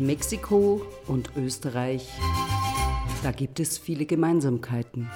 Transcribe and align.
Mexiko 0.00 0.80
und 1.06 1.30
Österreich, 1.36 2.08
da 3.22 3.32
gibt 3.32 3.60
es 3.60 3.76
viele 3.76 4.06
Gemeinsamkeiten. 4.06 5.10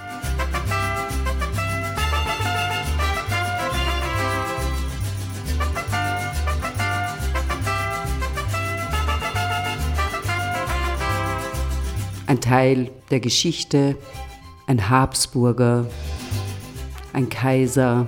Ein 12.27 12.41
Teil 12.41 12.91
der 13.11 13.21
Geschichte, 13.21 13.97
ein 14.67 14.91
Habsburger, 14.91 15.87
ein 17.15 17.29
Kaiser, 17.31 18.07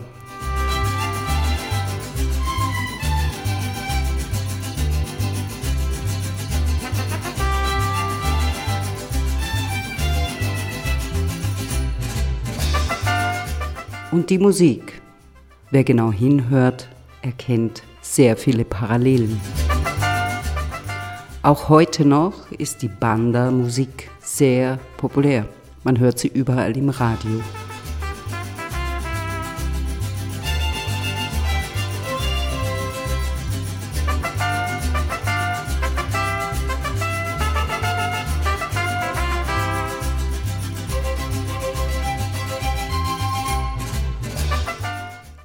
Und 14.26 14.30
die 14.30 14.38
Musik. 14.38 15.00
Wer 15.70 15.84
genau 15.84 16.10
hinhört, 16.10 16.88
erkennt 17.22 17.84
sehr 18.02 18.36
viele 18.36 18.64
Parallelen. 18.64 19.40
Auch 21.42 21.68
heute 21.68 22.04
noch 22.04 22.50
ist 22.50 22.82
die 22.82 22.88
Banda-Musik 22.88 24.10
sehr 24.18 24.80
populär. 24.96 25.46
Man 25.84 26.00
hört 26.00 26.18
sie 26.18 26.26
überall 26.26 26.76
im 26.76 26.88
Radio. 26.88 27.40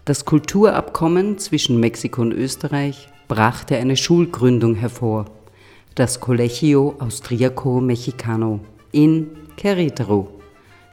Das 0.03 0.25
Kulturabkommen 0.25 1.37
zwischen 1.37 1.79
Mexiko 1.79 2.23
und 2.23 2.31
Österreich 2.31 3.07
brachte 3.27 3.77
eine 3.77 3.95
Schulgründung 3.95 4.73
hervor, 4.73 5.25
das 5.93 6.19
Colegio 6.19 6.95
Austriaco 6.97 7.79
Mexicano 7.79 8.61
in 8.91 9.29
Querétaro, 9.59 10.25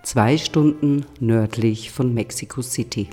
zwei 0.03 0.37
Stunden 0.37 1.07
nördlich 1.21 1.91
von 1.91 2.13
Mexico 2.13 2.61
City. 2.61 3.09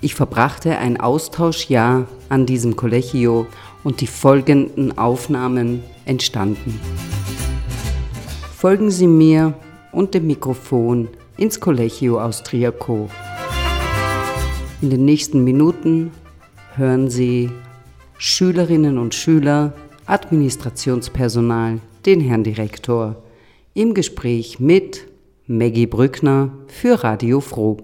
Ich 0.00 0.14
verbrachte 0.14 0.78
ein 0.78 0.98
Austauschjahr 0.98 2.08
an 2.30 2.46
diesem 2.46 2.76
Colegio 2.76 3.46
und 3.84 4.00
die 4.00 4.06
folgenden 4.06 4.96
Aufnahmen 4.96 5.82
entstanden. 6.06 6.80
Folgen 8.60 8.90
Sie 8.90 9.06
mir 9.06 9.54
und 9.90 10.12
dem 10.12 10.26
Mikrofon 10.26 11.08
ins 11.38 11.60
Collegio 11.60 12.20
Austriaco. 12.20 13.08
In 14.82 14.90
den 14.90 15.06
nächsten 15.06 15.42
Minuten 15.44 16.10
hören 16.74 17.08
Sie 17.08 17.48
Schülerinnen 18.18 18.98
und 18.98 19.14
Schüler, 19.14 19.72
Administrationspersonal, 20.04 21.80
den 22.04 22.20
Herrn 22.20 22.44
Direktor 22.44 23.22
im 23.72 23.94
Gespräch 23.94 24.60
mit 24.60 25.06
Maggie 25.46 25.86
Brückner 25.86 26.52
für 26.66 27.02
Radio 27.02 27.40
Froh. 27.40 27.78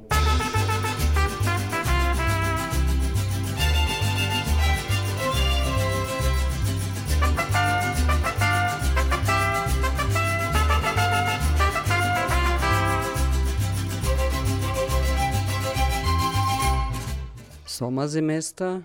Sommersemester, 17.96 18.84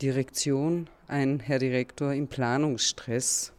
Direktion, 0.00 0.88
ein 1.08 1.40
Herr 1.40 1.58
Direktor 1.58 2.12
im 2.12 2.28
Planungsstress. 2.28 3.52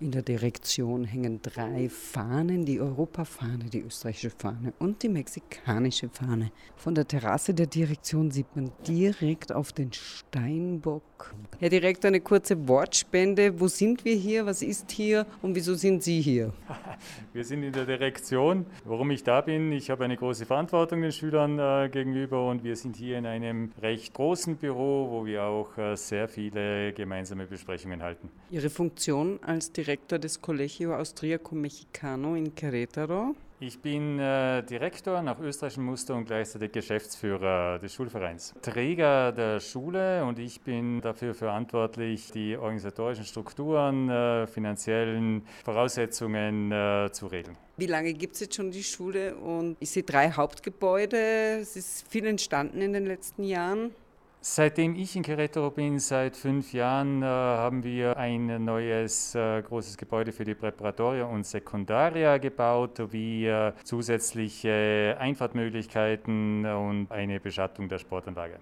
In 0.00 0.12
der 0.12 0.22
Direktion 0.22 1.02
hängen 1.02 1.42
drei 1.42 1.88
Fahnen, 1.88 2.64
die 2.64 2.80
Europafahne, 2.80 3.64
die 3.64 3.80
österreichische 3.80 4.30
Fahne 4.30 4.72
und 4.78 5.02
die 5.02 5.08
mexikanische 5.08 6.08
Fahne. 6.08 6.52
Von 6.76 6.94
der 6.94 7.08
Terrasse 7.08 7.52
der 7.52 7.66
Direktion 7.66 8.30
sieht 8.30 8.46
man 8.54 8.70
direkt 8.86 9.50
auf 9.50 9.72
den 9.72 9.92
Steinbock. 9.92 11.34
Herr 11.58 11.68
Direktor, 11.68 12.08
eine 12.08 12.20
kurze 12.20 12.68
Wortspende. 12.68 13.58
Wo 13.58 13.66
sind 13.66 14.04
wir 14.04 14.14
hier? 14.14 14.46
Was 14.46 14.62
ist 14.62 14.92
hier? 14.92 15.26
Und 15.42 15.56
wieso 15.56 15.74
sind 15.74 16.04
Sie 16.04 16.20
hier? 16.20 16.52
Wir 17.32 17.44
sind 17.44 17.62
in 17.62 17.72
der 17.72 17.84
Direktion. 17.84 18.66
Warum 18.84 19.10
ich 19.10 19.22
da 19.22 19.40
bin, 19.40 19.72
ich 19.72 19.90
habe 19.90 20.04
eine 20.04 20.16
große 20.16 20.46
Verantwortung 20.46 21.02
den 21.02 21.12
Schülern 21.12 21.58
äh, 21.58 21.88
gegenüber 21.88 22.48
und 22.48 22.64
wir 22.64 22.74
sind 22.74 22.96
hier 22.96 23.18
in 23.18 23.26
einem 23.26 23.72
recht 23.80 24.14
großen 24.14 24.56
Büro, 24.56 25.08
wo 25.10 25.26
wir 25.26 25.44
auch 25.44 25.76
äh, 25.78 25.96
sehr 25.96 26.28
viele 26.28 26.92
gemeinsame 26.92 27.46
Besprechungen 27.46 28.02
halten. 28.02 28.30
Ihre 28.50 28.70
Funktion 28.70 29.38
als 29.42 29.72
Direktor 29.72 29.87
Direktor 29.88 30.18
des 30.18 30.42
Colegio 30.42 30.94
Austriaco 30.94 31.54
Mexicano 31.54 32.36
in 32.36 32.54
Querétaro. 32.54 33.34
Ich 33.58 33.80
bin 33.80 34.18
äh, 34.18 34.62
Direktor 34.62 35.22
nach 35.22 35.40
österreichischem 35.40 35.82
Muster 35.82 36.14
und 36.14 36.26
gleichzeitig 36.26 36.72
Geschäftsführer 36.72 37.78
des 37.78 37.94
Schulvereins. 37.94 38.52
Träger 38.60 39.32
der 39.32 39.60
Schule 39.60 40.26
und 40.26 40.38
ich 40.38 40.60
bin 40.60 41.00
dafür 41.00 41.34
verantwortlich, 41.34 42.30
die 42.32 42.54
organisatorischen 42.58 43.24
Strukturen, 43.24 44.10
äh, 44.10 44.46
finanziellen 44.46 45.46
Voraussetzungen 45.64 46.70
äh, 46.70 47.08
zu 47.10 47.26
regeln. 47.28 47.56
Wie 47.78 47.86
lange 47.86 48.12
gibt 48.12 48.34
es 48.34 48.40
jetzt 48.40 48.56
schon 48.56 48.70
die 48.70 48.84
Schule? 48.84 49.36
Und 49.36 49.78
ich 49.80 49.88
sehe 49.88 50.02
drei 50.02 50.30
Hauptgebäude. 50.32 51.60
Es 51.62 51.76
ist 51.76 52.06
viel 52.10 52.26
entstanden 52.26 52.82
in 52.82 52.92
den 52.92 53.06
letzten 53.06 53.42
Jahren. 53.42 53.92
Seitdem 54.40 54.94
ich 54.94 55.16
in 55.16 55.24
Querétaro 55.24 55.70
bin, 55.70 55.98
seit 55.98 56.36
fünf 56.36 56.72
Jahren, 56.72 57.22
äh, 57.22 57.26
haben 57.26 57.82
wir 57.82 58.16
ein 58.16 58.64
neues 58.64 59.34
äh, 59.34 59.60
großes 59.62 59.96
Gebäude 59.96 60.30
für 60.30 60.44
die 60.44 60.54
Präparatoria 60.54 61.24
und 61.24 61.44
Sekundaria 61.44 62.38
gebaut, 62.38 62.98
sowie 62.98 63.46
äh, 63.48 63.72
zusätzliche 63.82 65.16
Einfahrtmöglichkeiten 65.18 66.64
und 66.64 67.10
eine 67.10 67.40
Beschattung 67.40 67.88
der 67.88 67.98
Sportanlage. 67.98 68.60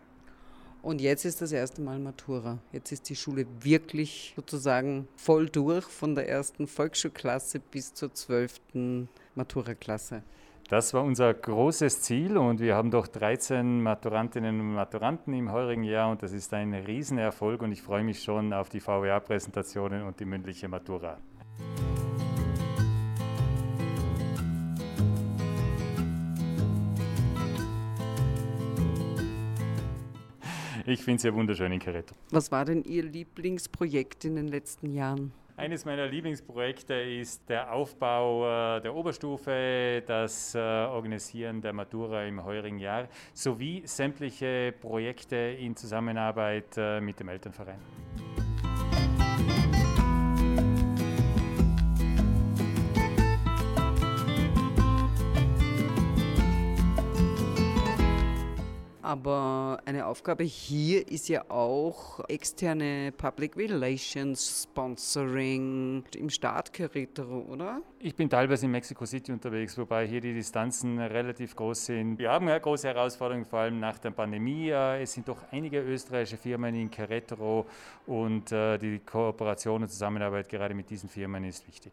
Und 0.81 1.03
jetzt 1.03 1.27
ist 1.27 1.43
das 1.43 1.53
erste 1.53 1.83
Mal 1.83 1.99
Matura. 1.99 2.59
Jetzt 2.73 2.93
ist 2.93 3.11
die 3.11 3.17
Schule 3.17 3.47
wirklich 3.61 4.33
sozusagen 4.35 5.09
voll 5.17 5.51
durch, 5.51 5.85
von 5.85 6.15
der 6.15 6.27
ersten 6.27 6.67
Volksschulklasse 6.67 7.61
bis 7.61 7.93
zur 7.93 8.15
zwölften 8.15 9.11
Matura-Klasse. 9.35 10.23
Das 10.69 10.93
war 10.95 11.05
unser 11.05 11.33
großes 11.33 12.03
Ziel 12.03 12.37
und 12.37 12.59
wir 12.59 12.75
haben 12.75 12.91
doch 12.91 13.07
13 13.07 13.85
Maturantinnen 13.85 14.59
und 14.59 14.75
Maturanten 14.75 15.33
im 15.33 15.53
heurigen 15.53 15.85
Jahr 15.85 16.11
und 16.11 16.25
das 16.25 16.33
ist 16.33 16.53
ein 16.55 16.75
Riesenerfolg 16.75 17.63
und 17.63 17.71
ich 17.71 17.83
freue 17.83 18.03
mich 18.03 18.21
schon 18.21 18.53
auf 18.53 18.69
die 18.69 18.81
VWA-Präsentationen 18.81 20.03
und 20.03 20.19
die 20.19 20.25
mündliche 20.25 20.67
Matura. 20.67 21.19
Ich 30.85 31.05
finde 31.05 31.17
es 31.17 31.23
ja 31.23 31.33
wunderschön 31.33 31.71
in 31.71 31.81
Querétaro. 31.81 32.17
Was 32.31 32.51
war 32.51 32.65
denn 32.65 32.83
Ihr 32.83 33.05
Lieblingsprojekt 33.05 34.25
in 34.25 34.35
den 34.35 34.49
letzten 34.49 34.91
Jahren? 34.91 35.33
Eines 35.59 35.87
meiner 35.87 36.07
Lieblingsprojekte 36.07 36.93
ist 36.93 37.49
der 37.49 37.73
Aufbau 37.73 38.77
äh, 38.77 38.83
der 38.83 38.95
Oberstufe, 38.95 40.03
das 40.07 40.55
äh, 40.55 40.59
Organisieren 40.59 41.63
der 41.63 41.73
Matura 41.73 42.25
im 42.25 42.45
heurigen 42.45 42.79
Jahr 42.79 43.09
sowie 43.33 43.83
sämtliche 43.87 44.75
Projekte 44.79 45.37
in 45.37 45.75
Zusammenarbeit 45.75 46.77
äh, 46.77 47.01
mit 47.01 47.21
dem 47.21 47.31
Elternverein. 47.31 47.81
Aber 59.07 59.79
eine 59.85 60.05
Aufgabe 60.05 60.43
hier 60.43 61.07
ist 61.07 61.29
ja 61.29 61.49
auch 61.49 62.29
externe 62.29 63.13
Public 63.17 63.57
Relations, 63.57 64.65
Sponsoring 64.65 66.03
im 66.17 66.29
Staat 66.29 66.75
Querétaro, 66.75 67.47
oder? 67.47 67.83
Ich 68.01 68.17
bin 68.17 68.29
teilweise 68.29 68.67
in 68.67 68.73
Mexico 68.73 69.07
City 69.07 69.31
unterwegs, 69.31 69.79
wobei 69.79 70.09
hier 70.09 70.21
die 70.21 70.35
Distanzen 70.35 70.99
relativ 70.99 71.55
groß 71.55 71.87
sind. 71.87 72.19
Wir 72.19 72.33
haben 72.33 72.49
ja 72.49 72.59
große 72.59 72.89
Herausforderungen, 72.89 73.45
vor 73.45 73.61
allem 73.61 73.79
nach 73.79 73.99
der 73.99 74.11
Pandemie. 74.11 74.71
Es 74.71 75.13
sind 75.13 75.29
doch 75.29 75.39
einige 75.53 75.79
österreichische 75.79 76.37
Firmen 76.37 76.75
in 76.75 76.91
Querétaro 76.91 77.65
und 78.09 78.51
äh, 78.51 78.77
die 78.77 78.99
Kooperation 78.99 79.83
und 79.83 79.89
Zusammenarbeit 79.89 80.49
gerade 80.49 80.75
mit 80.75 80.91
diesen 80.91 81.09
Firmen 81.09 81.45
ist 81.45 81.65
wichtig. 81.69 81.93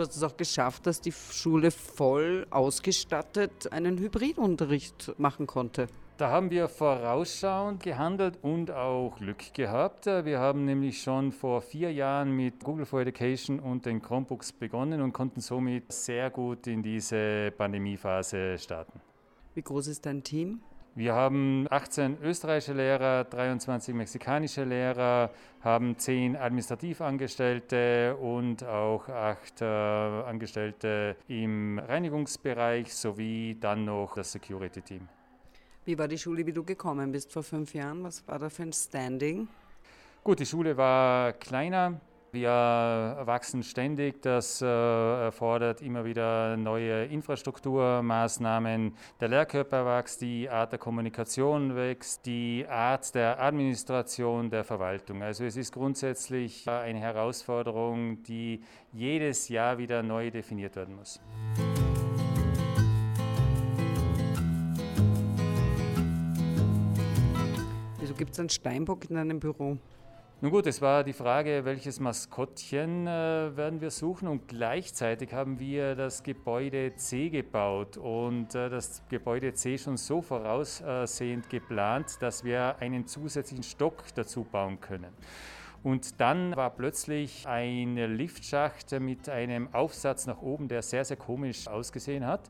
Du 0.00 0.06
hast 0.06 0.16
es 0.16 0.22
auch 0.22 0.38
geschafft, 0.38 0.86
dass 0.86 1.02
die 1.02 1.12
Schule 1.12 1.70
voll 1.70 2.46
ausgestattet 2.48 3.70
einen 3.70 3.98
Hybridunterricht 3.98 5.12
machen 5.18 5.46
konnte. 5.46 5.88
Da 6.16 6.30
haben 6.30 6.50
wir 6.50 6.68
vorausschauend 6.68 7.82
gehandelt 7.82 8.38
und 8.40 8.70
auch 8.70 9.18
Glück 9.18 9.52
gehabt. 9.52 10.06
Wir 10.06 10.38
haben 10.38 10.64
nämlich 10.64 11.02
schon 11.02 11.32
vor 11.32 11.60
vier 11.60 11.92
Jahren 11.92 12.34
mit 12.34 12.64
Google 12.64 12.86
for 12.86 13.02
Education 13.02 13.60
und 13.60 13.84
den 13.84 14.00
Chromebooks 14.00 14.52
begonnen 14.52 15.02
und 15.02 15.12
konnten 15.12 15.42
somit 15.42 15.92
sehr 15.92 16.30
gut 16.30 16.66
in 16.66 16.82
diese 16.82 17.52
Pandemiephase 17.58 18.56
starten. 18.56 19.02
Wie 19.54 19.60
groß 19.60 19.88
ist 19.88 20.06
dein 20.06 20.22
Team? 20.22 20.62
Wir 20.96 21.14
haben 21.14 21.68
18 21.70 22.18
österreichische 22.20 22.72
Lehrer, 22.72 23.22
23 23.22 23.94
mexikanische 23.94 24.64
Lehrer, 24.64 25.30
haben 25.60 25.96
10 25.96 26.36
Administrativangestellte 26.36 28.16
und 28.16 28.64
auch 28.64 29.08
8 29.08 29.62
äh, 29.62 29.64
Angestellte 29.64 31.16
im 31.28 31.78
Reinigungsbereich 31.78 32.92
sowie 32.92 33.56
dann 33.60 33.84
noch 33.84 34.14
das 34.16 34.32
Security-Team. 34.32 35.08
Wie 35.84 35.96
war 35.96 36.08
die 36.08 36.18
Schule, 36.18 36.44
wie 36.44 36.52
du 36.52 36.64
gekommen 36.64 37.12
bist 37.12 37.32
vor 37.32 37.44
fünf 37.44 37.72
Jahren? 37.72 38.02
Was 38.02 38.26
war 38.26 38.40
da 38.40 38.50
für 38.50 38.64
ein 38.64 38.72
Standing? 38.72 39.46
Gut, 40.24 40.40
die 40.40 40.46
Schule 40.46 40.76
war 40.76 41.32
kleiner. 41.34 42.00
Wir 42.32 42.50
wachsen 43.24 43.62
ständig. 43.62 44.22
Das 44.22 44.62
äh, 44.62 44.66
erfordert 44.66 45.82
immer 45.82 46.04
wieder 46.04 46.56
neue 46.56 47.04
Infrastrukturmaßnahmen. 47.06 48.94
Der 49.20 49.28
Lehrkörper 49.28 49.84
wächst, 49.84 50.20
die 50.20 50.48
Art 50.48 50.72
der 50.72 50.78
Kommunikation 50.78 51.74
wächst, 51.74 52.26
die 52.26 52.66
Art 52.68 53.14
der 53.14 53.42
Administration 53.42 54.48
der 54.48 54.64
Verwaltung. 54.64 55.22
Also 55.22 55.44
es 55.44 55.56
ist 55.56 55.72
grundsätzlich 55.72 56.68
eine 56.68 57.00
Herausforderung, 57.00 58.22
die 58.22 58.62
jedes 58.92 59.48
Jahr 59.48 59.78
wieder 59.78 60.02
neu 60.02 60.30
definiert 60.30 60.76
werden 60.76 60.94
muss. 60.94 61.20
gibt 68.20 68.32
es 68.32 68.38
einen 68.38 68.50
Steinbock 68.50 69.08
in 69.08 69.16
einem 69.16 69.40
Büro? 69.40 69.78
Nun 70.42 70.52
gut, 70.52 70.66
es 70.66 70.80
war 70.80 71.04
die 71.04 71.12
Frage, 71.12 71.66
welches 71.66 72.00
Maskottchen 72.00 73.06
äh, 73.06 73.54
werden 73.58 73.82
wir 73.82 73.90
suchen 73.90 74.26
und 74.26 74.48
gleichzeitig 74.48 75.34
haben 75.34 75.58
wir 75.58 75.94
das 75.94 76.22
Gebäude 76.22 76.94
C 76.96 77.28
gebaut 77.28 77.98
und 77.98 78.54
äh, 78.54 78.70
das 78.70 79.02
Gebäude 79.10 79.52
C 79.52 79.76
schon 79.76 79.98
so 79.98 80.22
voraussehend 80.22 81.50
geplant, 81.50 82.16
dass 82.20 82.42
wir 82.42 82.76
einen 82.78 83.06
zusätzlichen 83.06 83.64
Stock 83.64 84.02
dazu 84.14 84.44
bauen 84.44 84.80
können. 84.80 85.12
Und 85.82 86.18
dann 86.22 86.56
war 86.56 86.70
plötzlich 86.70 87.46
ein 87.46 87.96
Liftschacht 87.96 88.98
mit 88.98 89.28
einem 89.28 89.68
Aufsatz 89.74 90.26
nach 90.26 90.40
oben, 90.40 90.68
der 90.68 90.80
sehr, 90.80 91.04
sehr 91.04 91.18
komisch 91.18 91.68
ausgesehen 91.68 92.26
hat. 92.26 92.48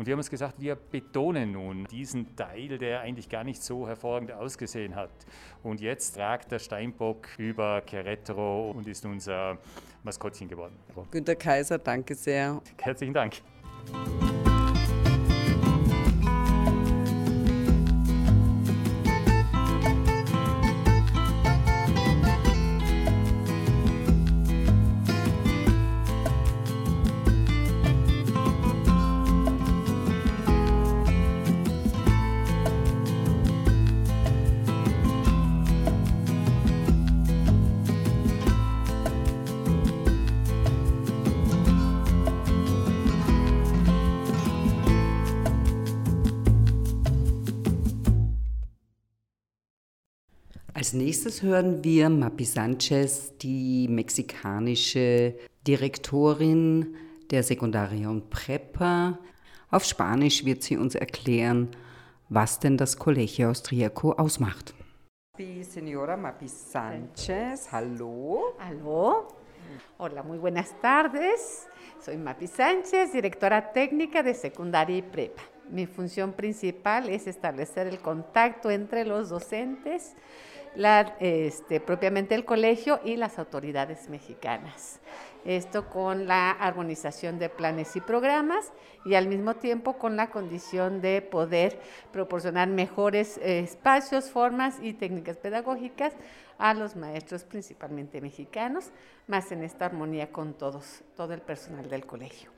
Und 0.00 0.06
wir 0.06 0.12
haben 0.14 0.20
uns 0.20 0.30
gesagt, 0.30 0.58
wir 0.58 0.76
betonen 0.76 1.52
nun 1.52 1.84
diesen 1.90 2.34
Teil, 2.34 2.78
der 2.78 3.02
eigentlich 3.02 3.28
gar 3.28 3.44
nicht 3.44 3.62
so 3.62 3.86
hervorragend 3.86 4.32
ausgesehen 4.32 4.94
hat. 4.94 5.10
Und 5.62 5.82
jetzt 5.82 6.12
tragt 6.12 6.50
der 6.50 6.58
Steinbock 6.58 7.28
über 7.36 7.80
Querétaro 7.80 8.70
und 8.70 8.88
ist 8.88 9.04
unser 9.04 9.58
Maskottchen 10.02 10.48
geworden. 10.48 10.74
Günter 11.10 11.36
Kaiser, 11.36 11.76
danke 11.76 12.14
sehr. 12.14 12.62
Herzlichen 12.78 13.12
Dank. 13.12 13.42
Nächstes 51.40 51.42
hören 51.42 51.84
wir 51.84 52.08
Mapi 52.10 52.44
Sanchez, 52.44 53.36
die 53.38 53.88
mexikanische 53.88 55.34
Direktorin 55.66 56.94
der 57.30 57.42
Sekundaria 57.42 58.08
und 58.08 58.30
Prepa. 58.30 59.18
Auf 59.70 59.84
Spanisch 59.84 60.44
wird 60.44 60.62
sie 60.62 60.76
uns 60.76 60.94
erklären, 60.94 61.68
was 62.28 62.58
denn 62.58 62.76
das 62.76 62.96
Colegio 62.96 63.50
Austriaco 63.50 64.12
ausmacht. 64.12 64.74
Die 65.38 65.64
Señora 65.64 66.16
Mapi 66.16 66.46
Sánchez, 66.46 67.70
hallo. 67.72 68.54
Hallo. 68.58 69.28
Hola, 69.98 70.22
muy 70.22 70.38
buenas 70.38 70.74
tardes. 70.80 71.68
Soy 72.00 72.16
Mapi 72.16 72.46
Sánchez, 72.46 73.12
directora 73.12 73.72
técnica 73.72 74.22
de 74.22 74.34
secundaria 74.34 74.98
y 74.98 75.02
prepa. 75.02 75.42
Mi 75.70 75.86
función 75.86 76.32
principal 76.32 77.08
es 77.08 77.26
establecer 77.26 77.86
el 77.86 78.00
contacto 78.00 78.70
entre 78.70 79.04
los 79.04 79.28
docentes, 79.28 80.16
la, 80.74 81.16
este, 81.20 81.80
propiamente 81.80 82.34
el 82.34 82.44
colegio 82.44 83.00
y 83.04 83.16
las 83.16 83.38
autoridades 83.38 84.08
mexicanas. 84.08 85.00
Esto 85.44 85.88
con 85.88 86.26
la 86.26 86.50
armonización 86.50 87.38
de 87.38 87.48
planes 87.48 87.96
y 87.96 88.00
programas 88.00 88.72
y 89.06 89.14
al 89.14 89.26
mismo 89.26 89.54
tiempo 89.54 89.96
con 89.96 90.16
la 90.16 90.30
condición 90.30 91.00
de 91.00 91.22
poder 91.22 91.80
proporcionar 92.12 92.68
mejores 92.68 93.38
eh, 93.38 93.60
espacios, 93.60 94.30
formas 94.30 94.78
y 94.82 94.92
técnicas 94.92 95.38
pedagógicas 95.38 96.12
a 96.58 96.74
los 96.74 96.94
maestros 96.94 97.44
principalmente 97.44 98.20
mexicanos, 98.20 98.90
más 99.26 99.50
en 99.50 99.62
esta 99.62 99.86
armonía 99.86 100.30
con 100.30 100.52
todos, 100.52 101.02
todo 101.16 101.32
el 101.32 101.40
personal 101.40 101.88
del 101.88 102.04
colegio. 102.04 102.50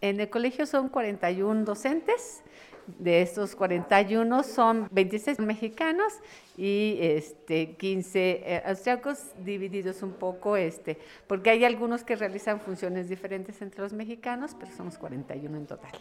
En 0.00 0.20
el 0.20 0.30
colegio 0.30 0.66
son 0.66 0.88
41 0.88 1.64
docentes, 1.64 2.42
de 2.86 3.22
estos 3.22 3.54
41 3.54 4.42
son 4.42 4.88
26 4.90 5.38
mexicanos 5.40 6.12
y 6.56 6.98
este, 7.00 7.74
15 7.76 8.18
eh, 8.20 8.62
austriacos 8.66 9.18
divididos 9.44 10.02
un 10.02 10.12
poco, 10.12 10.56
este, 10.56 10.98
porque 11.26 11.50
hay 11.50 11.64
algunos 11.64 12.04
que 12.04 12.16
realizan 12.16 12.60
funciones 12.60 13.08
diferentes 13.08 13.62
entre 13.62 13.82
los 13.82 13.92
mexicanos, 13.92 14.56
pero 14.58 14.72
somos 14.72 14.98
41 14.98 15.56
en 15.56 15.66
total. 15.66 15.92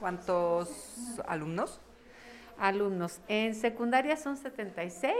¿Cuántos 0.00 1.20
alumnos? 1.26 1.80
Alumnos. 2.58 3.20
En 3.28 3.54
secundaria 3.54 4.16
son 4.16 4.36
76, 4.36 5.14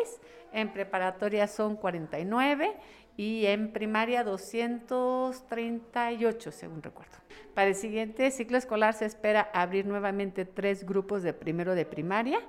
en 0.53 0.73
preparatoria 0.73 1.47
son 1.47 1.77
49 1.77 2.75
y 3.17 3.47
en 3.47 3.73
primaria 3.73 4.23
238, 4.25 6.53
según 6.53 6.83
recuerdo. 6.83 7.17
Para 7.55 7.69
el 7.69 7.75
siguiente 7.75 8.31
ciclo 8.31 8.59
escolar 8.59 8.93
se 8.93 9.07
espera 9.07 9.51
abrir 9.55 9.87
nuevamente 9.87 10.45
tres 10.45 10.85
grupos 10.85 11.23
de 11.23 11.33
primero 11.33 11.75
de 11.75 11.87
primaria, 11.87 12.41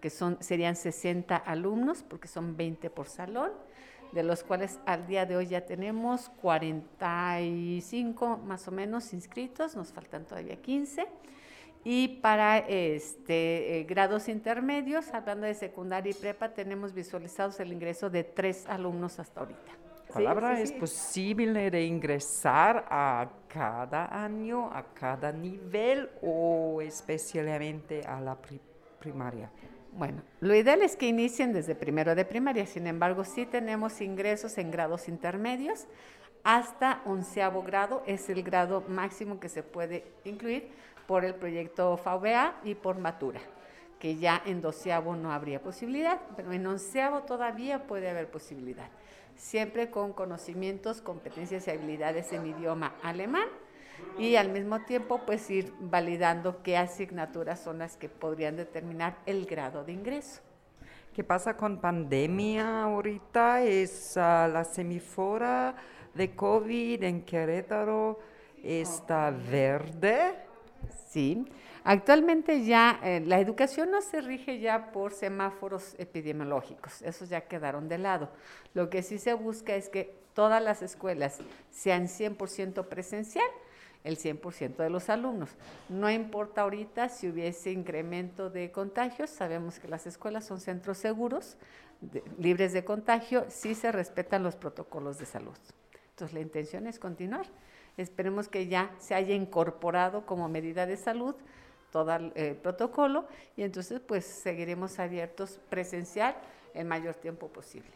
que 0.00 0.10
son, 0.10 0.36
serían 0.40 0.76
60 0.76 1.34
alumnos, 1.36 2.02
porque 2.02 2.28
son 2.28 2.54
20 2.56 2.90
por 2.90 3.08
salón, 3.08 3.50
de 4.12 4.22
los 4.22 4.44
cuales 4.44 4.78
al 4.84 5.06
día 5.06 5.24
de 5.24 5.36
hoy 5.36 5.46
ya 5.46 5.64
tenemos 5.64 6.28
45 6.42 8.36
más 8.38 8.68
o 8.68 8.72
menos 8.72 9.14
inscritos, 9.14 9.74
nos 9.76 9.92
faltan 9.92 10.26
todavía 10.26 10.56
15. 10.56 11.06
Y 11.82 12.18
para 12.20 12.58
este, 12.58 13.78
eh, 13.78 13.84
grados 13.84 14.28
intermedios, 14.28 15.08
hablando 15.14 15.46
de 15.46 15.54
secundaria 15.54 16.10
y 16.10 16.14
prepa, 16.14 16.50
tenemos 16.50 16.92
visualizados 16.92 17.58
el 17.60 17.72
ingreso 17.72 18.10
de 18.10 18.24
tres 18.24 18.66
alumnos 18.66 19.18
hasta 19.18 19.40
ahorita. 19.40 19.80
Palabra, 20.10 20.56
sí, 20.56 20.56
sí, 20.56 20.62
¿es 20.62 20.72
posible 20.72 21.70
de 21.70 21.84
ingresar 21.84 22.86
a 22.90 23.28
cada 23.48 24.24
año, 24.24 24.70
a 24.72 24.84
cada 24.94 25.32
nivel 25.32 26.10
o 26.22 26.80
especialmente 26.82 28.02
a 28.06 28.20
la 28.20 28.34
pri 28.34 28.60
primaria? 28.98 29.50
Bueno, 29.92 30.22
lo 30.40 30.54
ideal 30.54 30.82
es 30.82 30.94
que 30.94 31.08
inicien 31.08 31.52
desde 31.52 31.74
primero 31.74 32.14
de 32.14 32.24
primaria, 32.24 32.66
sin 32.66 32.86
embargo, 32.86 33.24
sí 33.24 33.46
tenemos 33.46 34.00
ingresos 34.00 34.56
en 34.58 34.70
grados 34.70 35.08
intermedios. 35.08 35.86
Hasta 36.44 37.02
onceavo 37.04 37.62
grado, 37.62 38.02
es 38.06 38.30
el 38.30 38.42
grado 38.42 38.84
máximo 38.88 39.40
que 39.40 39.48
se 39.48 39.62
puede 39.62 40.04
incluir 40.24 40.68
por 41.06 41.24
el 41.24 41.34
proyecto 41.34 41.96
VBA 41.96 42.60
y 42.64 42.74
por 42.74 42.98
Matura, 42.98 43.40
que 43.98 44.16
ya 44.16 44.40
en 44.46 44.60
doceavo 44.60 45.16
no 45.16 45.32
habría 45.32 45.60
posibilidad, 45.60 46.20
pero 46.36 46.52
en 46.52 46.66
onceavo 46.66 47.22
todavía 47.24 47.86
puede 47.86 48.08
haber 48.08 48.30
posibilidad 48.30 48.88
siempre 49.40 49.90
con 49.90 50.12
conocimientos, 50.12 51.00
competencias 51.00 51.66
y 51.66 51.70
habilidades 51.70 52.30
en 52.32 52.46
idioma 52.46 52.94
alemán 53.02 53.48
y 54.18 54.36
al 54.36 54.50
mismo 54.50 54.80
tiempo 54.84 55.22
pues 55.24 55.50
ir 55.50 55.72
validando 55.80 56.62
qué 56.62 56.76
asignaturas 56.76 57.60
son 57.60 57.78
las 57.78 57.96
que 57.96 58.08
podrían 58.08 58.56
determinar 58.56 59.16
el 59.24 59.46
grado 59.46 59.82
de 59.82 59.92
ingreso. 59.92 60.42
¿Qué 61.14 61.24
pasa 61.24 61.56
con 61.56 61.80
pandemia 61.80 62.82
ahorita? 62.82 63.62
Es 63.62 64.12
uh, 64.16 64.20
la 64.52 64.64
semifora 64.64 65.74
de 66.14 66.36
COVID 66.36 67.02
en 67.02 67.22
Querétaro. 67.22 68.20
está 68.62 69.30
verde. 69.30 70.34
Sí. 71.08 71.46
Actualmente 71.84 72.64
ya 72.64 73.00
eh, 73.02 73.20
la 73.24 73.40
educación 73.40 73.90
no 73.90 74.02
se 74.02 74.20
rige 74.20 74.60
ya 74.60 74.92
por 74.92 75.12
semáforos 75.12 75.94
epidemiológicos, 75.98 77.00
esos 77.02 77.28
ya 77.28 77.42
quedaron 77.42 77.88
de 77.88 77.98
lado. 77.98 78.28
Lo 78.74 78.90
que 78.90 79.02
sí 79.02 79.18
se 79.18 79.32
busca 79.34 79.74
es 79.74 79.88
que 79.88 80.14
todas 80.34 80.62
las 80.62 80.82
escuelas 80.82 81.38
sean 81.70 82.06
100% 82.06 82.86
presencial, 82.86 83.48
el 84.04 84.18
100% 84.18 84.76
de 84.76 84.90
los 84.90 85.08
alumnos. 85.08 85.50
No 85.88 86.10
importa 86.10 86.62
ahorita 86.62 87.08
si 87.08 87.28
hubiese 87.28 87.70
incremento 87.70 88.50
de 88.50 88.70
contagios, 88.72 89.30
sabemos 89.30 89.78
que 89.78 89.88
las 89.88 90.06
escuelas 90.06 90.44
son 90.46 90.60
centros 90.60 90.98
seguros, 90.98 91.56
libres 92.38 92.72
de 92.72 92.84
contagio, 92.84 93.46
si 93.48 93.74
se 93.74 93.92
respetan 93.92 94.42
los 94.42 94.56
protocolos 94.56 95.18
de 95.18 95.26
salud. 95.26 95.56
Entonces 96.10 96.34
la 96.34 96.40
intención 96.40 96.86
es 96.86 96.98
continuar. 96.98 97.46
Esperemos 97.96 98.48
que 98.48 98.66
ya 98.66 98.90
se 98.98 99.14
haya 99.14 99.34
incorporado 99.34 100.24
como 100.24 100.48
medida 100.48 100.86
de 100.86 100.96
salud 100.96 101.34
todo 101.90 102.14
el 102.14 102.32
eh, 102.34 102.58
protocolo 102.60 103.26
y 103.56 103.62
entonces 103.62 104.00
pues 104.00 104.24
seguiremos 104.24 104.98
abiertos 104.98 105.58
presencial 105.68 106.34
el 106.74 106.86
mayor 106.86 107.14
tiempo 107.14 107.48
posible. 107.48 107.90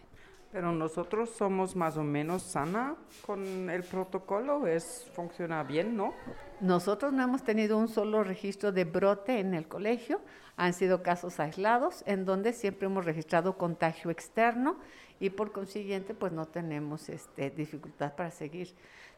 Pero 0.53 0.71
nosotros 0.71 1.31
somos 1.31 1.75
más 1.75 1.97
o 1.97 2.05
menos 2.05 2.45
sana 2.45 2.95
con 3.27 3.69
el 3.69 3.83
protocolo, 3.83 4.69
es 4.69 5.11
funciona 5.13 5.65
bien, 5.65 5.97
¿no? 5.97 6.15
Nosotros 6.61 7.13
no 7.13 7.25
hemos 7.25 7.43
tenido 7.43 7.77
un 7.77 7.89
solo 7.89 8.23
registro 8.23 8.71
de 8.71 8.85
brote 8.85 9.41
en 9.41 9.55
el 9.55 9.67
colegio, 9.67 10.21
han 10.57 10.73
sido 10.73 11.03
casos 11.03 11.41
aislados 11.41 12.05
en 12.07 12.25
donde 12.25 12.53
siempre 12.53 12.87
hemos 12.87 13.05
registrado 13.05 13.59
contagio 13.59 14.13
externo 14.13 14.77
y 15.19 15.31
por 15.31 15.51
consiguiente 15.51 16.15
pues 16.15 16.33
no 16.33 16.47
tenemos 16.47 17.09
este, 17.09 17.51
dificultad 17.51 18.15
para 18.15 18.31
seguir 18.31 18.75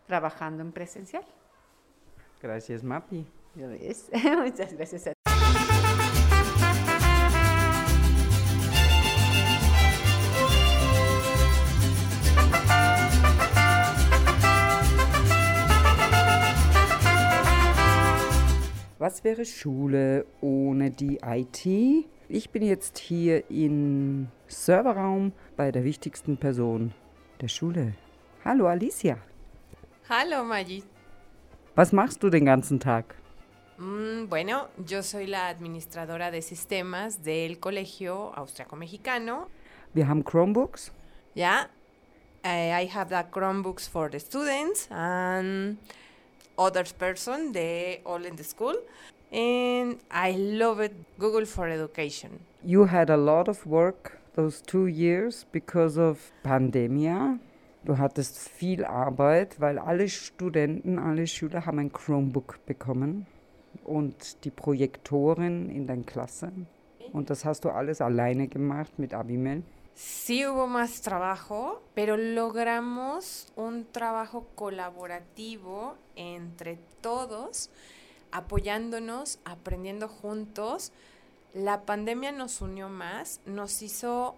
trabajando 0.07 0.63
en 0.63 0.73
presencial. 0.73 1.25
Gracias, 2.41 2.83
Mapi. 2.83 3.27
Muchas 4.45 4.75
gracias 4.77 5.07
a 5.07 5.13
Was 18.99 19.25
wäre 19.25 19.47
Schule 19.47 20.27
ohne 20.43 20.91
die 20.91 21.21
IT? 21.25 21.67
Ich 22.29 22.51
bin 22.51 22.63
jetzt 22.63 22.99
hier 22.99 23.51
im 23.51 24.29
Serverraum 24.49 25.33
bei 25.57 25.73
der 25.73 25.85
wichtigsten 25.85 26.37
Person 26.37 26.93
der 27.41 27.49
Schule. 27.49 27.95
Hallo 28.45 28.67
Alicia. 28.67 29.17
Hallo 30.11 30.45
Maggi. 30.45 30.83
Was 31.75 31.93
machst 31.93 32.23
du 32.23 32.29
den 32.29 32.45
ganzen 32.45 32.81
Tag? 32.81 33.17
Mm, 33.79 34.29
bueno, 34.31 34.69
yo 34.87 35.03
soy 35.03 35.27
la 35.27 35.49
administradora 35.49 36.31
de 36.31 36.41
sistemas 36.41 37.23
del 37.23 37.59
Colegio 37.59 38.33
Austriaco 38.35 38.75
Mexicano. 38.75 39.49
Wir 39.93 40.09
haben 40.09 40.25
Chromebooks. 40.25 40.93
Yeah, 41.35 41.69
I 42.43 42.89
have 42.95 43.11
the 43.11 43.31
Chromebooks 43.31 43.87
for 43.87 44.11
the 44.11 44.19
students 44.19 44.89
and 44.91 45.77
other 46.57 46.85
person, 46.99 47.53
they 47.53 48.01
all 48.07 48.25
in 48.25 48.37
the 48.37 48.45
school. 48.45 48.77
And 49.31 49.99
I 50.11 50.33
love 50.33 50.81
it, 50.81 50.93
Google 51.19 51.45
for 51.45 51.69
Education. 51.69 52.41
You 52.65 52.87
had 52.87 53.11
a 53.11 53.17
lot 53.17 53.47
of 53.47 53.67
work 53.67 54.19
those 54.37 54.63
two 54.63 54.87
years 54.87 55.45
because 55.53 55.99
of 55.99 56.33
Pandemia. 56.43 57.39
Du 57.85 57.99
hattest 57.99 58.49
viel 58.49 58.87
Arbeit, 58.87 59.61
weil 59.61 59.79
alle 59.79 60.09
Studenten, 60.09 60.99
alle 60.99 61.27
Schüler 61.27 61.67
haben 61.67 61.79
ein 61.79 61.93
Chromebook 61.93 62.65
bekommen 62.65 63.27
und 63.85 64.45
die 64.45 64.51
Projektoren 64.51 65.71
in 65.71 65.87
deiner 65.87 66.05
Klasse. 66.05 66.53
Und 67.13 67.31
das 67.31 67.45
hast 67.45 67.65
du 67.65 67.71
alles 67.71 68.01
alleine 68.01 68.49
gemacht 68.49 68.99
mit 68.99 69.15
Abimel. 69.15 69.63
Sí 69.95 70.47
hubo 70.47 70.67
más 70.67 71.01
trabajo, 71.01 71.81
pero 71.95 72.19
logramos 72.19 73.49
un 73.57 73.87
trabajo 73.91 74.47
colaborativo 74.55 75.95
entre 76.17 76.79
todos, 77.01 77.71
apoyándonos, 78.31 79.39
aprendiendo 79.47 80.09
juntos. 80.09 80.93
La 81.55 81.81
pandemia 81.87 82.31
nos 82.31 82.61
unió 82.61 82.91
más, 82.91 83.41
nos 83.47 83.81
hizo 83.81 84.35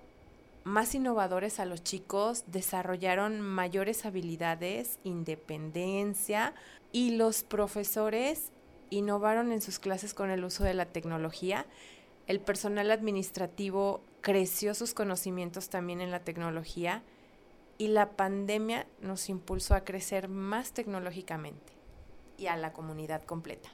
más 0.62 0.94
innovadores 0.94 1.58
a 1.58 1.64
los 1.64 1.82
chicos, 1.82 2.44
desarrollaron 2.46 3.40
mayores 3.40 4.06
habilidades, 4.06 5.00
independencia 5.02 6.54
y 6.92 7.16
los 7.16 7.42
profesores 7.42 8.52
innovaron 8.90 9.52
en 9.52 9.60
sus 9.60 9.78
clases 9.78 10.14
con 10.14 10.30
el 10.30 10.44
uso 10.44 10.64
de 10.64 10.74
la 10.74 10.86
tecnología. 10.86 11.66
El 12.26 12.40
personal 12.40 12.90
administrativo 12.90 14.02
creció 14.20 14.74
sus 14.74 14.94
conocimientos 14.94 15.68
también 15.68 16.00
en 16.00 16.10
la 16.10 16.20
tecnología 16.20 17.02
y 17.78 17.88
la 17.88 18.10
pandemia 18.10 18.86
nos 19.00 19.28
impulsó 19.28 19.74
a 19.74 19.84
crecer 19.84 20.28
más 20.28 20.72
tecnológicamente 20.72 21.72
y 22.36 22.46
a 22.46 22.56
la 22.56 22.72
comunidad 22.72 23.22
completa. 23.22 23.70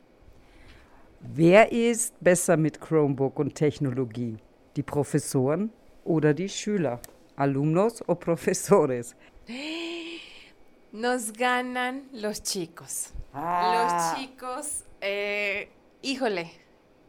Wer 1.35 1.73
ist 1.73 2.15
besser 2.21 2.59
mit 2.59 2.79
Chromebook 2.79 3.39
und 3.39 3.55
Technologie? 3.55 4.37
Die 4.77 4.83
Professoren 4.83 5.73
oder 6.05 6.35
die 6.35 6.49
Schüler? 6.49 7.01
Alumnos 7.37 8.05
o 8.07 8.15
profesores? 8.15 9.17
Nos 10.93 11.33
ganan 11.33 12.09
los 12.13 12.43
chicos. 12.43 13.13
Ah. 13.33 14.15
Los 14.15 14.21
chicos, 14.21 14.85
eh, 15.07 15.69
híjole, 16.01 16.51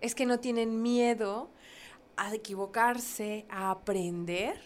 es 0.02 0.16
que 0.16 0.26
no 0.26 0.42
tienen 0.42 0.82
miedo 0.82 1.50
a 2.18 2.36
equivocarse, 2.36 3.46
a 3.50 3.72
aprender. 3.72 4.60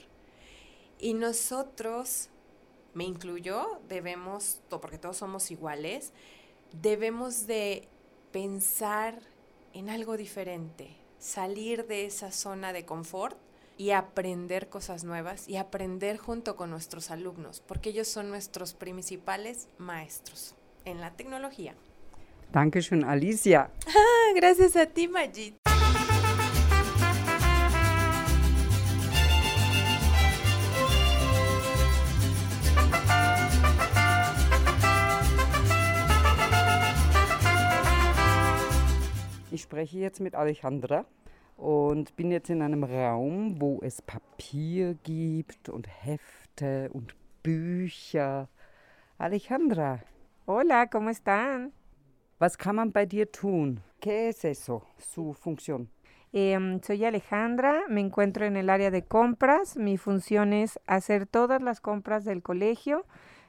Y 0.98 1.14
nosotros, 1.14 2.30
me 2.96 3.04
incluyo, 3.04 3.82
debemos, 3.88 4.62
porque 4.70 4.98
todos 4.98 5.18
somos 5.18 5.52
iguales, 5.52 6.12
debemos 6.74 7.46
de 7.46 7.88
pensar 8.32 9.20
en 9.74 9.92
algo 9.92 10.18
diferente, 10.18 10.98
salir 11.20 11.86
de 11.86 12.06
esa 12.06 12.32
zona 12.32 12.74
de 12.74 12.86
confort 12.86 13.38
y 13.78 13.92
aprender 13.92 14.70
cosas 14.70 15.04
nuevas 15.04 15.48
y 15.48 15.58
aprender 15.58 16.18
junto 16.18 16.56
con 16.56 16.72
nuestros 16.72 17.12
alumnos, 17.12 17.62
porque 17.62 17.92
ellos 17.92 18.08
son 18.08 18.30
nuestros 18.30 18.74
principales 18.74 19.70
maestros 19.78 20.56
en 20.84 21.00
la 21.00 21.16
tecnología. 21.16 21.76
Dankeschön, 22.52 23.04
Alicia. 23.04 23.70
Gracias 24.40 24.76
a 24.76 24.86
ti, 24.86 25.08
Majid. 25.08 25.56
Ich 39.52 39.64
spreche 39.64 40.00
jetzt 40.00 40.20
mit 40.20 40.36
Alejandra 40.36 41.06
und 41.58 42.16
bin 42.16 42.32
jetzt 42.32 42.50
in 42.50 42.62
einem 42.62 42.84
Raum, 42.84 43.60
wo 43.60 43.80
es 43.84 44.02
Papier 44.02 44.96
gibt 45.04 45.70
und 45.70 45.88
Hefte 45.88 46.90
und 46.94 47.14
Bücher. 47.44 48.48
Alejandra, 49.18 50.00
Hola, 50.52 50.88
¿cómo 50.88 51.12
están? 51.12 51.74
Was 52.40 52.58
kann 52.58 52.76
man 52.76 52.92
bei 52.92 53.06
dir 53.06 53.32
tun? 53.32 53.82
¿Qué 54.00 54.30
es 54.30 54.46
eso, 54.46 54.88
su 54.98 55.34
función? 55.34 55.90
Em, 56.32 56.80
soy 56.82 57.06
Alejandra, 57.06 57.84
me 57.90 58.02
encuentro 58.02 58.46
en 58.46 58.56
el 58.56 58.70
área 58.70 58.92
de 58.92 59.04
compras. 59.04 59.76
Mi 59.78 59.98
función 59.98 60.54
es 60.54 60.80
hacer 60.86 61.26
todas 61.26 61.62
las 61.62 61.82
compras 61.82 62.24
del 62.24 62.42
colegio, 62.42 63.06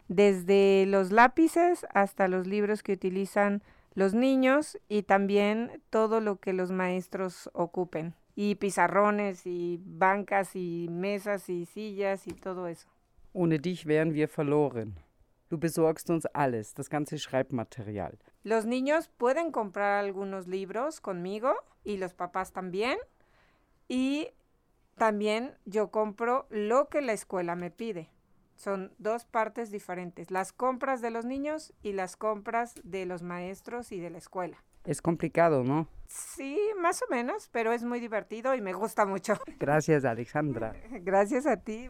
desde 0.08 0.86
los 0.86 1.12
lápices 1.12 1.86
hasta 1.94 2.26
los 2.26 2.46
libros 2.46 2.82
que 2.82 2.94
utilizan 2.94 3.62
los 3.94 4.14
niños 4.14 4.78
y 4.88 5.02
también 5.02 5.82
todo 5.90 6.20
lo 6.20 6.40
que 6.40 6.52
los 6.52 6.70
maestros 6.72 7.50
ocupen. 7.52 8.14
Y 8.34 8.54
pizarrones 8.54 9.46
y 9.46 9.80
bancas 9.84 10.56
y 10.56 10.88
mesas 10.90 11.50
y 11.50 11.66
sillas 11.66 12.26
y 12.26 12.32
todo 12.32 12.66
eso. 12.66 12.88
Ohne 13.32 13.58
dich 13.58 13.86
wären 13.86 14.14
wir 14.14 14.28
verloren. 14.28 14.96
Du 15.50 15.58
besorgst 15.58 16.08
uns 16.10 16.26
alles, 16.32 16.74
das 16.74 16.88
ganze 16.88 17.18
Schreibmaterial. 17.18 18.16
Los 18.42 18.64
niños 18.64 19.08
pueden 19.08 19.52
comprar 19.52 19.98
algunos 19.98 20.46
libros 20.46 21.00
conmigo 21.00 21.54
y 21.84 21.98
los 21.98 22.14
papás 22.14 22.52
también. 22.52 22.98
Y 23.88 24.28
también 24.96 25.56
yo 25.64 25.90
compro 25.90 26.46
lo 26.50 26.88
que 26.88 27.00
la 27.02 27.12
escuela 27.12 27.54
me 27.56 27.70
pide. 27.70 28.10
Son 28.54 28.92
dos 28.98 29.24
partes 29.24 29.70
diferentes, 29.70 30.30
las 30.30 30.52
compras 30.52 31.00
de 31.00 31.10
los 31.10 31.24
niños 31.24 31.72
y 31.82 31.92
las 31.92 32.16
compras 32.16 32.74
de 32.84 33.06
los 33.06 33.22
maestros 33.22 33.92
y 33.92 34.00
de 34.00 34.10
la 34.10 34.18
escuela. 34.18 34.62
Es 34.84 35.00
complicado, 35.00 35.64
¿no? 35.64 35.88
Sí, 36.06 36.58
más 36.78 37.02
o 37.02 37.06
menos, 37.10 37.48
pero 37.52 37.72
es 37.72 37.84
muy 37.84 38.00
divertido 38.00 38.54
y 38.54 38.60
me 38.60 38.72
gusta 38.72 39.06
mucho. 39.06 39.38
Gracias, 39.58 40.04
Alejandra. 40.04 40.74
Gracias 41.02 41.46
a 41.46 41.56
ti. 41.56 41.88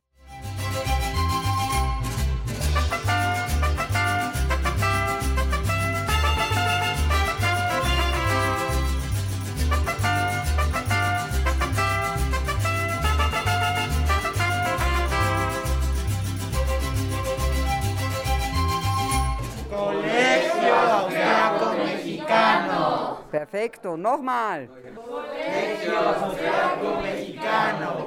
Perfekto. 23.31 23.97
Nochmal. 23.97 24.69
Colegios 24.95 26.37
Creaco 26.37 27.01
Mexicano. 27.01 28.07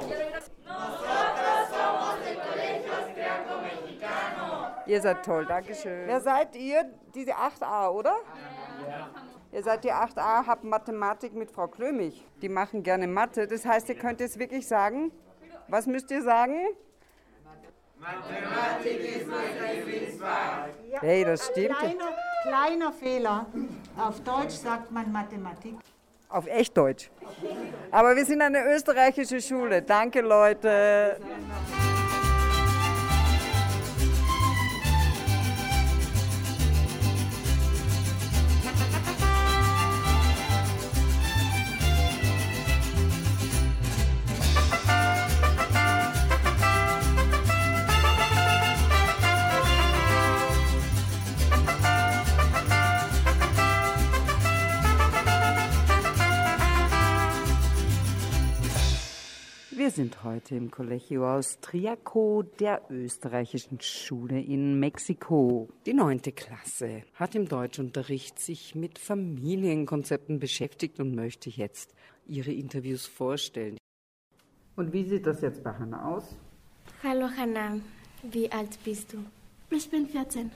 Ihr 4.86 5.00
seid 5.00 5.24
toll, 5.24 5.46
Dankeschön. 5.46 6.06
Wer 6.06 6.20
seid 6.20 6.54
ihr? 6.56 6.84
Diese 7.14 7.32
8a, 7.32 7.88
oder? 7.88 8.16
Ja. 8.86 9.08
Ihr 9.50 9.62
seid 9.62 9.82
die 9.84 9.92
8a, 9.92 10.46
habt 10.46 10.64
Mathematik 10.64 11.32
mit 11.32 11.50
Frau 11.50 11.68
Klömich. 11.68 12.26
Die 12.42 12.48
machen 12.50 12.82
gerne 12.82 13.06
Mathe. 13.06 13.46
Das 13.46 13.64
heißt, 13.64 13.88
ihr 13.88 13.94
könnt 13.94 14.20
jetzt 14.20 14.38
wirklich 14.38 14.66
sagen, 14.66 15.10
was 15.68 15.86
müsst 15.86 16.10
ihr 16.10 16.22
sagen? 16.22 16.54
Mathematik 17.98 19.16
ist 19.16 19.26
mein 19.26 19.76
Lieblingsfach. 19.76 20.68
Hey, 21.00 21.24
das 21.24 21.46
stimmt. 21.46 21.78
Kleiner, 21.78 22.12
kleiner 22.42 22.92
Fehler. 22.92 23.46
Auf 23.96 24.20
Deutsch 24.20 24.54
sagt 24.54 24.90
man 24.90 25.10
Mathematik. 25.12 25.76
Auf 26.28 26.46
Echtdeutsch. 26.46 27.10
Aber 27.92 28.16
wir 28.16 28.24
sind 28.24 28.42
eine 28.42 28.74
österreichische 28.74 29.40
Schule. 29.40 29.82
Danke, 29.82 30.20
Leute. 30.20 31.16
Sind 59.94 60.24
heute 60.24 60.56
im 60.56 60.72
Colegio 60.72 61.36
Austriaco 61.36 62.42
der 62.42 62.82
österreichischen 62.90 63.80
Schule 63.80 64.40
in 64.40 64.80
Mexiko. 64.80 65.68
Die 65.86 65.94
neunte 65.94 66.32
Klasse 66.32 67.04
hat 67.14 67.36
im 67.36 67.46
Deutschunterricht 67.46 68.40
sich 68.40 68.74
mit 68.74 68.98
Familienkonzepten 68.98 70.40
beschäftigt 70.40 70.98
und 70.98 71.14
möchte 71.14 71.48
jetzt 71.48 71.94
ihre 72.26 72.50
Interviews 72.50 73.06
vorstellen. 73.06 73.78
Und 74.74 74.92
wie 74.92 75.04
sieht 75.04 75.26
das 75.26 75.40
jetzt 75.42 75.62
bei 75.62 75.72
Hanna 75.72 76.04
aus? 76.12 76.34
Hallo 77.04 77.28
Hanna, 77.36 77.78
wie 78.24 78.50
alt 78.50 78.76
bist 78.84 79.12
du? 79.12 79.18
Ich 79.70 79.88
bin 79.88 80.08
14. 80.08 80.50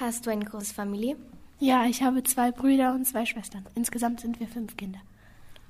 Hast 0.00 0.24
du 0.24 0.30
eine 0.30 0.46
große 0.46 0.72
Familie? 0.72 1.16
Ja, 1.58 1.84
ich 1.84 2.02
habe 2.02 2.22
zwei 2.22 2.50
Brüder 2.50 2.94
und 2.94 3.04
zwei 3.04 3.26
Schwestern. 3.26 3.66
Insgesamt 3.74 4.20
sind 4.20 4.40
wir 4.40 4.48
fünf 4.48 4.78
Kinder. 4.78 5.00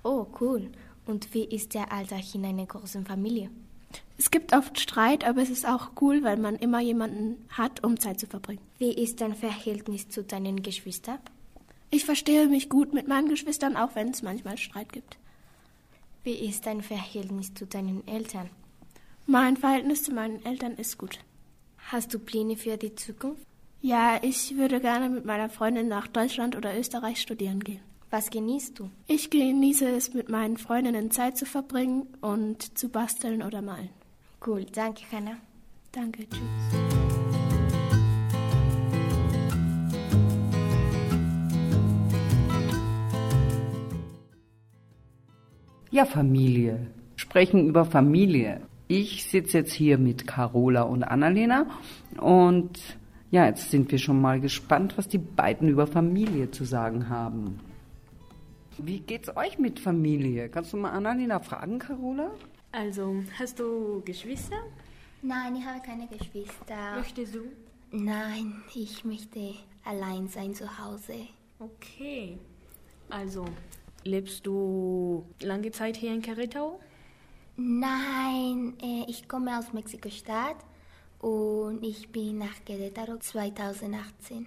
Oh, 0.05 0.27
cool. 0.40 0.70
Und 1.07 1.35
wie 1.35 1.45
ist 1.45 1.75
der 1.75 1.93
Alltag 1.93 2.35
in 2.35 2.45
einer 2.45 2.67
großen 2.67 3.05
Familie? 3.05 3.51
Es 4.19 4.31
gibt 4.31 4.55
oft 4.55 4.79
Streit, 4.79 5.25
aber 5.25 5.43
es 5.43 5.51
ist 5.51 5.67
auch 5.67 5.91
cool, 6.01 6.23
weil 6.23 6.37
man 6.37 6.57
immer 6.57 6.81
jemanden 6.81 7.45
hat, 7.51 7.83
um 7.83 7.99
Zeit 7.99 8.21
zu 8.21 8.27
verbringen. 8.27 8.61
Wie 8.79 8.93
ist 8.93 9.21
dein 9.21 9.35
Verhältnis 9.35 10.09
zu 10.09 10.23
deinen 10.23 10.62
Geschwistern? 10.62 11.19
Ich 11.91 12.05
verstehe 12.05 12.47
mich 12.47 12.69
gut 12.69 12.95
mit 12.95 13.09
meinen 13.09 13.29
Geschwistern, 13.29 13.77
auch 13.77 13.95
wenn 13.95 14.11
es 14.11 14.23
manchmal 14.23 14.57
Streit 14.59 14.93
gibt. 14.93 15.19
Wie 16.25 16.35
ist 16.35 16.67
dein 16.67 16.83
Verhältnis 16.83 17.53
zu 17.53 17.67
deinen 17.67 18.07
Eltern? 18.07 18.49
Mein 19.27 19.57
Verhältnis 19.57 20.05
zu 20.05 20.12
meinen 20.12 20.45
Eltern 20.45 20.77
ist 20.77 20.99
gut. 20.99 21.19
Hast 21.91 22.15
du 22.15 22.19
Pläne 22.19 22.57
für 22.57 22.77
die 22.77 22.95
Zukunft? 22.95 23.43
Ja, 23.81 24.21
ich 24.23 24.57
würde 24.57 24.81
gerne 24.81 25.11
mit 25.11 25.25
meiner 25.25 25.49
Freundin 25.49 25.88
nach 25.88 26.07
Deutschland 26.07 26.57
oder 26.57 26.79
Österreich 26.79 27.21
studieren 27.21 27.61
gehen. 27.61 27.81
Was 28.12 28.29
genießt 28.29 28.79
du? 28.79 28.90
Ich 29.07 29.31
genieße 29.31 29.88
es, 29.88 30.12
mit 30.12 30.29
meinen 30.29 30.59
Freundinnen 30.59 31.11
Zeit 31.11 31.38
zu 31.38 31.46
verbringen 31.46 32.09
und 32.20 32.77
zu 32.77 32.90
basteln 32.90 33.42
oder 33.42 33.62
malen. 33.62 33.88
Cool, 34.46 34.66
danke, 34.66 35.01
Hannah. 35.11 35.38
Danke, 35.92 36.29
tschüss. 36.29 36.42
Ja, 45.90 46.05
Familie. 46.05 46.88
Sprechen 47.16 47.66
über 47.66 47.87
Familie. 47.87 48.61
Ich 48.88 49.25
sitze 49.25 49.57
jetzt 49.57 49.72
hier 49.72 49.96
mit 49.96 50.27
Carola 50.27 50.83
und 50.83 51.03
Annalena 51.03 51.64
und 52.20 52.79
ja, 53.31 53.46
jetzt 53.46 53.70
sind 53.70 53.90
wir 53.90 53.98
schon 53.98 54.20
mal 54.20 54.38
gespannt, 54.38 54.98
was 54.98 55.09
die 55.09 55.16
beiden 55.16 55.70
über 55.70 55.87
Familie 55.87 56.51
zu 56.51 56.66
sagen 56.66 57.09
haben. 57.09 57.71
Wie 58.85 58.99
geht's 58.99 59.37
euch 59.37 59.61
mit 59.61 59.79
Familie? 59.79 60.49
Kannst 60.49 60.73
du 60.73 60.77
mal 60.77 60.90
Annalena 60.90 61.38
fragen, 61.38 61.79
Carola? 61.79 62.33
Also, 62.73 63.23
hast 63.38 63.61
du 63.61 64.03
Geschwister? 64.05 64.57
Nein, 65.23 65.55
ich 65.55 65.64
habe 65.64 65.81
keine 65.87 66.09
Geschwister. 66.09 66.97
Möchtest 66.97 67.37
du? 67.37 67.42
Nein, 67.92 68.61
ich 68.75 69.05
möchte 69.05 69.55
allein 69.85 70.27
sein 70.27 70.53
zu 70.53 70.66
Hause. 70.81 71.14
Okay. 71.61 72.38
Also, 73.09 73.45
lebst 74.03 74.45
du 74.49 75.27
lange 75.40 75.71
Zeit 75.71 75.97
hier 75.97 76.12
in 76.12 76.21
Querétaro? 76.21 76.81
Nein, 77.57 78.75
äh, 78.83 79.05
ich 79.07 79.29
komme 79.29 79.57
aus 79.57 79.73
Mexiko-Stadt 79.73 80.57
und 81.21 81.85
ich 81.85 82.09
bin 82.09 82.38
nach 82.38 82.57
Querétaro 82.66 83.21
2018. 83.21 84.47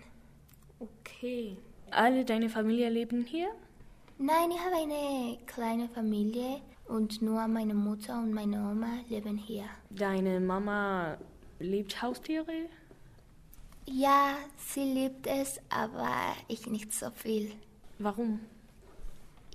Okay. 0.80 1.56
Alle 1.89 2.26
deine 2.26 2.50
Familie 2.50 2.89
leben 2.89 3.24
hier? 3.24 3.48
Nein, 4.17 4.51
ich 4.51 4.60
habe 4.60 4.75
eine 4.75 5.38
kleine 5.45 5.89
Familie 5.89 6.62
und 6.88 7.21
nur 7.21 7.45
meine 7.47 7.73
Mutter 7.73 8.17
und 8.17 8.34
meine 8.34 8.58
Oma 8.58 8.99
leben 9.10 9.38
hier. 9.38 9.65
Deine 9.89 10.39
Mama 10.39 11.17
liebt 11.60 12.01
Haustiere? 12.01 12.69
Ja, 13.86 14.38
sie 14.58 14.84
liebt 14.84 15.28
es, 15.28 15.60
aber 15.69 16.34
ich 16.47 16.65
nicht 16.65 16.93
so 16.93 17.12
viel. 17.12 17.51
Warum? 17.99 18.39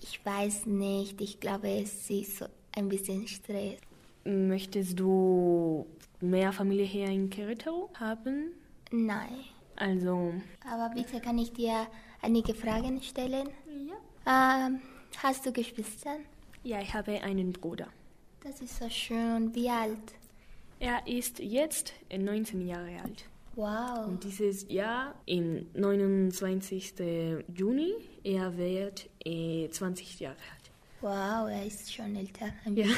Ich 0.02 0.24
weiß 0.24 0.66
nicht. 0.66 1.20
Ich 1.22 1.40
glaube, 1.40 1.70
es 1.70 2.10
ist 2.10 2.38
so 2.38 2.46
ein 2.76 2.88
bisschen 2.88 3.26
Stress. 3.26 3.78
Möchtest 4.24 5.00
du 5.00 5.86
mehr 6.20 6.52
Familie 6.52 6.84
hier 6.84 7.06
in 7.06 7.30
Querétaro 7.30 7.88
haben? 7.98 8.52
Nein. 8.90 9.44
Also. 9.76 10.34
Aber 10.70 10.94
bitte 10.94 11.18
kann 11.20 11.38
ich 11.38 11.52
dir 11.52 11.86
einige 12.20 12.54
Fragen 12.54 13.02
stellen? 13.02 13.48
Ähm, 14.26 14.80
hast 15.22 15.46
du 15.46 15.52
Geschwister? 15.52 16.16
Ja, 16.62 16.80
ich 16.80 16.92
habe 16.92 17.20
einen 17.22 17.52
Bruder. 17.52 17.88
Das 18.42 18.60
ist 18.60 18.78
so 18.78 18.88
schön. 18.88 19.54
Wie 19.54 19.68
alt? 19.68 20.14
Er 20.78 21.06
ist 21.06 21.38
jetzt 21.38 21.92
19 22.16 22.66
Jahre 22.66 23.00
alt. 23.02 23.24
Wow. 23.56 24.06
Und 24.06 24.24
dieses 24.24 24.66
Jahr, 24.70 25.14
im 25.26 25.66
29. 25.74 26.94
Juni, 27.54 27.92
er 28.24 28.56
wird 28.56 29.08
äh, 29.24 29.68
20 29.68 30.20
Jahre 30.20 30.36
alt. 30.36 30.70
Wow, 31.02 31.50
er 31.50 31.66
ist 31.66 31.92
schon 31.92 32.14
älter. 32.16 32.46
Ja. 32.66 32.86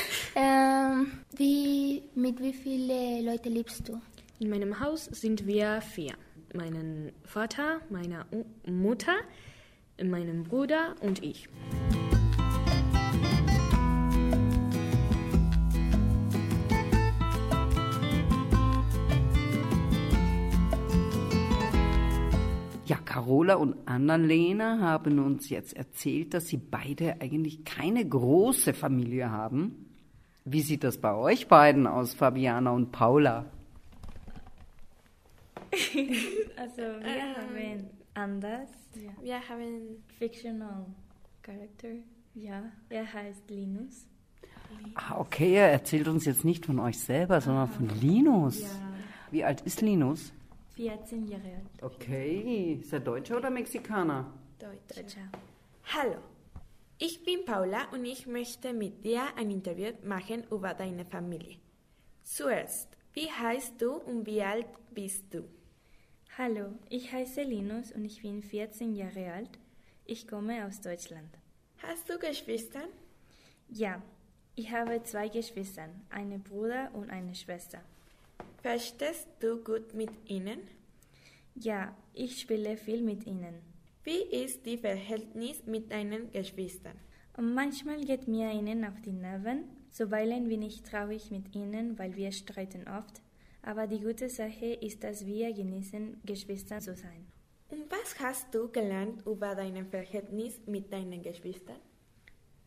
ähm, 0.36 1.12
wie, 1.36 2.02
mit 2.14 2.40
wie 2.40 2.52
vielen 2.52 3.24
Leuten 3.24 3.52
lebst 3.52 3.88
du? 3.88 4.00
In 4.40 4.50
meinem 4.50 4.80
Haus 4.80 5.04
sind 5.06 5.46
wir 5.46 5.80
vier. 5.80 6.14
Meinen 6.54 7.12
Vater, 7.24 7.80
meine 7.90 8.26
Mutter, 8.66 9.16
meinem 10.10 10.44
Bruder 10.44 10.94
und 11.00 11.22
ich. 11.22 11.48
Ja, 22.86 22.96
Carola 23.04 23.54
und 23.54 23.76
Annalena 23.88 24.78
haben 24.80 25.18
uns 25.18 25.48
jetzt 25.48 25.74
erzählt, 25.74 26.34
dass 26.34 26.48
sie 26.48 26.58
beide 26.58 27.20
eigentlich 27.20 27.64
keine 27.64 28.06
große 28.06 28.74
Familie 28.74 29.30
haben. 29.30 29.86
Wie 30.44 30.60
sieht 30.60 30.84
das 30.84 30.98
bei 30.98 31.14
euch 31.14 31.48
beiden 31.48 31.86
aus, 31.86 32.12
Fabiana 32.12 32.72
und 32.72 32.92
Paula? 32.92 33.46
also 36.56 36.82
wir 36.82 37.06
Ähm, 37.06 37.36
haben 37.36 37.90
anders. 38.14 38.68
Ja. 38.94 39.10
Wir 39.22 39.48
haben 39.48 40.02
Fictional 40.18 40.86
Character. 41.42 41.88
Ja, 42.34 42.64
er 42.88 43.12
heißt 43.12 43.48
Linus. 43.48 44.06
Ah, 44.94 45.18
okay, 45.18 45.54
er 45.54 45.70
erzählt 45.70 46.08
uns 46.08 46.24
jetzt 46.24 46.44
nicht 46.44 46.66
von 46.66 46.80
euch 46.80 46.98
selber, 46.98 47.40
sondern 47.40 47.68
von 47.68 47.88
Linus. 48.00 48.60
Ja, 48.60 48.68
Wie 49.30 49.44
alt 49.44 49.60
ist 49.62 49.80
Linus? 49.82 50.32
14 50.76 51.28
Jahre 51.28 51.44
alt. 51.44 51.82
Okay, 51.82 52.78
ist 52.80 52.92
er 52.92 53.00
Deutscher 53.00 53.36
oder 53.36 53.50
Mexikaner? 53.50 54.32
Deutscher. 54.58 55.28
Hallo, 55.92 56.16
ich 56.98 57.22
bin 57.22 57.44
Paula 57.44 57.88
und 57.92 58.04
ich 58.04 58.26
möchte 58.26 58.72
mit 58.72 59.04
dir 59.04 59.22
ein 59.36 59.50
Interview 59.50 59.92
machen 60.02 60.44
über 60.50 60.74
deine 60.74 61.04
Familie. 61.04 61.56
Zuerst, 62.24 62.88
wie 63.12 63.30
heißt 63.30 63.80
du 63.80 63.92
und 63.92 64.26
wie 64.26 64.42
alt 64.42 64.66
bist 64.92 65.32
du? 65.32 65.44
Hallo, 66.36 66.72
ich 66.90 67.12
heiße 67.12 67.42
Linus 67.42 67.92
und 67.92 68.04
ich 68.04 68.20
bin 68.20 68.42
14 68.42 68.96
Jahre 68.96 69.32
alt. 69.32 69.50
Ich 70.04 70.26
komme 70.26 70.66
aus 70.66 70.80
Deutschland. 70.80 71.28
Hast 71.78 72.10
du 72.10 72.18
Geschwister? 72.18 72.80
Ja, 73.68 74.02
ich 74.56 74.72
habe 74.72 75.00
zwei 75.04 75.28
Geschwister, 75.28 75.88
einen 76.10 76.42
Bruder 76.42 76.90
und 76.92 77.10
eine 77.10 77.36
Schwester. 77.36 77.78
Verstehst 78.62 79.28
du 79.38 79.62
gut 79.62 79.94
mit 79.94 80.10
ihnen? 80.26 80.58
Ja, 81.54 81.96
ich 82.12 82.40
spiele 82.40 82.76
viel 82.78 83.00
mit 83.00 83.28
ihnen. 83.28 83.54
Wie 84.02 84.24
ist 84.42 84.66
die 84.66 84.78
Verhältnis 84.78 85.64
mit 85.66 85.92
deinen 85.92 86.32
Geschwistern? 86.32 86.98
Manchmal 87.40 88.04
geht 88.04 88.26
mir 88.26 88.50
ihnen 88.50 88.84
auf 88.84 89.00
die 89.02 89.12
Nerven, 89.12 89.68
zuweilen 89.92 90.48
bin 90.48 90.62
ich 90.62 90.82
traurig 90.82 91.30
mit 91.30 91.54
ihnen, 91.54 91.96
weil 91.96 92.16
wir 92.16 92.32
streiten 92.32 92.88
oft. 92.88 93.22
Aber 93.66 93.86
die 93.86 94.00
gute 94.00 94.28
Sache 94.28 94.74
ist, 94.74 95.02
dass 95.02 95.24
wir 95.24 95.52
genießen, 95.52 96.20
Geschwister 96.24 96.80
zu 96.80 96.94
sein. 96.94 97.26
Und 97.70 97.90
was 97.90 98.20
hast 98.20 98.54
du 98.54 98.68
gelernt 98.70 99.26
über 99.26 99.54
dein 99.54 99.86
Verhältnis 99.86 100.60
mit 100.66 100.92
deinen 100.92 101.22
Geschwistern? 101.22 101.80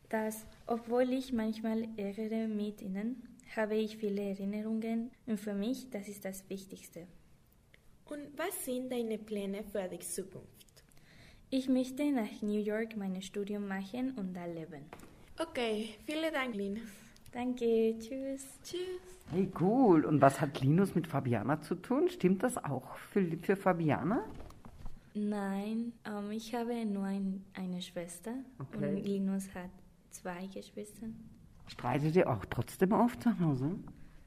Dass, 0.09 0.45
obwohl 0.65 1.13
ich 1.13 1.31
manchmal 1.31 1.87
ärgere 1.97 2.47
mit 2.47 2.81
ihnen, 2.81 3.21
habe 3.55 3.75
ich 3.75 3.97
viele 3.97 4.21
Erinnerungen 4.21 5.11
und 5.27 5.39
für 5.39 5.53
mich 5.53 5.89
das 5.91 6.07
ist 6.07 6.25
das 6.25 6.49
Wichtigste. 6.49 7.07
Und 8.05 8.37
was 8.37 8.65
sind 8.65 8.91
deine 8.91 9.19
Pläne 9.19 9.63
für 9.63 9.87
die 9.87 9.99
Zukunft? 9.99 10.83
Ich 11.49 11.69
möchte 11.69 12.11
nach 12.11 12.41
New 12.41 12.59
York 12.59 12.97
mein 12.97 13.21
Studium 13.21 13.67
machen 13.67 14.11
und 14.17 14.33
da 14.33 14.45
leben. 14.45 14.85
Okay, 15.37 15.89
vielen 16.05 16.33
Dank, 16.33 16.55
Linus. 16.55 17.06
Danke, 17.31 17.95
tschüss. 17.99 18.45
Tschüss. 18.63 18.79
Hey, 19.31 19.51
cool. 19.59 20.05
Und 20.05 20.21
was 20.21 20.39
hat 20.41 20.61
Linus 20.61 20.95
mit 20.95 21.07
Fabiana 21.07 21.61
zu 21.61 21.75
tun? 21.75 22.09
Stimmt 22.09 22.43
das 22.43 22.57
auch 22.63 22.95
für, 22.95 23.21
für 23.41 23.55
Fabiana? 23.55 24.23
Nein, 25.13 25.93
ähm, 26.05 26.31
ich 26.31 26.53
habe 26.55 26.85
nur 26.85 27.03
ein, 27.03 27.43
eine 27.53 27.81
Schwester 27.81 28.33
Okay. 28.59 28.89
und 28.97 29.03
Linus 29.03 29.53
hat 29.53 29.71
zwei 30.11 30.45
Geschwister. 30.47 31.07
Streitet 31.67 32.15
ihr 32.15 32.29
auch 32.29 32.45
trotzdem 32.45 32.91
oft 32.93 33.21
zu 33.21 33.39
Hause? 33.39 33.75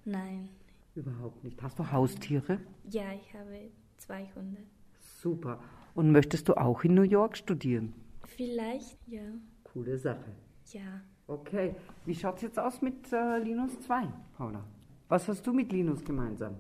Nein, 0.05 0.49
Überhaupt 0.97 1.45
nicht. 1.45 1.63
Hast 1.63 1.79
du 1.79 1.91
Haustiere? 1.91 2.59
ja, 2.91 3.05
ich 3.15 3.33
habe 3.33 3.71
zwei 3.97 4.27
Hunde. 4.35 4.61
Super. 4.99 5.63
Und 5.95 6.11
möchtest 6.11 6.49
du 6.49 6.55
auch 6.55 6.83
in 6.83 6.95
New 6.95 7.03
York 7.03 7.37
studieren? 7.37 7.95
Vielleicht, 8.27 8.99
ja, 9.07 9.23
Coole 9.63 9.97
Sache. 9.97 10.33
Ja. 10.73 11.01
Okay. 11.27 11.75
Wie 12.05 12.15
schaut 12.15 12.37
es 12.37 12.43
jetzt 12.43 12.59
aus 12.59 12.81
mit 12.83 13.13
äh, 13.13 13.39
Linus 13.39 13.81
2, 13.83 14.09
Paula? 14.37 14.65
Was 15.09 15.29
hast 15.29 15.47
du 15.47 15.53
mit 15.53 15.71
Linus 15.73 16.05
gemeinsam? 16.05 16.57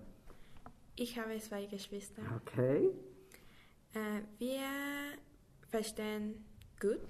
Ich 0.96 1.18
habe 1.18 1.38
zwei 1.38 1.66
Geschwister. 1.66 2.22
Okay. 2.36 2.90
Äh, 3.94 4.22
wir 4.38 4.60
verstehen 5.68 6.44
gut. 6.80 7.00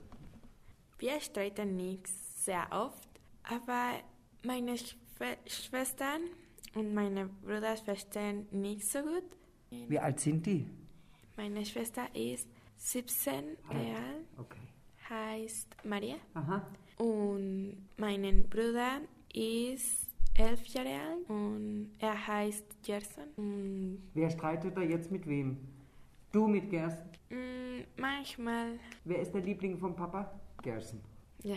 Wir 0.98 1.20
streiten 1.20 1.76
nicht 1.76 2.06
sehr 2.08 2.66
oft, 2.70 3.08
aber 3.42 4.00
meine 4.44 4.76
Schwe 4.78 5.36
Schwestern 5.46 6.22
und 6.74 6.94
meine 6.94 7.26
Brüder 7.26 7.76
verstehen 7.76 8.46
nicht 8.50 8.86
so 8.86 9.00
gut. 9.02 9.24
Wie 9.70 9.98
alt 9.98 10.20
sind 10.20 10.44
die? 10.46 10.66
Meine 11.36 11.64
Schwester 11.64 12.02
ist 12.14 12.48
17 12.76 13.56
Jahre 13.70 13.96
alt, 13.96 14.26
Okay. 14.38 14.60
heißt 15.08 15.76
Maria. 15.84 16.16
Aha. 16.34 16.66
Und 17.00 17.76
mein 17.96 18.44
Bruder 18.50 19.00
ist 19.32 20.06
11 20.34 20.66
Jahre 20.66 20.88
alt 20.90 21.28
und 21.30 21.90
er 21.98 22.26
heißt 22.26 22.64
Gerson. 22.84 23.24
Und, 23.36 24.02
Wer 24.12 24.28
streitet 24.28 24.76
da 24.76 24.82
jetzt 24.82 25.10
mit 25.10 25.26
wem? 25.26 25.56
Du 26.30 26.46
mit 26.46 26.68
Gersten. 26.68 27.08
mm, 27.30 27.84
manchmal, 27.96 28.78
Wer 29.06 29.20
ist 29.22 29.32
der 29.32 29.40
Liebling 29.40 29.78
von 29.78 29.96
Papa? 29.96 30.30
Gersten. 30.62 31.00
ja, 31.42 31.54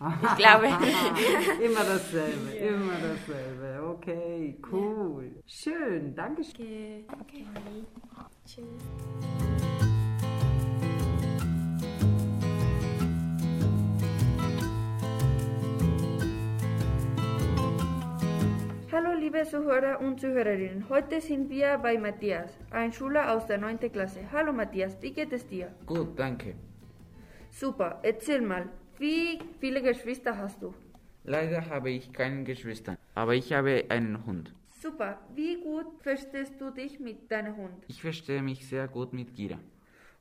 ich 0.22 0.36
glaube. 0.38 0.66
immer 1.62 1.84
dasselbe, 1.84 2.50
immer 2.52 2.94
dasselbe. 2.94 3.88
Okay, 3.90 4.56
cool. 4.72 5.30
Schön, 5.46 6.14
danke 6.14 6.42
schön. 6.44 7.04
Okay. 7.20 7.44
Tschüss. 8.46 9.47
Hallo 18.98 19.16
liebe 19.16 19.44
Zuhörer 19.44 20.00
und 20.00 20.20
Zuhörerinnen, 20.20 20.88
heute 20.88 21.20
sind 21.20 21.48
wir 21.50 21.78
bei 21.78 21.96
Matthias, 21.96 22.58
ein 22.72 22.92
Schüler 22.92 23.32
aus 23.32 23.46
der 23.46 23.56
9. 23.58 23.78
Klasse. 23.92 24.18
Hallo 24.32 24.52
Matthias, 24.52 25.00
wie 25.00 25.12
geht 25.12 25.32
es 25.32 25.46
dir? 25.46 25.72
Gut, 25.86 26.18
danke. 26.18 26.56
Super, 27.48 28.00
erzähl 28.02 28.40
mal, 28.40 28.68
wie 28.98 29.38
viele 29.60 29.82
Geschwister 29.82 30.36
hast 30.36 30.60
du? 30.60 30.74
Leider 31.22 31.70
habe 31.70 31.90
ich 31.90 32.12
keinen 32.12 32.44
Geschwister, 32.44 32.98
aber 33.14 33.36
ich 33.36 33.52
habe 33.52 33.84
einen 33.88 34.26
Hund. 34.26 34.52
Super, 34.82 35.20
wie 35.32 35.62
gut 35.62 36.02
verstehst 36.02 36.60
du 36.60 36.70
dich 36.72 36.98
mit 36.98 37.30
deinem 37.30 37.56
Hund? 37.56 37.84
Ich 37.86 38.02
verstehe 38.02 38.42
mich 38.42 38.66
sehr 38.66 38.88
gut 38.88 39.12
mit 39.12 39.32
Kira. 39.32 39.60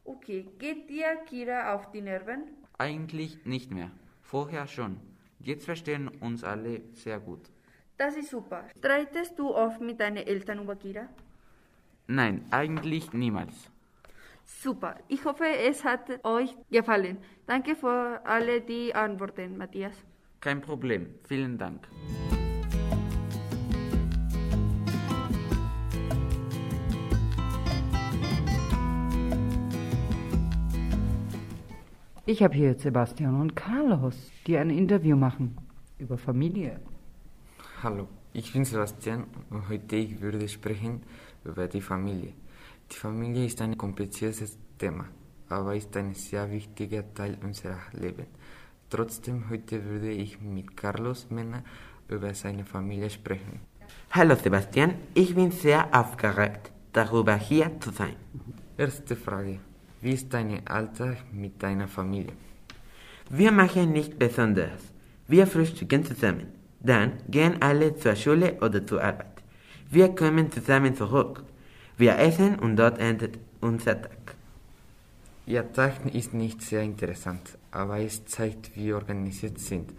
Okay, 0.06 0.46
geht 0.60 0.88
dir 0.88 1.16
Kira 1.28 1.74
auf 1.74 1.90
die 1.90 2.02
Nerven? 2.02 2.44
Eigentlich 2.78 3.44
nicht 3.44 3.72
mehr. 3.72 3.90
Vorher 4.22 4.68
schon. 4.68 4.98
Jetzt 5.40 5.66
verstehen 5.66 6.10
uns 6.20 6.44
alle 6.44 6.82
sehr 6.94 7.20
gut. 7.20 7.50
Das 7.98 8.16
ist 8.16 8.30
super. 8.30 8.64
Streitest 8.78 9.40
du 9.40 9.56
oft 9.56 9.82
mit 9.82 10.00
deinen 10.00 10.18
Eltern 10.18 10.60
über 10.60 10.76
Kira? 10.76 11.08
Nein, 12.06 12.46
eigentlich 12.52 13.12
niemals. 13.12 13.72
Super, 14.46 14.96
ich 15.08 15.26
hoffe, 15.26 15.46
es 15.46 15.84
hat 15.84 16.24
euch 16.24 16.56
gefallen. 16.70 17.18
Danke 17.48 17.76
für 17.76 18.22
alle 18.24 18.62
die 18.62 18.94
Antworten, 18.94 19.58
Matthias. 19.58 19.96
Kein 20.40 20.62
Problem. 20.62 21.16
Vielen 21.28 21.58
Dank. 21.58 21.88
Ich 32.26 32.44
habe 32.44 32.54
hier 32.54 32.74
Sebastian 32.76 33.42
und 33.42 33.56
Carlos, 33.56 34.32
die 34.46 34.58
ein 34.58 34.70
Interview 34.70 35.16
machen 35.16 35.58
über 35.98 36.18
Familie. 36.18 36.80
Hallo, 37.84 38.08
ich 38.34 38.54
bin 38.54 38.66
Sebastian 38.66 39.26
und 39.52 39.70
heute 39.70 39.98
ich 39.98 40.20
würde 40.20 40.50
sprechen 40.50 41.04
über 41.46 41.68
die 41.68 41.80
Familie. 41.80 42.34
Die 42.92 42.96
Familie 42.96 43.46
ist 43.46 43.62
ein 43.62 43.78
kompliziertes 43.78 44.58
Thema, 44.80 45.06
aber 45.48 45.76
ist 45.76 45.96
ein 45.96 46.16
sehr 46.16 46.50
wichtiger 46.50 47.04
Teil 47.13 47.38
unseres 47.44 47.78
Lebens. 47.94 48.30
Trotzdem 48.90 49.48
heute 49.52 49.86
würde 49.86 50.10
ich 50.10 50.42
mit 50.42 50.76
Carlos 50.76 51.28
Mena 51.30 51.62
über 52.10 52.34
seine 52.34 52.66
Familie 52.66 53.12
sprechen. 53.12 53.60
Hallo 54.10 54.34
Sebastian, 54.34 54.96
ich 55.13 55.36
bin 55.36 55.52
sehr 55.52 55.88
aufgeregt, 55.94 56.72
darüber 56.94 57.36
hier 57.36 57.80
zu 57.80 57.92
sein. 57.92 58.16
Erste 58.76 59.16
Frage. 59.16 59.60
Wie 60.02 60.13
ist 60.13 60.34
dein 60.34 60.66
Alltag 60.66 61.18
mit 61.32 61.62
deiner 61.62 61.88
Familie? 61.88 62.34
Wir 63.30 63.52
machen 63.52 63.92
nichts 63.92 64.18
Besonderes. 64.18 64.82
Wir 65.28 65.46
frühstücken 65.46 66.04
zusammen. 66.04 66.57
Dann 66.80 67.13
gehen 67.28 67.62
alle 67.62 67.96
zur 67.96 68.16
Schule 68.16 68.58
oder 68.62 68.86
zur 68.86 69.04
Arbeit. 69.04 69.42
Wir 69.90 70.10
kommen 70.10 70.52
zusammen 70.52 70.96
zurück. 70.96 71.44
Wir 71.98 72.18
essen 72.20 72.60
und 72.60 72.76
dort 72.76 73.00
endet 73.00 73.40
unser 73.62 74.02
Tag. 74.02 74.36
Ihr 75.46 75.72
Tag 75.72 76.13
ist 76.13 76.34
nicht 76.34 76.62
sehr 76.62 76.84
interessant, 76.84 77.58
aber 77.72 78.00
es 78.00 78.26
zeigt, 78.26 78.76
wie 78.76 78.94
organisiert 78.94 79.60
sind. 79.60 79.92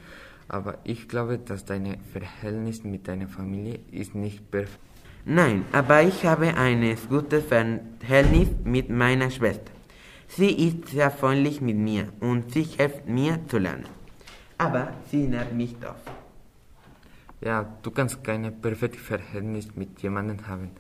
Aber 0.47 0.79
ich 0.85 1.09
glaube, 1.09 1.39
dass 1.39 1.65
dein 1.65 1.99
Verhältnis 2.13 2.85
mit 2.85 3.09
deiner 3.09 3.29
Familie 3.29 3.81
ist 3.91 4.15
nicht 4.15 4.51
perfekt. 4.51 4.79
Nein, 5.25 5.65
aber 5.73 6.03
ich 6.03 6.25
habe 6.25 6.55
ein 6.55 6.97
gutes 7.09 7.45
Verhältnis 7.45 8.49
mit 8.65 8.89
meiner 8.89 9.31
Schwester. 9.31 9.73
Sie 10.29 10.69
ist 10.69 10.89
sehr 10.89 11.11
freundlich 11.11 11.61
mit 11.61 11.77
mir 11.77 12.09
und 12.21 12.53
sie 12.53 12.63
hilft 12.63 13.09
mir 13.09 13.39
zu 13.49 13.59
lernen. 13.59 13.87
Aber 14.59 14.93
sie 15.11 15.27
nervt 15.27 15.55
mich 15.55 15.75
oft. 15.83 16.28
Ja, 17.41 17.65
du 17.83 17.91
kannst 17.91 18.23
kein 18.25 18.61
perfektes 18.61 19.03
Verhältnis 19.03 19.69
mit 19.77 20.01
jemandem 20.03 20.47
haben, 20.47 20.71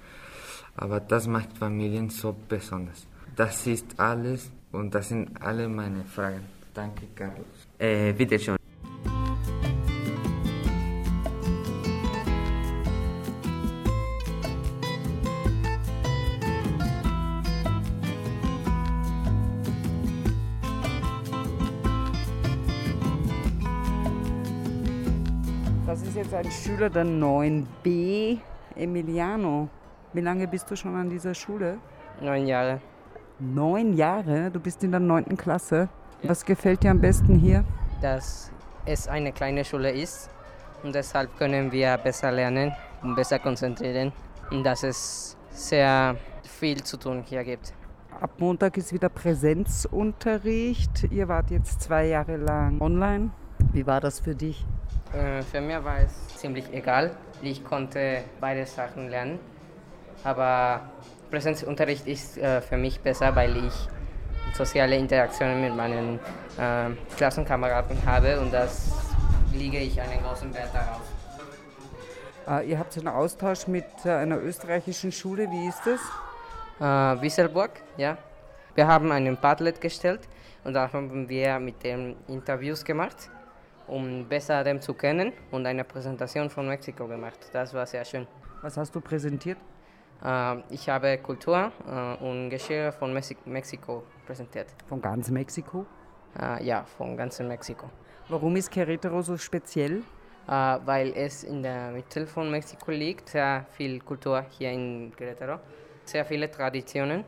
aber 0.76 1.00
das 1.00 1.26
macht 1.26 1.56
Familien 1.56 2.10
so 2.10 2.34
besonders. 2.48 3.06
Das 3.36 3.66
ist 3.66 3.98
alles 3.98 4.50
und 4.72 4.94
das 4.94 5.08
sind 5.08 5.40
alle 5.40 5.68
meine 5.68 6.04
Fragen. 6.04 6.44
Danke, 6.74 7.06
Carlos. 7.14 7.46
Äh, 7.78 8.12
bitte 8.12 8.38
schon. 8.38 8.57
Schüler 26.64 26.90
der 26.90 27.04
9b, 27.04 28.38
Emiliano. 28.74 29.68
Wie 30.12 30.20
lange 30.20 30.48
bist 30.48 30.68
du 30.70 30.76
schon 30.76 30.94
an 30.96 31.08
dieser 31.08 31.32
Schule? 31.32 31.78
Neun 32.20 32.46
Jahre. 32.46 32.80
Neun 33.38 33.94
Jahre? 33.94 34.50
Du 34.50 34.58
bist 34.58 34.82
in 34.82 34.90
der 34.90 35.00
neunten 35.00 35.36
Klasse. 35.36 35.88
Was 36.24 36.44
gefällt 36.44 36.82
dir 36.82 36.90
am 36.90 37.00
besten 37.00 37.38
hier? 37.38 37.64
Dass 38.02 38.50
es 38.84 39.06
eine 39.06 39.32
kleine 39.32 39.64
Schule 39.64 39.92
ist 39.92 40.30
und 40.82 40.94
deshalb 40.94 41.36
können 41.38 41.70
wir 41.70 41.96
besser 41.98 42.32
lernen 42.32 42.72
und 43.02 43.14
besser 43.14 43.38
konzentrieren 43.38 44.12
und 44.50 44.64
dass 44.64 44.82
es 44.82 45.36
sehr 45.50 46.16
viel 46.42 46.82
zu 46.82 46.96
tun 46.96 47.22
hier 47.24 47.44
gibt. 47.44 47.72
Ab 48.20 48.32
Montag 48.38 48.76
ist 48.76 48.92
wieder 48.92 49.08
Präsenzunterricht. 49.08 51.04
Ihr 51.12 51.28
wart 51.28 51.52
jetzt 51.52 51.82
zwei 51.82 52.06
Jahre 52.06 52.36
lang 52.36 52.80
online. 52.80 53.30
Wie 53.72 53.86
war 53.86 54.00
das 54.00 54.18
für 54.18 54.34
dich? 54.34 54.66
Äh, 55.12 55.42
für 55.42 55.60
mich 55.60 55.82
war 55.84 55.98
es 55.98 56.36
ziemlich 56.36 56.72
egal. 56.72 57.16
Ich 57.42 57.64
konnte 57.64 58.24
beide 58.40 58.66
Sachen 58.66 59.08
lernen. 59.08 59.38
Aber 60.24 60.90
Präsenzunterricht 61.30 62.06
ist 62.06 62.38
äh, 62.38 62.60
für 62.60 62.76
mich 62.76 63.00
besser, 63.00 63.34
weil 63.34 63.56
ich 63.64 63.74
soziale 64.54 64.96
Interaktionen 64.96 65.60
mit 65.60 65.76
meinen 65.76 66.18
äh, 66.58 66.90
Klassenkameraden 67.16 67.98
habe 68.04 68.40
und 68.40 68.52
das 68.52 68.90
liege 69.52 69.78
ich 69.78 70.00
einen 70.00 70.22
großen 70.22 70.52
Wert 70.54 70.70
darauf. 70.74 71.02
Äh, 72.48 72.70
ihr 72.70 72.78
habt 72.78 72.96
einen 72.96 73.08
Austausch 73.08 73.66
mit 73.66 73.84
einer 74.04 74.38
österreichischen 74.38 75.12
Schule, 75.12 75.50
wie 75.50 75.68
ist 75.68 75.82
das? 75.84 76.00
Äh, 76.80 77.22
Wisselburg, 77.22 77.70
ja. 77.96 78.16
Wir 78.74 78.86
haben 78.86 79.10
einen 79.12 79.36
Padlet 79.36 79.80
gestellt 79.80 80.20
und 80.64 80.74
da 80.74 80.92
haben 80.92 81.28
wir 81.28 81.58
mit 81.58 81.82
dem 81.82 82.16
Interviews 82.28 82.84
gemacht, 82.84 83.28
um 83.88 84.26
besser 84.28 84.62
dem 84.64 84.80
zu 84.80 84.94
kennen 84.94 85.32
und 85.50 85.66
eine 85.66 85.84
Präsentation 85.84 86.50
von 86.50 86.68
Mexiko 86.68 87.06
gemacht. 87.06 87.38
Das 87.52 87.74
war 87.74 87.86
sehr 87.86 88.04
schön. 88.04 88.26
Was 88.62 88.76
hast 88.76 88.94
du 88.94 89.00
präsentiert? 89.00 89.58
Äh, 90.24 90.56
ich 90.70 90.88
habe 90.88 91.18
Kultur 91.18 91.72
äh, 91.86 92.24
und 92.24 92.50
Geschirr 92.50 92.92
von 92.92 93.12
Mexiko 93.12 94.04
präsentiert. 94.26 94.68
Von 94.88 95.00
ganz 95.00 95.30
Mexiko? 95.30 95.86
Äh, 96.38 96.64
ja, 96.64 96.84
von 96.84 97.16
ganz 97.16 97.40
Mexiko. 97.40 97.90
Warum 98.28 98.56
ist 98.56 98.72
Querétaro 98.72 99.22
so 99.22 99.36
speziell? 99.36 100.02
weil 100.50 101.12
es 101.14 101.44
in 101.44 101.62
der 101.62 101.90
Mitte 101.90 102.26
von 102.26 102.50
Mexiko 102.50 102.90
liegt, 102.90 103.28
sehr 103.28 103.66
viel 103.76 104.00
Kultur 104.00 104.46
hier 104.48 104.70
in 104.70 105.12
Querétaro, 105.14 105.58
sehr 106.06 106.24
viele 106.24 106.50
Traditionen 106.50 107.22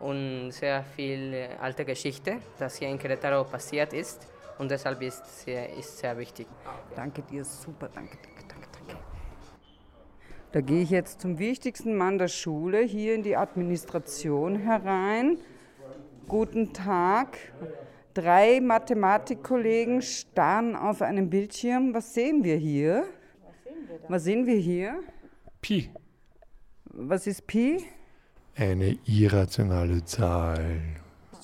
und 0.00 0.52
sehr 0.52 0.82
viel 0.82 1.50
alte 1.60 1.84
Geschichte, 1.84 2.38
das 2.58 2.76
hier 2.76 2.88
in 2.88 2.98
Querétaro 2.98 3.44
passiert 3.44 3.92
ist 3.92 4.26
und 4.58 4.70
deshalb 4.70 5.02
ist 5.02 5.22
es 5.24 5.42
sehr, 5.42 5.72
ist 5.76 5.98
sehr 5.98 6.16
wichtig. 6.18 6.46
Danke 6.94 7.22
dir, 7.22 7.44
super, 7.44 7.88
danke, 7.94 8.16
danke, 8.22 8.44
danke, 8.48 8.68
danke. 8.72 9.02
Da 10.52 10.60
gehe 10.60 10.82
ich 10.82 10.90
jetzt 10.90 11.20
zum 11.20 11.38
wichtigsten 11.38 11.96
Mann 11.96 12.18
der 12.18 12.28
Schule, 12.28 12.80
hier 12.80 13.14
in 13.14 13.22
die 13.22 13.36
Administration 13.36 14.56
herein. 14.56 15.38
Guten 16.28 16.72
Tag. 16.72 17.36
Drei 18.14 18.60
Mathematikkollegen 18.60 20.00
starren 20.00 20.74
auf 20.74 21.02
einem 21.02 21.28
Bildschirm. 21.28 21.92
Was 21.92 22.14
sehen 22.14 22.42
wir 22.42 22.56
hier? 22.56 23.04
Was 23.44 23.64
sehen 23.64 23.88
wir, 23.88 24.08
Was 24.08 24.24
sehen 24.24 24.46
wir 24.46 24.56
hier? 24.56 25.00
Pi. 25.60 25.90
Was 26.86 27.26
ist 27.26 27.46
Pi? 27.46 27.84
Eine 28.54 28.96
irrationale 29.04 30.02
Zahl. 30.04 30.80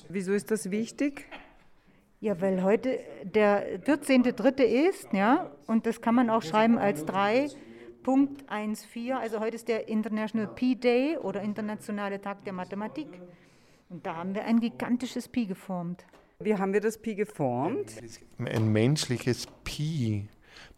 Wieso 0.09 0.33
ist 0.33 0.51
das 0.51 0.71
wichtig? 0.71 1.27
Ja, 2.23 2.41
weil 2.41 2.63
heute 2.63 3.01
der 3.25 3.81
14.3. 3.81 4.63
ist, 4.63 5.13
ja, 5.13 5.51
und 5.67 5.87
das 5.87 6.01
kann 6.01 6.15
man 6.15 6.31
auch 6.31 6.45
schreiben 6.45 6.79
als 6.79 7.05
3.14. 7.05 9.13
Also 9.13 9.41
heute 9.41 9.57
ist 9.57 9.67
der 9.67 9.89
International 9.89 10.47
Pi 10.47 10.77
Day 10.77 11.19
oder 11.19 11.43
Internationale 11.43 12.21
Tag 12.21 12.45
der 12.45 12.53
Mathematik. 12.53 13.09
Und 13.89 14.07
da 14.07 14.15
haben 14.15 14.37
wir 14.37 14.45
ein 14.45 14.61
gigantisches 14.61 15.27
Pi 15.27 15.47
geformt. 15.47 16.05
Wie 16.39 16.55
haben 16.55 16.73
wir 16.73 16.81
das 16.81 16.97
Pi 16.97 17.17
geformt? 17.17 17.97
Ein 18.39 18.71
menschliches 18.71 19.49
Pi 19.65 20.29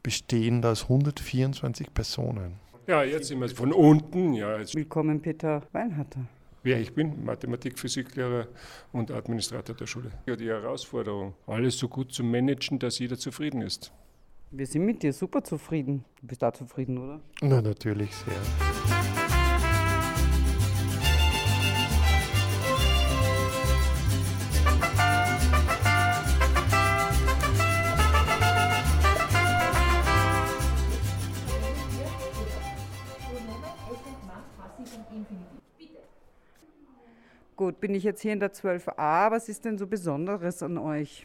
bestehend 0.03 0.65
aus 0.65 0.85
124 0.85 1.93
Personen. 1.93 2.55
Ja, 2.87 3.03
jetzt 3.03 3.29
sind 3.29 3.41
wir 3.41 3.51
von 3.51 3.75
unten. 3.75 4.33
Ja, 4.33 4.61
Willkommen, 4.73 5.21
Peter 5.21 5.61
Weinharter. 5.73 6.21
Wer 6.65 6.81
ich 6.81 6.95
bin, 6.95 7.23
Mathematik, 7.27 7.79
Physiklehrer 7.79 8.49
und 8.91 9.11
Administrator 9.11 9.77
der 9.77 9.87
Schule. 9.87 10.11
Ja, 10.27 10.35
die 10.35 10.49
Herausforderung, 10.49 11.35
alles 11.47 11.77
so 11.77 11.89
gut 11.89 12.11
zu 12.11 12.25
managen, 12.25 12.79
dass 12.79 12.99
jeder 12.99 13.19
zufrieden 13.19 13.61
ist. 13.61 13.93
Wir 14.51 14.67
sind 14.67 14.87
mit 14.87 15.03
dir 15.03 15.13
super 15.13 15.45
zufrieden. 15.45 16.07
Du 16.23 16.29
bist 16.29 16.41
da 16.41 16.55
zufrieden, 16.55 16.97
oder? 16.97 17.21
Na, 17.43 17.61
natürlich 17.61 18.15
sehr. 18.15 19.14
Gut, 37.57 37.79
bin 37.79 37.95
ich 37.95 38.03
jetzt 38.03 38.21
hier 38.21 38.33
in 38.33 38.41
der 38.41 38.53
12a. 38.53 39.31
Was 39.31 39.49
ist 39.49 39.65
denn 39.65 39.79
so 39.79 39.87
Besonderes 39.87 40.61
an 40.61 40.77
euch? 40.77 41.25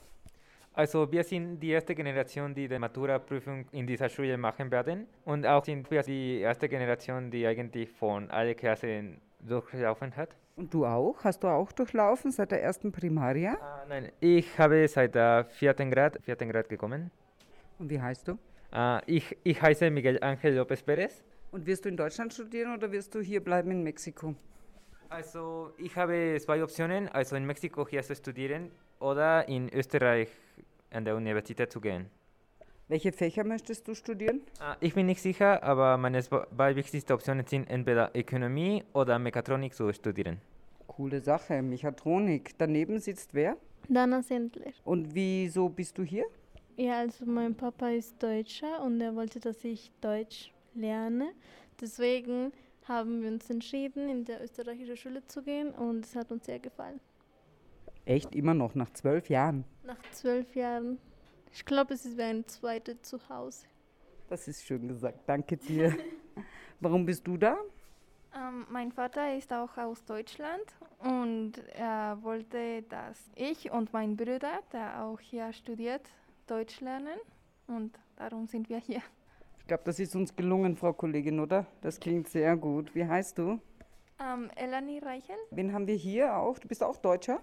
Also 0.74 1.12
wir 1.12 1.24
sind 1.24 1.60
die 1.60 1.72
erste 1.72 1.96
Generation, 1.96 2.54
die 2.54 2.68
die 2.68 2.78
Matura-Prüfung 2.78 3.65
in 3.72 3.88
dieser 3.88 4.10
Schule 4.10 4.38
machen 4.38 4.70
werden. 4.70 5.08
Und 5.26 5.48
auch 5.48 5.65
sind 5.65 5.89
wir 5.89 6.04
die 6.04 6.42
erste 6.42 6.70
Generation, 6.70 7.32
die 7.32 7.48
eigentlich 7.48 7.89
von 7.89 8.30
allen 8.30 8.56
Klassen 8.56 9.20
durchlaufen 9.39 10.15
hat. 10.15 10.30
Und 10.56 10.72
du 10.72 10.86
auch? 10.86 11.24
Hast 11.24 11.44
du 11.44 11.48
auch 11.48 11.72
durchlaufen 11.72 12.32
seit 12.32 12.52
der 12.52 12.62
ersten 12.62 12.92
Primaria? 12.92 13.58
Ah, 13.60 13.86
nein, 13.89 14.12
ich 14.20 14.56
habe 14.60 14.88
seit 14.88 15.15
der 15.15 15.46
vierten 15.46 15.89
Grad, 15.89 16.20
vierten 16.22 16.50
Grad 16.50 16.70
gekommen. 16.70 17.10
Und 17.80 17.89
wie 17.89 18.00
heißt 18.00 18.28
du? 18.28 18.38
Ah, 18.72 19.02
ich, 19.08 19.36
ich 19.44 19.60
heiße 19.60 19.89
Miguel 19.89 20.20
Ángel 20.22 20.60
López 20.60 20.84
Pérez. 20.86 21.24
Und 21.52 21.65
wirst 21.65 21.86
du 21.86 21.89
in 21.89 21.98
Deutschland 21.98 22.32
studieren 22.34 22.76
oder 22.76 22.92
wirst 22.92 23.15
du 23.15 23.20
hier 23.20 23.44
bleiben 23.44 23.72
in 23.72 23.82
Mexiko? 23.82 24.36
Also 25.10 25.72
ich 25.78 25.95
habe 25.95 26.38
zwei 26.39 26.63
Optionen, 26.63 27.10
also 27.10 27.36
in 27.36 27.45
Mexiko 27.45 27.88
hier 27.88 28.04
zu 28.04 28.15
studieren 28.15 28.69
oder 29.00 29.48
in 29.48 29.67
Österreich 29.74 30.30
an 30.91 31.04
der 31.04 31.15
Universität 31.15 31.72
zu 31.72 31.82
gehen. 31.82 32.06
Welche 32.88 33.12
Fächer 33.12 33.43
möchtest 33.43 33.88
du 33.88 33.95
studieren? 33.95 34.41
Ah, 34.60 34.76
ich 34.80 34.93
bin 34.93 35.08
nicht 35.08 35.22
sicher, 35.22 35.63
aber 35.63 35.98
meine 35.98 36.22
zwei 36.24 36.76
wichtigsten 36.76 37.13
Optionen 37.13 37.45
sind 37.45 37.69
entweder 37.69 38.12
Ökonomie 38.15 38.84
oder 38.93 39.17
Mechatronik 39.17 39.74
zu 39.74 39.91
studieren. 39.93 40.41
Coole 40.88 41.22
Sache, 41.22 41.62
Mechatronik. 41.62 42.56
Daneben 42.58 43.00
sitzt 43.00 43.34
wer? 43.34 43.58
Dana 43.88 44.22
Sendler. 44.22 44.72
Und 44.84 45.13
wieso 45.15 45.69
bist 45.69 45.98
du 45.98 46.04
hier? 46.04 46.26
Ja, 46.78 47.00
also 47.00 47.26
mein 47.26 47.56
Papa 47.56 47.89
ist 47.89 48.22
Deutscher 48.22 48.84
und 48.84 49.02
er 49.02 49.15
wollte, 49.15 49.39
dass 49.39 49.63
ich 49.63 49.91
Deutsch 50.02 50.52
lerne. 50.76 51.32
Deswegen 51.82 52.52
haben 52.89 53.21
wir 53.21 53.30
uns 53.30 53.49
entschieden, 53.49 54.10
in 54.10 54.25
der 54.25 54.43
österreichische 54.43 54.97
Schule 54.97 55.25
zu 55.28 55.41
gehen 55.41 55.71
und 55.71 56.06
es 56.06 56.15
hat 56.15 56.32
uns 56.32 56.45
sehr 56.45 56.60
gefallen. 56.60 56.99
Echt 58.06 58.36
immer 58.36 58.56
noch, 58.56 58.75
nach 58.75 58.89
zwölf 58.89 59.30
Jahren? 59.30 59.63
Nach 59.84 60.02
zwölf 60.12 60.56
Jahren. 60.56 60.97
Ich 61.54 61.63
glaube, 61.63 61.93
es 61.93 62.06
ist 62.06 62.17
wie 62.17 62.23
ein 62.23 62.47
zweites 62.47 63.02
Zuhause. 63.04 63.67
Das 64.28 64.47
ist 64.47 64.65
schön 64.65 64.88
gesagt, 64.88 65.19
danke 65.28 65.56
dir. 65.56 65.95
Warum 66.80 67.06
bist 67.06 67.25
du 67.25 67.38
da? 67.38 67.58
Ähm, 68.36 68.65
mein 68.69 68.91
Vater 68.91 69.36
ist 69.36 69.52
auch 69.54 69.78
aus 69.78 70.04
Deutschland 70.06 70.63
und 70.99 71.54
er 71.75 72.17
wollte, 72.21 72.84
dass 72.84 73.30
ich 73.36 73.71
und 73.71 73.93
mein 73.93 74.15
Bruder, 74.15 74.60
der 74.71 75.04
auch 75.04 75.19
hier 75.19 75.52
studiert, 75.54 76.08
Deutsch 76.47 76.80
lernen 76.82 77.19
und 77.67 77.97
darum 78.15 78.47
sind 78.47 78.69
wir 78.69 78.78
hier 78.78 79.02
glaube, 79.69 79.84
das 79.86 79.99
ist 79.99 80.15
uns 80.15 80.36
gelungen, 80.36 80.75
Frau 80.75 80.93
Kollegin, 80.93 81.39
oder? 81.39 81.65
Das 81.82 81.99
klingt 81.99 82.27
sehr 82.27 82.58
gut. 82.58 82.93
Wie 82.95 83.05
heißt 83.05 83.38
du? 83.38 83.60
Ähm, 84.19 84.49
Elani 84.55 84.99
Reichel. 84.99 85.36
Wen 85.51 85.71
haben 85.71 85.88
wir 85.88 85.95
hier 85.95 86.36
auch? 86.36 86.58
Du 86.60 86.67
bist 86.67 86.84
auch 86.84 86.97
Deutscher? 86.97 87.39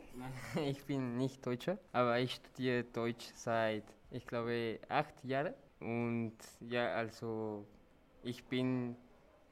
Ich 0.61 0.85
bin 0.85 1.17
nicht 1.17 1.47
Deutscher, 1.47 1.79
aber 1.93 2.19
ich 2.19 2.35
studiere 2.35 2.83
Deutsch 2.85 3.27
seit, 3.35 3.85
ich 4.11 4.27
glaube, 4.27 4.81
acht 4.89 5.15
Jahren. 5.25 5.55
Und 5.81 6.37
ja, 6.61 6.95
also 6.95 7.65
ich 8.23 8.45
bin 8.45 8.97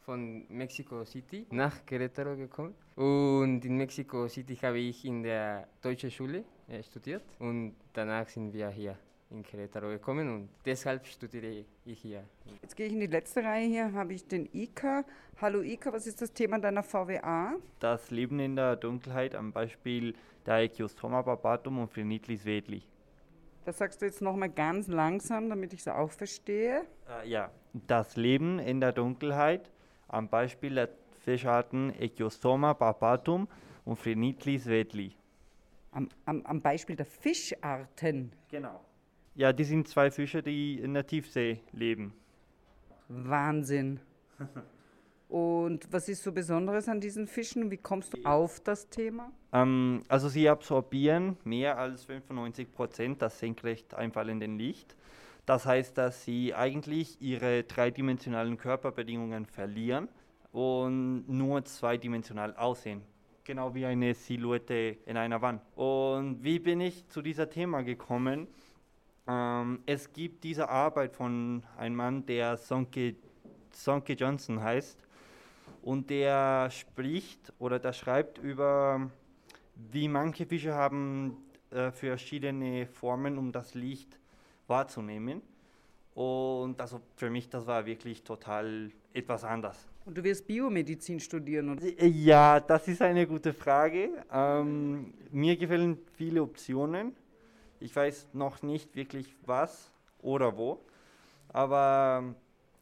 von 0.00 0.44
Mexico 0.48 1.04
City 1.04 1.46
nach 1.50 1.86
Querétaro 1.86 2.36
gekommen. 2.36 2.74
Und 2.96 3.64
in 3.64 3.76
Mexico 3.76 4.26
City 4.28 4.56
habe 4.56 4.80
ich 4.80 5.04
in 5.04 5.22
der 5.22 5.68
deutschen 5.80 6.10
Schule 6.10 6.44
äh, 6.68 6.82
studiert 6.82 7.22
und 7.38 7.76
danach 7.92 8.28
sind 8.28 8.52
wir 8.52 8.68
hier 8.70 8.98
in 9.30 9.42
Querétaro 9.42 9.88
gekommen 9.88 10.32
und 10.34 10.48
deshalb 10.64 11.06
studiere 11.06 11.64
ich 11.84 12.00
hier. 12.00 12.24
Jetzt 12.62 12.76
gehe 12.76 12.86
ich 12.86 12.92
in 12.92 13.00
die 13.00 13.06
letzte 13.06 13.42
Reihe 13.42 13.66
hier, 13.66 13.92
habe 13.92 14.12
ich 14.12 14.26
den 14.26 14.48
Ika. 14.52 15.04
Hallo 15.40 15.62
Ika, 15.62 15.92
was 15.92 16.06
ist 16.06 16.22
das 16.22 16.32
Thema 16.32 16.58
deiner 16.58 16.82
VWA? 16.82 17.54
Das 17.80 18.10
Leben 18.10 18.38
in 18.38 18.56
der 18.56 18.76
Dunkelheit 18.76 19.34
am 19.34 19.52
Beispiel 19.52 20.14
der 20.46 20.58
Echiostoma 20.58 21.22
barbatum 21.22 21.78
und 21.78 21.88
Phrenitlis 21.90 22.44
vedli. 22.44 22.82
Das 23.64 23.78
sagst 23.78 24.02
du 24.02 24.06
jetzt 24.06 24.20
nochmal 24.20 24.50
ganz 24.50 24.88
langsam, 24.88 25.48
damit 25.48 25.72
ich 25.72 25.80
es 25.80 25.88
auch 25.88 26.10
verstehe. 26.10 26.84
Äh, 27.08 27.28
ja, 27.28 27.50
das 27.72 28.16
Leben 28.16 28.58
in 28.58 28.80
der 28.80 28.92
Dunkelheit 28.92 29.70
am 30.08 30.28
Beispiel 30.28 30.74
der 30.74 30.90
Fischarten 31.24 31.94
Echiostoma 31.98 32.74
barbatum 32.74 33.48
und 33.86 33.96
Phrenitlis 33.96 34.66
vedli. 34.66 35.16
Am, 35.92 36.08
am, 36.26 36.44
am 36.44 36.60
Beispiel 36.60 36.96
der 36.96 37.06
Fischarten. 37.06 38.32
Genau. 38.50 38.84
Ja, 39.36 39.52
die 39.52 39.64
sind 39.64 39.88
zwei 39.88 40.10
Fische, 40.10 40.42
die 40.42 40.78
in 40.78 40.94
der 40.94 41.06
Tiefsee 41.06 41.60
leben. 41.72 42.14
Wahnsinn. 43.08 44.00
Und 45.28 45.92
was 45.92 46.08
ist 46.08 46.22
so 46.22 46.30
Besonderes 46.30 46.88
an 46.88 47.00
diesen 47.00 47.26
Fischen? 47.26 47.70
Wie 47.70 47.76
kommst 47.76 48.14
du 48.14 48.18
auf 48.24 48.60
das 48.60 48.88
Thema? 48.88 49.32
Ähm, 49.52 50.04
also 50.06 50.28
sie 50.28 50.48
absorbieren 50.48 51.36
mehr 51.42 51.78
als 51.78 52.04
95 52.04 52.72
Prozent 52.72 53.22
das 53.22 53.40
senkrecht 53.40 53.94
einfallenden 53.94 54.56
Licht. 54.56 54.94
Das 55.46 55.66
heißt, 55.66 55.98
dass 55.98 56.24
sie 56.24 56.54
eigentlich 56.54 57.20
ihre 57.20 57.64
dreidimensionalen 57.64 58.56
Körperbedingungen 58.56 59.46
verlieren 59.46 60.08
und 60.52 61.24
nur 61.28 61.64
zweidimensional 61.64 62.54
aussehen. 62.54 63.02
Genau 63.42 63.74
wie 63.74 63.84
eine 63.84 64.14
Silhouette 64.14 64.96
in 65.04 65.16
einer 65.16 65.42
Wand. 65.42 65.60
Und 65.74 66.44
wie 66.44 66.60
bin 66.60 66.80
ich 66.80 67.08
zu 67.08 67.20
diesem 67.20 67.50
Thema 67.50 67.82
gekommen? 67.82 68.46
Ähm, 69.26 69.80
es 69.86 70.12
gibt 70.12 70.44
diese 70.44 70.68
Arbeit 70.68 71.14
von 71.14 71.62
einem 71.76 71.96
Mann, 71.96 72.26
der 72.26 72.56
Sonke, 72.56 73.16
Sonke 73.70 74.14
Johnson 74.14 74.62
heißt. 74.62 74.98
Und 75.82 76.10
der 76.10 76.70
spricht 76.70 77.52
oder 77.58 77.78
der 77.78 77.92
schreibt 77.92 78.38
über, 78.38 79.10
wie 79.92 80.08
manche 80.08 80.46
Fische 80.46 80.74
haben 80.74 81.36
äh, 81.70 81.90
verschiedene 81.90 82.86
Formen, 82.86 83.36
um 83.36 83.52
das 83.52 83.74
Licht 83.74 84.18
wahrzunehmen. 84.66 85.42
Und 86.14 86.80
also 86.80 87.00
für 87.16 87.28
mich, 87.28 87.48
das 87.48 87.66
war 87.66 87.84
wirklich 87.84 88.22
total 88.22 88.90
etwas 89.12 89.44
anders. 89.44 89.88
Und 90.06 90.16
du 90.16 90.22
wirst 90.22 90.46
Biomedizin 90.46 91.18
studieren, 91.18 91.70
oder? 91.70 91.84
Ja, 92.04 92.60
das 92.60 92.88
ist 92.88 93.02
eine 93.02 93.26
gute 93.26 93.52
Frage. 93.52 94.10
Ähm, 94.32 95.14
mir 95.32 95.56
gefallen 95.56 95.98
viele 96.16 96.42
Optionen. 96.42 97.16
Ich 97.84 97.94
weiß 97.94 98.28
noch 98.32 98.62
nicht 98.62 98.96
wirklich 98.96 99.36
was 99.44 99.92
oder 100.22 100.56
wo. 100.56 100.80
Aber 101.50 102.34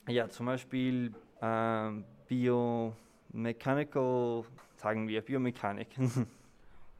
ja, 0.06 0.28
zum 0.28 0.46
Beispiel 0.46 1.12
ähm, 1.42 2.04
Biomechanical, 2.28 4.44
sagen 4.76 5.08
wir, 5.08 5.22
Biomechanik. 5.22 5.88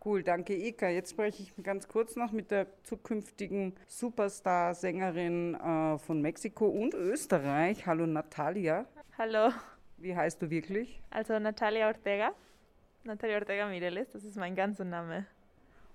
Cool, 0.04 0.24
danke 0.24 0.56
Ika. 0.56 0.88
Jetzt 0.88 1.12
spreche 1.12 1.44
ich 1.44 1.52
ganz 1.62 1.86
kurz 1.86 2.16
noch 2.16 2.32
mit 2.32 2.50
der 2.50 2.66
zukünftigen 2.82 3.72
Superstar-Sängerin 3.86 5.54
äh, 5.54 5.96
von 5.96 6.20
Mexiko 6.20 6.66
und 6.66 6.94
Österreich. 6.94 7.86
Hallo 7.86 8.04
Natalia. 8.04 8.84
Hallo. 9.16 9.52
Wie 9.98 10.16
heißt 10.16 10.42
du 10.42 10.50
wirklich? 10.50 11.00
Also 11.10 11.38
Natalia 11.38 11.86
Ortega. 11.86 12.32
Natalia 13.04 13.36
Ortega 13.36 13.68
Mireles, 13.68 14.10
das 14.10 14.24
ist 14.24 14.36
mein 14.36 14.56
ganzer 14.56 14.84
Name. 14.84 15.24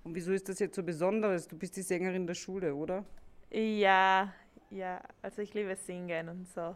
Und 0.08 0.14
wieso 0.14 0.32
ist 0.32 0.48
das 0.48 0.58
jetzt 0.58 0.74
so 0.74 0.82
Besonderes? 0.82 1.46
Du 1.46 1.54
bist 1.54 1.76
die 1.76 1.82
Sängerin 1.82 2.26
der 2.26 2.32
Schule, 2.32 2.74
oder? 2.74 3.04
Ja, 3.50 4.32
ja, 4.70 5.02
also 5.20 5.42
ich 5.42 5.52
liebe 5.52 5.76
Singen 5.76 6.30
und 6.30 6.48
so. 6.48 6.74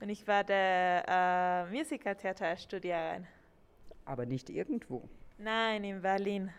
Und 0.00 0.08
ich 0.08 0.26
werde 0.26 0.54
äh, 0.54 1.66
Musicaltheater 1.70 2.56
studieren. 2.56 3.26
Aber 4.06 4.24
nicht 4.24 4.48
irgendwo. 4.48 5.06
Nein, 5.36 5.84
in 5.84 6.00
Berlin. 6.00 6.50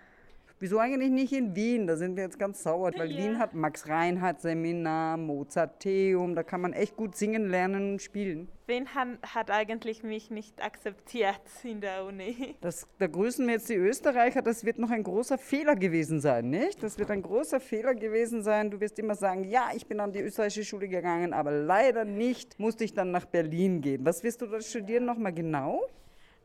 Wieso 0.62 0.78
eigentlich 0.78 1.10
nicht 1.10 1.32
in 1.32 1.56
Wien? 1.56 1.88
Da 1.88 1.96
sind 1.96 2.18
wir 2.18 2.24
jetzt 2.24 2.38
ganz 2.38 2.64
sauer, 2.64 2.92
weil 2.98 3.12
Ja. 3.12 3.18
Wien 3.18 3.40
hat 3.40 3.54
Max 3.54 3.88
Reinhardt 3.88 4.42
Seminar, 4.42 5.16
Mozarteum, 5.16 6.36
da 6.36 6.44
kann 6.44 6.60
man 6.60 6.74
echt 6.74 6.98
gut 6.98 7.16
singen, 7.16 7.50
lernen 7.50 7.94
und 7.94 8.02
spielen. 8.02 8.50
Wien 8.68 8.94
hat, 8.94 9.08
hat 9.24 9.52
eigentlich 9.52 10.04
mich 10.04 10.30
nicht 10.32 10.62
akzeptiert 10.62 11.40
in 11.64 11.80
der 11.80 12.04
Uni. 12.06 12.56
Das, 12.62 12.88
da 12.98 13.08
grüßen 13.08 13.48
wir 13.48 13.54
jetzt 13.54 13.70
die 13.70 13.76
Österreicher, 13.76 14.42
das 14.42 14.66
wird 14.66 14.80
noch 14.80 14.92
ein 14.92 15.04
großer 15.04 15.38
Fehler 15.38 15.76
gewesen 15.76 16.20
sein, 16.20 16.50
nicht? 16.50 16.84
Das 16.84 17.00
wird 17.00 17.10
ein 17.10 17.22
großer 17.22 17.62
Fehler 17.62 17.96
gewesen 17.96 18.44
sein. 18.44 18.70
Du 18.70 18.82
wirst 18.82 19.00
immer 19.00 19.16
sagen, 19.16 19.46
ja, 19.46 19.70
ich 19.74 19.88
bin 19.88 20.00
an 20.02 20.12
die 20.12 20.20
österreichische 20.20 20.66
Schule 20.66 20.90
gegangen, 20.90 21.32
aber 21.34 21.52
leider 21.52 22.04
nicht, 22.04 22.60
musste 22.60 22.84
ich 22.84 22.94
dann 22.94 23.12
nach 23.12 23.26
Berlin 23.26 23.80
gehen. 23.82 24.06
Was 24.06 24.24
wirst 24.24 24.42
du 24.42 24.46
da 24.46 24.60
studieren 24.60 25.06
nochmal 25.06 25.34
genau? 25.34 25.82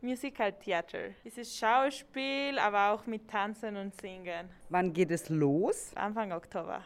Musicaltheater. 0.04 1.14
Es 1.24 1.38
ist 1.38 1.56
Schauspiel, 1.56 2.58
aber 2.58 2.92
auch 2.92 3.06
mit 3.06 3.26
Tanzen 3.26 3.74
und 3.76 3.98
Singen. 3.98 4.50
Wann 4.68 4.92
geht 4.92 5.10
es 5.10 5.30
los? 5.30 5.92
Anfang 5.94 6.30
Oktober. 6.32 6.82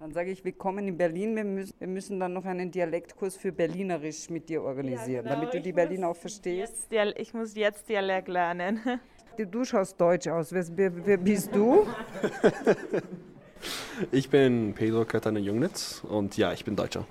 Dann 0.00 0.12
sage 0.12 0.30
ich, 0.30 0.42
willkommen 0.42 0.88
in 0.88 0.96
Berlin. 0.96 1.36
Wir 1.36 1.44
müssen, 1.44 1.74
wir 1.78 1.88
müssen 1.88 2.18
dann 2.18 2.32
noch 2.32 2.46
einen 2.46 2.70
Dialektkurs 2.70 3.36
für 3.36 3.52
Berlinerisch 3.52 4.30
mit 4.30 4.48
dir 4.48 4.62
organisieren, 4.62 5.24
genau. 5.24 5.34
damit 5.34 5.52
du 5.52 5.58
Ich 5.58 5.62
die 5.64 5.72
Berlin 5.72 6.00
muss 6.00 6.10
auch 6.10 6.16
verstehst. 6.16 6.90
Jetzt 6.90 7.18
ich 7.18 7.34
muss 7.34 7.54
jetzt 7.54 7.88
Dialekt 7.88 8.28
lernen. 8.28 8.80
Du, 9.36 9.44
du 9.44 9.64
schaust 9.64 10.00
deutsch 10.00 10.28
aus. 10.28 10.52
Wer, 10.52 10.64
wer, 10.76 11.06
wer 11.06 11.16
bist 11.16 11.52
du? 11.52 11.86
Ich 14.12 14.28
bin 14.28 14.74
Pedro 14.74 15.06
Catana 15.06 15.40
Jungnitz 15.40 16.04
und 16.04 16.36
ja, 16.36 16.52
ich 16.52 16.64
bin 16.64 16.76
Deutscher. 16.76 17.06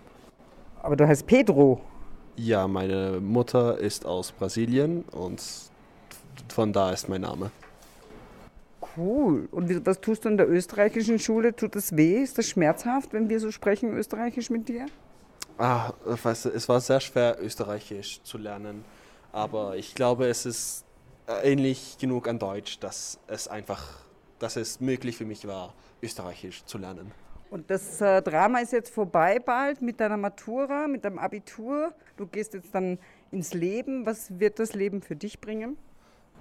Aber 0.81 0.95
du 0.95 1.07
heißt 1.07 1.25
Pedro. 1.25 1.81
Ja, 2.35 2.67
meine 2.67 3.19
Mutter 3.19 3.77
ist 3.77 4.05
aus 4.05 4.31
Brasilien 4.31 5.03
und 5.11 5.41
von 6.49 6.73
da 6.73 6.91
ist 6.91 7.07
mein 7.07 7.21
Name. 7.21 7.51
Cool. 8.97 9.47
Und 9.51 9.85
was 9.85 10.01
tust 10.01 10.25
du 10.25 10.29
in 10.29 10.37
der 10.37 10.49
österreichischen 10.49 11.19
Schule? 11.19 11.55
Tut 11.55 11.75
das 11.75 11.95
weh? 11.95 12.21
Ist 12.21 12.37
das 12.37 12.47
schmerzhaft, 12.47 13.13
wenn 13.13 13.29
wir 13.29 13.39
so 13.39 13.51
sprechen 13.51 13.95
österreichisch 13.95 14.49
mit 14.49 14.67
dir? 14.67 14.87
Ah, 15.57 15.93
weißt 16.05 16.45
du, 16.45 16.49
es 16.49 16.67
war 16.67 16.81
sehr 16.81 16.99
schwer, 16.99 17.37
Österreichisch 17.39 18.21
zu 18.23 18.39
lernen, 18.39 18.83
aber 19.31 19.77
ich 19.77 19.93
glaube, 19.93 20.27
es 20.27 20.47
ist 20.47 20.83
äh, 21.27 21.51
ähnlich 21.51 21.97
genug 21.99 22.27
an 22.27 22.39
Deutsch, 22.39 22.79
dass 22.79 23.19
es 23.27 23.47
einfach, 23.47 23.99
dass 24.39 24.55
es 24.55 24.79
möglich 24.79 25.17
für 25.17 25.25
mich 25.25 25.47
war, 25.47 25.73
Österreichisch 26.01 26.65
zu 26.65 26.79
lernen. 26.79 27.11
Und 27.53 27.69
das 27.69 28.01
äh, 28.01 28.19
Drama 28.23 28.61
ist 28.61 28.73
jetzt 28.73 28.91
vorbei 28.91 29.37
bald 29.37 29.79
mit 29.79 29.99
deiner 29.99 30.17
Matura, 30.17 30.87
mit 30.87 31.05
deinem 31.05 31.19
Abitur. 31.19 31.93
Du 32.17 32.25
gehst 32.25 32.55
jetzt 32.55 32.73
dann 32.73 32.97
ins 33.29 33.53
Leben. 33.53 34.07
Was 34.07 34.39
wird 34.39 34.57
das 34.57 34.73
Leben 34.73 35.03
für 35.03 35.15
dich 35.15 35.39
bringen? 35.39 35.77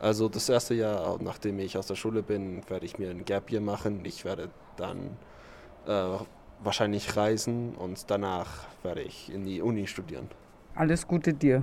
Also 0.01 0.31
das 0.31 0.48
erste 0.48 0.72
Jahr, 0.72 1.18
nachdem 1.22 1.59
ich 1.59 1.77
aus 1.77 1.87
der 1.87 1.96
Schule 1.96 2.22
bin, 2.22 2.62
werde 2.70 2.87
ich 2.87 2.98
mir 2.98 3.11
ein 3.11 3.27
Gap 3.27 3.53
Year 3.53 3.61
machen. 3.61 4.03
Ich 4.07 4.25
werde 4.25 4.48
dann 4.79 5.18
äh, 5.87 6.16
wahrscheinlich 6.62 7.14
reisen 7.14 7.75
und 7.75 8.11
danach 8.11 8.66
werde 8.83 9.03
ich 9.03 9.31
in 9.31 9.44
die 9.44 9.61
Uni 9.61 9.87
studieren. 9.87 10.31
Alles 10.75 11.07
Gute 11.07 11.35
dir. 11.35 11.62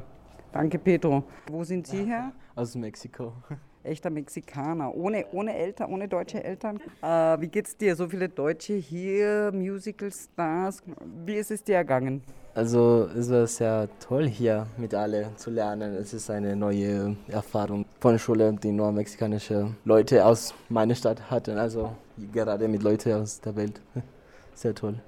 Danke, 0.51 0.77
Pedro. 0.77 1.23
Wo 1.47 1.63
sind 1.63 1.87
Sie 1.87 2.05
her? 2.05 2.33
Aus 2.53 2.75
Mexiko. 2.75 3.33
Echter 3.83 4.09
Mexikaner, 4.09 4.93
ohne, 4.93 5.25
ohne 5.31 5.55
Eltern, 5.55 5.91
ohne 5.93 6.07
deutsche 6.07 6.43
Eltern. 6.43 6.79
Äh, 7.01 7.41
wie 7.41 7.47
geht's 7.47 7.77
dir? 7.77 7.95
So 7.95 8.09
viele 8.09 8.27
Deutsche 8.27 8.73
hier, 8.73 9.51
Musical-Stars. 9.53 10.83
Wie 11.25 11.35
ist 11.35 11.51
es 11.51 11.63
dir 11.63 11.75
ergangen? 11.75 12.21
Also 12.53 13.07
es 13.17 13.31
war 13.31 13.47
sehr 13.47 13.87
toll 13.99 14.27
hier 14.27 14.67
mit 14.77 14.93
alle 14.93 15.33
zu 15.37 15.49
lernen. 15.49 15.95
Es 15.95 16.13
ist 16.13 16.29
eine 16.29 16.55
neue 16.55 17.15
Erfahrung 17.27 17.85
von 18.01 18.13
der 18.13 18.19
Schule, 18.19 18.51
die 18.61 18.71
nur 18.71 18.91
mexikanische 18.91 19.73
Leute 19.85 20.25
aus 20.25 20.53
meiner 20.67 20.95
Stadt 20.95 21.31
hatten. 21.31 21.57
Also 21.57 21.95
gerade 22.33 22.67
mit 22.67 22.83
Leuten 22.83 23.13
aus 23.13 23.39
der 23.39 23.55
Welt. 23.55 23.79
Sehr 24.55 24.75
toll. 24.75 24.99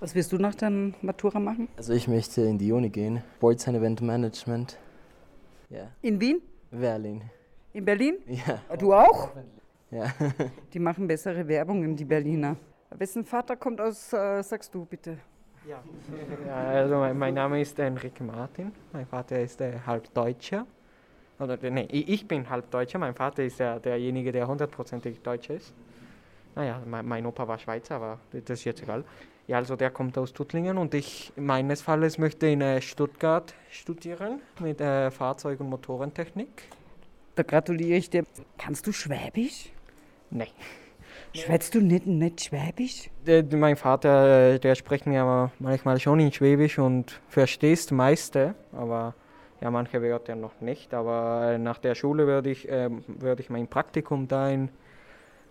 Was 0.00 0.14
wirst 0.14 0.30
du 0.32 0.36
nach 0.36 0.54
der 0.54 0.70
Matura 1.00 1.40
machen? 1.40 1.68
Also 1.78 1.94
ich 1.94 2.06
möchte 2.06 2.42
in 2.42 2.58
die 2.58 2.70
Uni 2.70 2.90
gehen. 2.90 3.22
Sports 3.36 3.66
and 3.66 3.78
Event 3.78 4.02
Management. 4.02 4.76
Ja. 5.70 5.88
In 6.02 6.20
Wien? 6.20 6.42
Berlin. 6.70 7.22
In 7.74 7.84
Berlin? 7.84 8.18
Ja. 8.26 8.76
Du 8.76 8.94
auch? 8.94 9.30
Ja. 9.90 10.06
Die 10.72 10.78
machen 10.78 11.08
bessere 11.08 11.46
Werbung, 11.46 11.96
die 11.96 12.04
Berliner. 12.04 12.56
Wessen 12.90 13.24
Vater 13.24 13.56
kommt 13.56 13.80
aus, 13.80 14.12
äh, 14.12 14.42
sagst 14.42 14.72
du 14.72 14.84
bitte? 14.84 15.18
Ja, 15.68 15.82
ja 16.46 16.54
also 16.54 16.94
mein, 16.96 17.18
mein 17.18 17.34
Name 17.34 17.60
ist 17.60 17.76
Enrique 17.80 18.22
Martin. 18.22 18.70
Mein 18.92 19.06
Vater 19.06 19.40
ist 19.40 19.60
äh, 19.60 19.72
halb 19.84 20.14
Deutscher. 20.14 20.66
Oder 21.40 21.58
nee, 21.68 21.88
ich 21.90 22.28
bin 22.28 22.48
halb 22.48 22.70
Deutscher. 22.70 23.00
Mein 23.00 23.14
Vater 23.14 23.42
ist 23.42 23.58
der, 23.58 23.80
derjenige, 23.80 24.30
der 24.30 24.46
hundertprozentig 24.46 25.20
Deutsch 25.20 25.50
ist. 25.50 25.74
Naja, 26.54 26.80
mein, 26.86 27.04
mein 27.04 27.26
Opa 27.26 27.48
war 27.48 27.58
Schweizer, 27.58 27.96
aber 27.96 28.20
das 28.30 28.60
ist 28.60 28.64
jetzt 28.66 28.82
egal. 28.84 29.02
Ja, 29.48 29.56
also 29.56 29.74
der 29.74 29.90
kommt 29.90 30.16
aus 30.16 30.32
Tuttlingen 30.32 30.78
und 30.78 30.94
ich 30.94 31.32
meines 31.34 31.82
Falles 31.82 32.18
möchte 32.18 32.46
in 32.46 32.60
äh, 32.60 32.80
Stuttgart 32.80 33.52
studieren 33.68 34.40
mit 34.60 34.80
äh, 34.80 35.10
Fahrzeug- 35.10 35.58
und 35.58 35.70
Motorentechnik. 35.70 36.68
Da 37.34 37.42
gratuliere 37.42 37.98
ich 37.98 38.10
dir. 38.10 38.24
Kannst 38.58 38.86
du 38.86 38.92
Schwäbisch? 38.92 39.70
Nein. 40.30 40.48
Schwätzt 41.32 41.74
du 41.74 41.80
nicht, 41.80 42.06
nicht 42.06 42.44
Schwäbisch? 42.44 43.10
Der, 43.26 43.44
mein 43.56 43.74
Vater, 43.74 44.54
äh, 44.54 44.58
der 44.60 44.76
spricht 44.76 45.06
mir 45.06 45.22
aber 45.22 45.50
manchmal 45.58 45.98
schon 45.98 46.20
in 46.20 46.32
Schwäbisch 46.32 46.78
und 46.78 47.20
verstehst 47.28 47.90
meiste, 47.90 48.54
aber 48.72 49.14
ja, 49.60 49.70
manche 49.70 50.00
Wörter 50.00 50.36
noch 50.36 50.60
nicht. 50.60 50.94
Aber 50.94 51.54
äh, 51.54 51.58
nach 51.58 51.78
der 51.78 51.96
Schule 51.96 52.28
würde 52.28 52.50
ich, 52.50 52.68
ähm, 52.70 53.02
würde 53.08 53.42
ich 53.42 53.50
mein 53.50 53.66
Praktikum 53.66 54.28
da 54.28 54.48
in, 54.50 54.68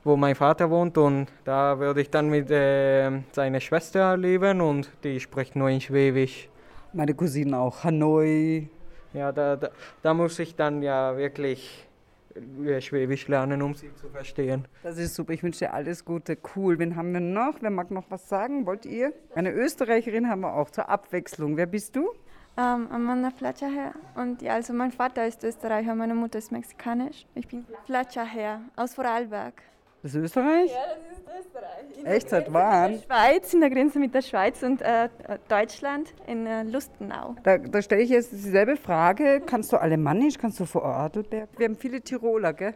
wo 0.05 0.15
mein 0.15 0.35
Vater 0.35 0.69
wohnt 0.69 0.97
und 0.97 1.27
da 1.43 1.79
würde 1.79 1.99
ich 1.99 2.09
dann 2.09 2.29
mit 2.29 2.49
äh, 2.49 3.11
seiner 3.33 3.59
Schwester 3.59 4.15
leben 4.15 4.61
und 4.61 4.89
die 5.03 5.19
spricht 5.19 5.57
nur 5.57 5.69
in 5.69 5.81
Schwäbisch. 5.81 6.47
Meine 6.93 7.13
Cousine 7.13 7.59
auch. 7.59 7.83
Hanoi. 7.83 8.69
Ja, 9.13 9.31
da, 9.31 9.55
da, 9.55 9.69
da 10.01 10.13
muss 10.13 10.39
ich 10.39 10.55
dann 10.55 10.81
ja 10.81 11.15
wirklich 11.17 11.87
äh, 12.35 12.81
Schwäbisch 12.81 13.27
lernen, 13.27 13.61
um 13.61 13.75
sie 13.75 13.93
zu 13.95 14.09
verstehen. 14.09 14.65
Das 14.81 14.97
ist 14.97 15.15
super. 15.15 15.33
Ich 15.33 15.43
wünsche 15.43 15.59
dir 15.59 15.73
alles 15.73 16.03
Gute. 16.03 16.37
Cool. 16.55 16.79
Wen 16.79 16.95
haben 16.95 17.13
wir 17.13 17.19
noch? 17.19 17.55
Wer 17.61 17.69
mag 17.69 17.91
noch 17.91 18.05
was 18.09 18.27
sagen? 18.27 18.65
Wollt 18.65 18.85
ihr? 18.85 19.13
Eine 19.35 19.51
Österreicherin 19.51 20.29
haben 20.29 20.41
wir 20.41 20.53
auch 20.53 20.69
zur 20.69 20.89
Abwechslung. 20.89 21.57
Wer 21.57 21.67
bist 21.67 21.95
du? 21.95 22.09
Ähm, 22.55 22.87
Amanda 22.91 23.31
Flatscherherr. 23.31 23.93
Und 24.15 24.41
ja, 24.41 24.53
also 24.53 24.73
mein 24.73 24.91
Vater 24.91 25.25
ist 25.25 25.43
Österreicher, 25.43 25.95
meine 25.95 26.13
Mutter 26.13 26.37
ist 26.37 26.51
mexikanisch. 26.51 27.25
Ich 27.33 27.47
bin 27.47 27.65
Flatscherherr 27.85 28.61
aus 28.75 28.93
Vorarlberg. 28.93 29.55
Das 30.03 30.13
ist 30.13 30.21
Österreich? 30.21 30.69
Ja, 30.69 30.79
das 30.85 31.17
ist 31.17 31.47
Österreich. 31.47 31.97
In 31.97 32.05
Echt, 32.05 32.29
seit 32.29 32.51
wann? 32.51 32.91
Mit 32.91 33.09
der 33.09 33.15
Schweiz, 33.15 33.53
in 33.53 33.61
der 33.61 33.69
Grenze 33.69 33.99
mit 33.99 34.13
der 34.13 34.21
Schweiz 34.21 34.61
und 34.61 34.81
äh, 34.81 35.07
Deutschland 35.47 36.13
in 36.27 36.45
äh, 36.45 36.63
Lustenau. 36.63 37.37
Da, 37.43 37.57
da 37.57 37.81
stelle 37.81 38.01
ich 38.01 38.09
jetzt 38.09 38.33
dieselbe 38.33 38.75
Frage. 38.75 39.41
Kannst 39.45 39.71
du 39.71 39.77
Alemannisch? 39.77 40.37
Kannst 40.37 40.59
du 40.59 40.65
Vorarlberg? 40.65 41.47
Wir 41.57 41.67
haben 41.67 41.77
viele 41.77 42.01
Tiroler, 42.01 42.51
gell? 42.51 42.73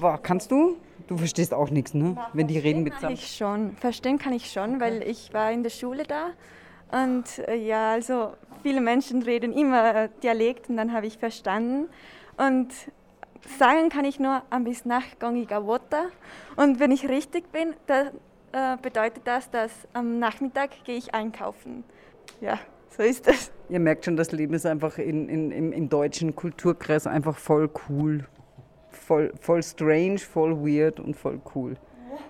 Boah, 0.00 0.18
kannst 0.20 0.50
du? 0.50 0.78
Du 1.06 1.16
verstehst 1.16 1.54
auch 1.54 1.70
nichts, 1.70 1.94
ne? 1.94 2.16
Wenn 2.32 2.48
die 2.48 2.58
reden 2.58 2.82
mit 2.82 2.94
Kann 2.94 3.12
ich 3.12 3.36
schon. 3.36 3.76
Verstehen 3.76 4.18
kann 4.18 4.32
ich 4.32 4.50
schon, 4.50 4.80
weil 4.80 5.04
ich 5.04 5.32
war 5.32 5.52
in 5.52 5.62
der 5.62 5.70
Schule 5.70 6.02
da. 6.02 6.30
Und 6.90 7.38
äh, 7.46 7.54
ja, 7.54 7.92
also 7.92 8.32
viele 8.64 8.80
Menschen 8.80 9.22
reden 9.22 9.52
immer 9.52 9.94
äh, 9.94 10.08
Dialekt 10.24 10.68
und 10.68 10.76
dann 10.76 10.92
habe 10.92 11.06
ich 11.06 11.18
verstanden. 11.18 11.88
Und 12.36 12.68
sagen 13.58 13.88
kann 13.88 14.04
ich 14.04 14.20
nur 14.20 14.42
am 14.50 14.64
bis 14.64 14.84
nach 14.84 15.04
gongiga 15.18 15.64
Wota. 15.64 16.06
Und 16.56 16.80
wenn 16.80 16.90
ich 16.90 17.08
richtig 17.08 17.50
bin, 17.52 17.74
dann 17.86 18.08
äh, 18.52 18.76
bedeutet 18.80 19.22
das, 19.24 19.50
dass 19.50 19.70
am 19.92 20.18
Nachmittag 20.18 20.70
gehe 20.84 20.96
ich 20.96 21.14
einkaufen. 21.14 21.84
Ja, 22.40 22.58
so 22.90 23.02
ist 23.02 23.26
es. 23.28 23.52
Ihr 23.68 23.80
merkt 23.80 24.04
schon, 24.04 24.16
das 24.16 24.32
Leben 24.32 24.54
ist 24.54 24.66
einfach 24.66 24.98
in, 24.98 25.28
in, 25.28 25.50
im, 25.50 25.72
im 25.72 25.88
deutschen 25.88 26.36
Kulturkreis 26.36 27.06
einfach 27.06 27.36
voll 27.36 27.70
cool. 27.88 28.26
Voll, 28.90 29.32
voll 29.40 29.62
strange, 29.62 30.18
voll 30.18 30.54
weird 30.56 31.00
und 31.00 31.16
voll 31.16 31.40
cool. 31.54 31.76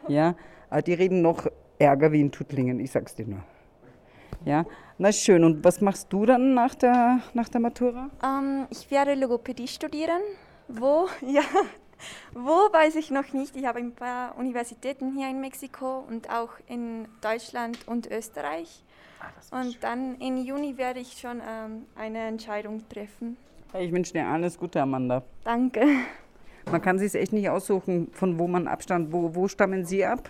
Ja, 0.06 0.36
aber 0.70 0.82
die 0.82 0.94
reden 0.94 1.22
noch 1.22 1.46
ärger 1.78 2.12
wie 2.12 2.20
in 2.20 2.30
Tuttlingen, 2.30 2.78
ich 2.78 2.92
sag's 2.92 3.14
dir 3.14 3.26
nur. 3.26 3.42
Ja, 4.44 4.64
na 4.98 5.12
schön. 5.12 5.44
Und 5.44 5.64
was 5.64 5.80
machst 5.80 6.12
du 6.12 6.26
dann 6.26 6.54
nach 6.54 6.74
der, 6.74 7.20
nach 7.34 7.48
der 7.48 7.60
Matura? 7.60 8.10
Ähm, 8.24 8.66
ich 8.70 8.90
werde 8.90 9.14
Logopädie 9.14 9.68
studieren. 9.68 10.20
Wo? 10.68 11.08
Ja. 11.26 11.42
Wo 12.34 12.50
weiß 12.72 12.96
ich 12.96 13.12
noch 13.12 13.32
nicht. 13.32 13.54
Ich 13.56 13.64
habe 13.64 13.78
ein 13.78 13.94
paar 13.94 14.36
Universitäten 14.36 15.12
hier 15.16 15.30
in 15.30 15.40
Mexiko 15.40 16.04
und 16.08 16.28
auch 16.30 16.50
in 16.66 17.06
Deutschland 17.20 17.78
und 17.86 18.10
Österreich. 18.10 18.82
und 19.52 19.82
dann 19.84 20.16
im 20.18 20.38
Juni 20.44 20.76
werde 20.76 20.98
ich 20.98 21.12
schon 21.20 21.40
ähm, 21.48 21.86
eine 21.94 22.18
Entscheidung 22.26 22.82
treffen. 22.88 23.36
Ich 23.78 23.92
wünsche 23.92 24.14
dir 24.14 24.26
alles 24.26 24.58
Gute, 24.58 24.82
Amanda. 24.82 25.22
Danke. 25.44 25.86
Man 26.70 26.82
kann 26.82 26.98
sich 26.98 27.14
echt 27.14 27.32
nicht 27.32 27.48
aussuchen, 27.48 28.10
von 28.12 28.36
wo 28.38 28.48
man 28.48 28.66
abstammt. 28.66 29.12
Wo, 29.12 29.32
wo 29.34 29.46
stammen 29.46 29.84
Sie 29.84 30.04
ab? 30.04 30.28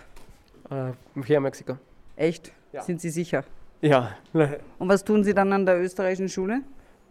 Äh, 0.69 0.91
hier 1.25 1.37
in 1.37 1.43
Mexiko. 1.43 1.77
Echt? 2.15 2.51
Ja. 2.71 2.83
Sind 2.83 3.01
Sie 3.01 3.09
sicher? 3.09 3.43
Ja. 3.81 4.11
Und 4.79 4.89
was 4.89 5.03
tun 5.03 5.23
Sie 5.23 5.33
dann 5.33 5.51
an 5.53 5.65
der 5.65 5.81
österreichischen 5.81 6.29
Schule? 6.29 6.61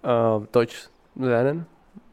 Äh, 0.02 0.40
Deutsch 0.52 0.88
lernen. 1.16 1.66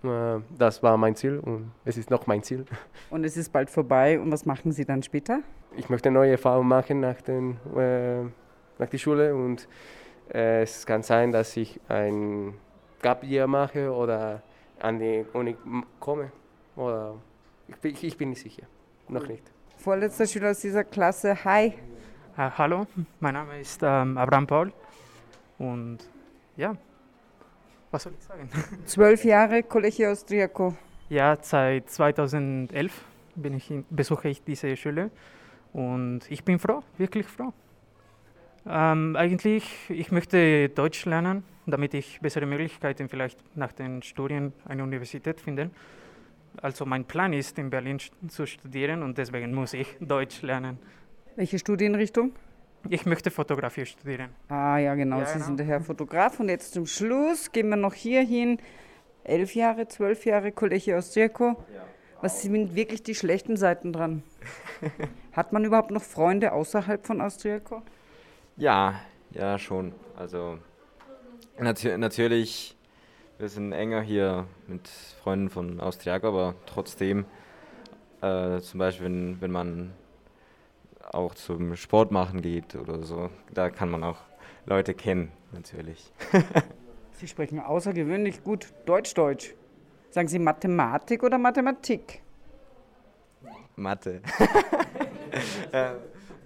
Äh, 0.03 0.39
das 0.57 0.81
war 0.81 0.97
mein 0.97 1.15
Ziel 1.15 1.39
und 1.39 1.71
es 1.85 1.97
ist 1.97 2.09
noch 2.09 2.25
mein 2.27 2.41
Ziel. 2.43 2.65
Und 3.09 3.23
es 3.23 3.35
ist 3.37 3.51
bald 3.51 3.69
vorbei. 3.69 4.19
Und 4.19 4.31
was 4.31 4.45
machen 4.45 4.71
Sie 4.71 4.85
dann 4.85 5.01
später? 5.03 5.39
Ich 5.75 5.89
möchte 5.89 6.09
neue 6.11 6.31
Erfahrungen 6.31 6.67
machen 6.67 6.99
nach, 6.99 7.19
den, 7.21 7.57
äh, 7.75 8.23
nach 8.77 8.89
der 8.91 8.97
Schule 8.97 9.35
und 9.35 9.67
äh, 10.33 10.61
es 10.61 10.85
kann 10.85 11.01
sein, 11.03 11.31
dass 11.31 11.57
ich 11.57 11.79
ein 11.89 12.53
Gap 13.01 13.23
Year 13.23 13.47
mache 13.47 13.91
oder 13.91 14.41
an 14.79 14.99
die 14.99 15.25
Uni 15.33 15.55
komme. 15.99 16.31
Oder 16.75 17.15
ich, 17.67 17.75
bin- 17.77 17.95
ich 17.99 18.17
bin 18.17 18.29
nicht 18.29 18.41
sicher. 18.41 18.63
Noch 19.07 19.27
nicht. 19.27 19.43
Vorletzter 19.77 20.25
Schüler 20.27 20.51
aus 20.51 20.59
dieser 20.59 20.83
Klasse. 20.83 21.43
Hi. 21.43 21.73
Ah, 22.37 22.51
hallo, 22.57 22.85
mein 23.19 23.33
Name 23.33 23.59
ist 23.59 23.81
ähm, 23.83 24.17
Abraham 24.17 24.47
Paul 24.47 24.71
und 25.57 25.97
ja, 26.55 26.75
was 27.91 28.03
soll 28.03 28.13
ich 28.17 28.23
sagen? 28.23 28.49
Zwölf 28.85 29.23
Jahre 29.23 29.63
Collegio 29.63 30.11
Austriaco. 30.11 30.75
Ja, 31.09 31.37
seit 31.41 31.89
2011 31.89 32.91
bin 33.35 33.53
ich 33.53 33.71
in, 33.71 33.85
besuche 33.89 34.29
ich 34.29 34.43
diese 34.43 34.75
Schule 34.75 35.09
und 35.73 36.21
ich 36.29 36.43
bin 36.43 36.59
froh, 36.59 36.83
wirklich 36.97 37.25
froh. 37.25 37.53
Ähm, 38.67 39.15
eigentlich, 39.15 39.89
ich 39.89 40.11
möchte 40.11 40.69
Deutsch 40.69 41.05
lernen, 41.05 41.43
damit 41.65 41.93
ich 41.93 42.19
bessere 42.21 42.45
Möglichkeiten 42.45 43.09
vielleicht 43.09 43.39
nach 43.55 43.71
den 43.71 44.03
Studien 44.03 44.53
eine 44.65 44.83
Universität 44.83 45.39
finde. 45.39 45.71
Also 46.61 46.85
mein 46.85 47.05
Plan 47.05 47.33
ist, 47.33 47.57
in 47.57 47.69
Berlin 47.69 47.99
zu 48.27 48.45
studieren 48.45 49.03
und 49.03 49.17
deswegen 49.17 49.53
muss 49.53 49.73
ich 49.73 49.95
Deutsch 49.99 50.41
lernen. 50.41 50.77
Welche 51.35 51.57
Studienrichtung? 51.57 52.33
Ich 52.87 53.05
möchte 53.05 53.29
Fotografie 53.31 53.85
studieren. 53.85 54.29
Ah 54.47 54.77
ja, 54.77 54.95
genau, 54.95 55.19
Ja, 55.19 55.25
Sie 55.25 55.33
genau. 55.33 55.45
sind 55.45 55.57
der 55.57 55.65
Herr 55.65 55.81
Fotograf. 55.81 56.39
Und 56.39 56.49
jetzt 56.49 56.73
zum 56.73 56.85
Schluss 56.85 57.51
gehen 57.51 57.69
wir 57.69 57.75
noch 57.75 57.93
hier 57.93 58.21
hin. 58.21 58.59
Elf 59.23 59.53
Jahre, 59.53 59.87
zwölf 59.87 60.25
Jahre 60.25 60.51
Collegio 60.51 60.97
Austriaco. 60.97 61.57
Was 62.21 62.41
sind 62.41 62.75
wirklich 62.75 63.03
die 63.03 63.15
schlechten 63.15 63.57
Seiten 63.57 63.93
dran? 63.93 64.23
Hat 65.33 65.53
man 65.53 65.63
überhaupt 65.63 65.91
noch 65.91 66.01
Freunde 66.01 66.51
außerhalb 66.51 67.05
von 67.05 67.21
Austriaco? 67.21 67.81
Ja, 68.57 68.99
ja, 69.31 69.57
schon. 69.57 69.93
Also 70.17 70.57
natür 71.57 71.97
natürlich, 71.97 72.75
wir 73.37 73.47
sind 73.49 73.71
enger 73.71 74.01
hier 74.01 74.47
mit 74.67 74.87
Freunden 74.87 75.49
von 75.49 75.79
Austriaco, 75.79 76.27
aber 76.27 76.55
trotzdem, 76.65 77.25
äh, 78.21 78.59
zum 78.59 78.79
Beispiel, 78.79 79.05
wenn, 79.05 79.41
wenn 79.41 79.51
man 79.51 79.93
auch 81.13 81.35
zum 81.35 81.75
Sport 81.75 82.11
machen 82.11 82.41
geht 82.41 82.75
oder 82.75 83.03
so, 83.03 83.29
da 83.53 83.69
kann 83.69 83.89
man 83.89 84.03
auch 84.03 84.17
Leute 84.65 84.93
kennen, 84.93 85.31
natürlich. 85.51 86.11
Sie 87.13 87.27
sprechen 87.27 87.59
außergewöhnlich 87.59 88.43
gut 88.43 88.73
Deutsch-Deutsch. 88.85 89.55
Sagen 90.09 90.27
Sie 90.27 90.39
Mathematik 90.39 91.23
oder 91.23 91.37
Mathematik? 91.37 92.21
Mathe. 93.75 94.21
äh, 95.71 95.91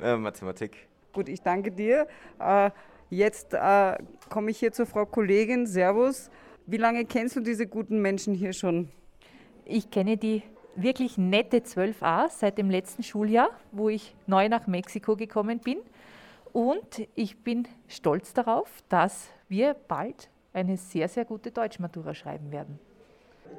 äh, 0.01 0.17
Mathematik. 0.17 0.87
Gut, 1.11 1.29
ich 1.29 1.41
danke 1.41 1.71
dir. 1.71 2.07
Äh, 2.39 2.71
jetzt 3.09 3.53
äh, 3.53 3.97
komme 4.29 4.51
ich 4.51 4.59
hier 4.59 4.71
zur 4.71 4.85
Frau 4.85 5.05
Kollegin. 5.05 5.67
Servus. 5.67 6.29
Wie 6.65 6.77
lange 6.77 7.05
kennst 7.05 7.35
du 7.35 7.41
diese 7.41 7.67
guten 7.67 8.01
Menschen 8.01 8.33
hier 8.33 8.53
schon? 8.53 8.89
Ich 9.65 9.91
kenne 9.91 10.17
die 10.17 10.43
wirklich 10.75 11.17
nette 11.17 11.59
12a 11.59 12.29
seit 12.29 12.57
dem 12.57 12.69
letzten 12.69 13.03
Schuljahr, 13.03 13.49
wo 13.71 13.89
ich 13.89 14.15
neu 14.27 14.49
nach 14.49 14.67
Mexiko 14.67 15.15
gekommen 15.15 15.59
bin. 15.59 15.77
Und 16.51 17.07
ich 17.15 17.43
bin 17.43 17.67
stolz 17.87 18.33
darauf, 18.33 18.69
dass 18.89 19.29
wir 19.49 19.75
bald 19.87 20.29
eine 20.53 20.77
sehr, 20.77 21.07
sehr 21.07 21.25
gute 21.25 21.51
Deutschmatura 21.51 22.13
schreiben 22.13 22.51
werden. 22.51 22.79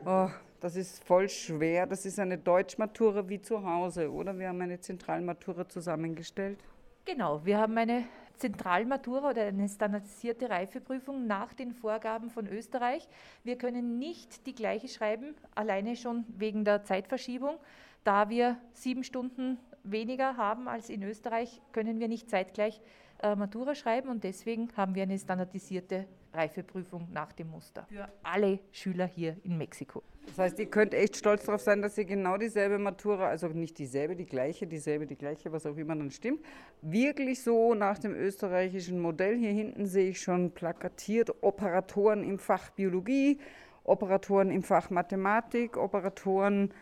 Oh, 0.07 0.29
das 0.61 0.77
ist 0.77 1.05
voll 1.05 1.29
schwer. 1.29 1.87
Das 1.87 2.07
ist 2.07 2.19
eine 2.19 2.39
Deutschmatura 2.39 3.29
wie 3.29 3.41
zu 3.41 3.65
Hause, 3.65 4.11
oder? 4.11 4.39
Wir 4.39 4.49
haben 4.49 4.61
eine 4.61 4.81
Zentralmatura 4.81 5.69
zusammengestellt. 5.69 6.59
Genau, 7.05 7.45
wir 7.45 7.59
haben 7.59 7.77
eine 7.77 8.05
Zentralmatura 8.37 9.30
oder 9.30 9.43
eine 9.43 9.68
standardisierte 9.68 10.51
Reifeprüfung 10.51 11.26
nach 11.26 11.55
den 11.55 11.72
Vorgaben 11.72 12.30
von 12.30 12.47
Österreich. 12.47 13.09
Wir 13.43 13.57
können 13.57 13.99
nicht 13.99 14.47
die 14.47 14.55
gleiche 14.55 14.89
schreiben, 14.89 15.35
alleine 15.55 15.97
schon 15.97 16.24
wegen 16.28 16.64
der 16.64 16.85
Zeitverschiebung. 16.85 17.57
Da 18.03 18.28
wir 18.28 18.59
sieben 18.72 19.05
Stunden 19.05 19.59
weniger 19.82 20.37
haben 20.37 20.68
als 20.68 20.91
in 20.91 21.03
Österreich, 21.03 21.61
können 21.72 22.01
wir 22.01 22.09
nicht 22.09 22.28
zeitgleich 22.28 22.80
äh, 23.22 23.37
Matura 23.37 23.74
schreiben 23.74 24.09
und 24.09 24.24
deswegen 24.24 24.68
haben 24.76 24.95
wir 24.95 25.05
eine 25.05 25.18
standardisierte 25.18 26.07
Reifeprüfung 26.35 27.09
nach 27.12 27.32
dem 27.32 27.51
Muster 27.51 27.87
für 27.89 28.09
alle 28.22 28.59
Schüler 28.72 29.07
hier 29.07 29.37
in 29.45 29.57
Mexiko. 29.57 30.03
Das 30.26 30.39
heißt, 30.39 30.59
ihr 30.59 30.66
könnt 30.66 30.95
echt 30.95 31.16
stolz 31.16 31.45
darauf 31.45 31.61
sein, 31.61 31.82
dass 31.82 31.99
ihr 31.99 32.05
genau 32.05 32.37
dieselbe 32.37 32.78
Matura, 32.78 33.28
also 33.28 33.49
nicht 33.49 33.78
dieselbe, 33.78 34.16
die 34.16 34.26
gleiche, 34.26 34.66
dieselbe, 34.66 35.07
die 35.07 35.16
gleiche, 35.16 35.53
was 35.53 35.66
auch 35.66 35.76
immer 35.76 35.95
dann 35.95 36.11
stimmt, 36.11 36.41
wirklich 36.82 37.43
so 37.43 37.74
nach 37.74 37.99
dem 37.99 38.14
österreichischen 38.14 39.01
Modell. 39.01 39.37
Hier 39.37 39.53
hinten 39.53 39.87
sehe 39.87 40.11
ich 40.11 40.20
schon 40.20 40.51
plakatiert 40.51 41.43
Operatoren 41.43 42.24
im 42.24 42.39
Fach 42.39 42.70
Biologie, 42.70 43.39
Operatoren 43.85 44.51
im 44.51 44.62
Fach 44.62 44.91
Mathematik, 44.91 45.76
Operatoren 45.76 46.72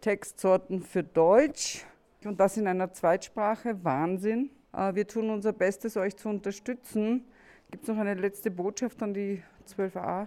Textsorten 0.00 0.82
für 0.82 1.02
Deutsch 1.02 1.86
und 2.24 2.38
das 2.38 2.58
in 2.58 2.66
einer 2.66 2.92
Zweitsprache. 2.92 3.82
Wahnsinn. 3.82 4.50
Äh, 4.74 4.94
Wir 4.94 5.06
tun 5.06 5.30
unser 5.30 5.54
Bestes, 5.54 5.96
euch 5.96 6.16
zu 6.16 6.28
unterstützen. 6.28 7.24
Gibt 7.70 7.82
es 7.84 7.88
noch 7.88 7.98
eine 7.98 8.14
letzte 8.14 8.50
Botschaft 8.50 9.02
an 9.02 9.14
die 9.14 9.42
12a? 9.68 10.26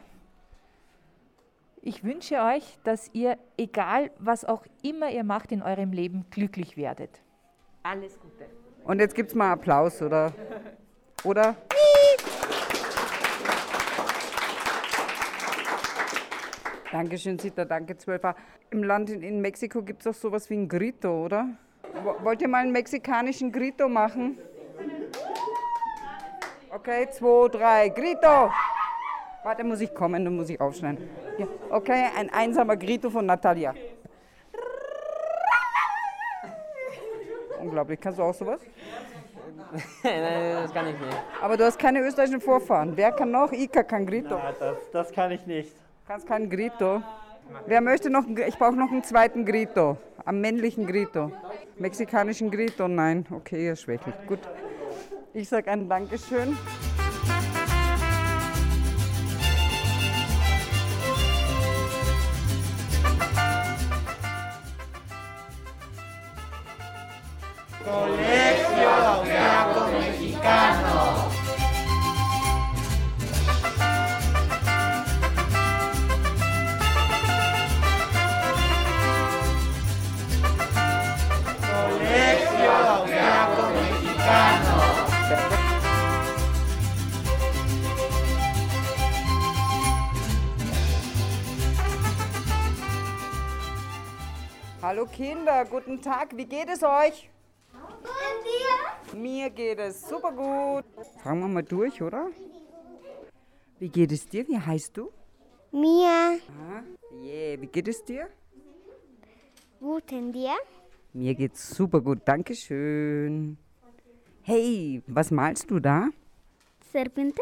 Ich 1.81 2.03
wünsche 2.03 2.41
euch, 2.41 2.77
dass 2.83 3.09
ihr, 3.13 3.37
egal 3.57 4.11
was 4.19 4.43
auch 4.43 4.65
immer 4.83 5.09
ihr 5.09 5.23
macht 5.23 5.51
in 5.51 5.61
eurem 5.61 5.91
Leben, 5.93 6.25
glücklich 6.31 6.75
werdet. 6.75 7.21
Alles 7.83 8.19
Gute. 8.19 8.45
Und 8.83 8.99
jetzt 8.99 9.15
gibt 9.15 9.29
es 9.29 9.35
mal 9.35 9.51
Applaus, 9.53 10.01
oder? 10.01 10.33
Oder? 11.23 11.55
Dankeschön, 16.91 17.37
Sita, 17.37 17.65
danke, 17.65 17.97
Zwölfer. 17.97 18.35
Im 18.69 18.83
Land 18.83 19.09
in, 19.09 19.21
in 19.21 19.41
Mexiko 19.41 19.81
gibt 19.81 19.99
es 19.99 20.05
doch 20.05 20.13
sowas 20.19 20.49
wie 20.49 20.55
ein 20.55 20.67
Grito, 20.69 21.25
oder? 21.25 21.49
Wo- 22.03 22.23
Wollt 22.23 22.41
ihr 22.41 22.47
mal 22.47 22.59
einen 22.63 22.71
mexikanischen 22.71 23.51
Grito 23.51 23.89
machen? 23.89 24.37
Okay, 26.77 27.09
zwei, 27.09 27.47
drei, 27.47 27.89
Grito! 27.89 28.51
Warte, 29.43 29.63
muss 29.63 29.81
ich 29.81 29.91
kommen, 29.95 30.23
dann 30.23 30.35
muss 30.35 30.47
ich 30.47 30.61
aufschneiden. 30.61 31.09
Ja, 31.39 31.47
okay, 31.71 32.05
ein 32.15 32.29
einsamer 32.31 32.77
Grito 32.77 33.09
von 33.09 33.25
Natalia. 33.25 33.73
Unglaublich, 37.59 37.99
kannst 37.99 38.19
du 38.19 38.23
auch 38.23 38.33
sowas? 38.35 38.59
Nein, 40.03 40.53
das 40.61 40.71
kann 40.71 40.87
ich 40.87 40.99
nicht. 40.99 41.17
Aber 41.41 41.57
du 41.57 41.65
hast 41.65 41.79
keine 41.79 41.99
österreichischen 42.01 42.41
Vorfahren. 42.41 42.95
Wer 42.95 43.11
kann 43.11 43.31
noch? 43.31 43.51
Ika 43.51 43.81
kann 43.81 44.05
Grito. 44.05 44.37
Nein, 44.37 44.53
das, 44.59 44.77
das 44.91 45.11
kann 45.11 45.31
ich 45.31 45.47
nicht. 45.47 45.75
Kannst 46.07 46.27
keinen 46.27 46.47
Grito. 46.47 47.01
Wer 47.65 47.81
möchte 47.81 48.11
noch? 48.11 48.23
Ich 48.47 48.55
brauche 48.59 48.75
noch 48.75 48.91
einen 48.91 49.03
zweiten 49.03 49.45
Grito. 49.45 49.97
Am 50.25 50.41
männlichen 50.41 50.85
Grito. 50.85 51.31
Mexikanischen 51.79 52.51
Grito? 52.51 52.87
Nein. 52.87 53.25
Okay, 53.31 53.71
ist 53.71 53.81
schwächlich. 53.81 54.13
Gut. 54.27 54.41
Ich 55.37 55.49
sage 55.49 55.69
ein 55.69 55.87
Dankeschön. 55.87 56.57
Colegio 67.85 68.89
Austriaco 68.89 69.91
Mexicano. 69.91 70.96
Hallo 94.87 95.05
Kinder, 95.05 95.65
guten 95.65 96.01
Tag. 96.01 96.29
Wie 96.37 96.45
geht 96.45 96.69
es 96.69 96.81
euch? 96.81 97.29
Mir 99.13 99.49
geht 99.49 99.79
es 99.79 100.07
super 100.07 100.31
gut. 100.31 100.85
Fragen 101.21 101.41
wir 101.41 101.47
mal 101.49 101.61
durch, 101.61 102.01
oder? 102.01 102.29
Wie 103.79 103.89
geht 103.89 104.13
es 104.13 104.25
dir? 104.29 104.47
Wie 104.47 104.57
heißt 104.57 104.95
du? 104.95 105.11
Mia, 105.73 106.37
Ah, 106.47 106.83
yeah. 107.21 107.59
Wie 107.59 107.67
geht 107.67 107.89
es 107.89 108.01
dir? 108.05 108.29
guten 109.81 110.31
dir. 110.31 110.55
Mir 111.11 111.35
geht's 111.35 111.75
super 111.75 111.99
gut, 111.99 112.19
Dankeschön. 112.23 113.57
Hey, 114.41 115.03
was 115.05 115.31
malst 115.31 115.69
du 115.69 115.81
da? 115.81 116.07
Serpente, 116.93 117.41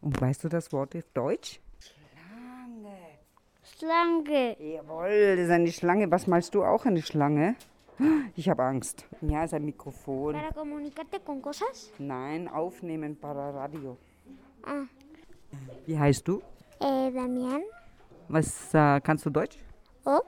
Und 0.00 0.20
weißt 0.20 0.42
du 0.42 0.48
das 0.48 0.72
Wort 0.72 0.96
auf 0.96 1.08
Deutsch? 1.14 1.60
Schlange. 3.78 4.56
Jawohl, 4.60 5.36
das 5.36 5.46
ist 5.46 5.50
eine 5.50 5.72
Schlange. 5.72 6.10
Was 6.10 6.26
malst 6.26 6.54
du 6.54 6.64
auch 6.64 6.84
eine 6.86 7.02
Schlange? 7.02 7.56
Ich 8.36 8.48
habe 8.48 8.62
Angst. 8.62 9.06
Ja, 9.22 9.44
ist 9.44 9.54
ein 9.54 9.64
Mikrofon. 9.64 10.34
Para 10.34 10.52
comunicarte 10.52 11.18
con 11.20 11.40
cosas. 11.40 11.90
Nein, 11.98 12.46
aufnehmen 12.48 13.16
para 13.16 13.50
Radio. 13.50 13.96
Ah, 14.64 14.84
Wie 15.86 15.98
heißt 15.98 16.26
du? 16.28 16.42
eh, 16.80 17.10
Damián. 17.10 17.62
Was 18.28 18.74
äh, 18.74 19.00
kannst 19.00 19.24
du 19.24 19.30
Deutsch? 19.30 19.56
Oh, 20.04 20.20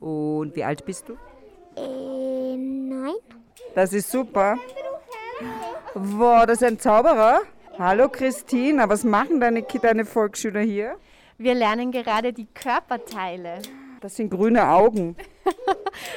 Und 0.00 0.56
wie 0.56 0.64
alt 0.64 0.84
bist 0.84 1.08
du? 1.08 1.14
eh, 1.76 2.56
nein. 2.56 3.14
Das 3.74 3.92
ist 3.92 4.10
super. 4.10 4.56
Wow, 5.94 6.46
das 6.46 6.62
ist 6.62 6.64
ein 6.64 6.78
Zauberer. 6.78 7.40
Hallo 7.78 8.08
Christina, 8.08 8.88
was 8.88 9.04
machen 9.04 9.40
deine, 9.40 9.62
deine 9.62 10.04
Volksschüler 10.04 10.60
hier? 10.60 10.96
Wir 11.42 11.54
lernen 11.54 11.90
gerade 11.90 12.32
die 12.32 12.46
Körperteile. 12.46 13.58
Das 14.00 14.14
sind 14.16 14.30
grüne 14.30 14.68
Augen. 14.68 15.16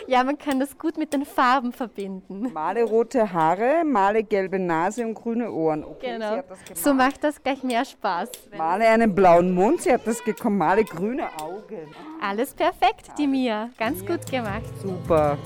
Ja, 0.07 0.23
man 0.23 0.38
kann 0.38 0.59
das 0.59 0.78
gut 0.78 0.97
mit 0.97 1.11
den 1.13 1.26
Farben 1.26 1.73
verbinden. 1.73 2.53
Male 2.53 2.84
rote 2.84 3.34
Haare, 3.34 3.84
male 3.84 4.23
gelbe 4.23 4.57
Nase 4.57 5.05
und 5.05 5.15
grüne 5.15 5.51
Ohren. 5.51 5.84
Okay, 5.84 5.97
sie 6.05 6.13
Genau. 6.13 6.38
hat 6.38 6.49
das 6.49 6.63
gemacht. 6.63 6.78
So 6.78 6.93
macht 6.93 7.23
das 7.23 7.43
gleich 7.43 7.63
mehr 7.63 7.84
Spaß. 7.84 8.30
Male 8.57 8.88
einen 8.88 9.13
blauen 9.13 9.53
Mund, 9.53 9.82
sie 9.82 9.91
hat 9.91 10.05
das 10.07 10.23
gekommen. 10.23 10.57
Male 10.59 10.86
grüne 10.86 11.28
Augen. 11.41 11.93
Alles 12.21 12.53
perfekt, 12.53 13.09
die 13.17 13.28
Mia. 13.28 13.69
Ganz 13.78 14.05
gut 14.05 14.30
gemacht. 14.32 14.63
Super. 14.82 15.38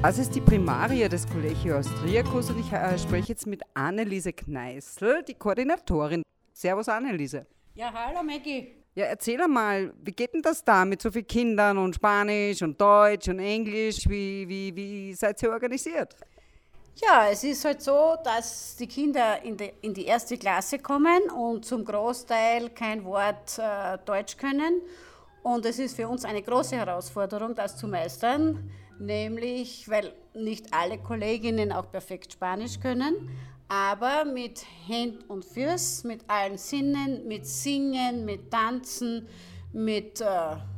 Das 0.00 0.16
ist 0.16 0.32
die 0.32 0.40
Primaria 0.40 1.08
des 1.08 1.26
Collegio 1.28 1.76
Austriacus 1.76 2.50
und 2.50 2.60
ich 2.60 2.72
äh, 2.72 2.96
spreche 2.96 3.30
jetzt 3.30 3.48
mit 3.48 3.62
Anneliese 3.74 4.32
Kneißl, 4.32 5.24
die 5.26 5.34
Koordinatorin. 5.34 6.22
Servus 6.52 6.88
Anneliese. 6.88 7.46
Ja, 7.74 7.92
hallo 7.92 8.22
Maggie. 8.22 8.76
Ja, 8.94 9.06
erzähl 9.06 9.42
einmal, 9.42 9.92
wie 10.00 10.12
geht 10.12 10.34
denn 10.34 10.42
das 10.42 10.62
da 10.62 10.84
mit 10.84 11.02
so 11.02 11.10
vielen 11.10 11.26
Kindern 11.26 11.78
und 11.78 11.96
Spanisch 11.96 12.62
und 12.62 12.80
Deutsch 12.80 13.26
und 13.26 13.40
Englisch? 13.40 14.08
Wie, 14.08 14.48
wie, 14.48 14.74
wie 14.76 15.14
seid 15.14 15.42
ihr 15.42 15.50
organisiert? 15.50 16.14
Ja, 16.94 17.28
es 17.28 17.42
ist 17.42 17.64
halt 17.64 17.82
so, 17.82 18.14
dass 18.22 18.76
die 18.76 18.86
Kinder 18.86 19.42
in 19.42 19.56
die, 19.56 19.72
in 19.82 19.94
die 19.94 20.04
erste 20.04 20.38
Klasse 20.38 20.78
kommen 20.78 21.28
und 21.36 21.64
zum 21.64 21.84
Großteil 21.84 22.70
kein 22.70 23.04
Wort 23.04 23.58
äh, 23.58 23.98
Deutsch 24.04 24.36
können. 24.36 24.80
Und 25.42 25.66
es 25.66 25.80
ist 25.80 25.96
für 25.96 26.06
uns 26.06 26.24
eine 26.24 26.42
große 26.42 26.76
Herausforderung, 26.76 27.56
das 27.56 27.76
zu 27.76 27.88
meistern, 27.88 28.70
nämlich 29.00 29.88
weil 29.88 30.12
nicht 30.34 30.72
alle 30.72 30.98
Kolleginnen 30.98 31.72
auch 31.72 31.90
perfekt 31.90 32.32
Spanisch 32.32 32.78
können, 32.80 33.28
aber 33.68 34.24
mit 34.24 34.64
Händ 34.86 35.28
und 35.28 35.44
Füß, 35.44 36.04
mit 36.04 36.22
allen 36.28 36.56
Sinnen, 36.56 37.26
mit 37.26 37.46
Singen, 37.46 38.24
mit 38.24 38.50
Tanzen, 38.50 39.26
mit 39.72 40.20
äh, 40.20 40.24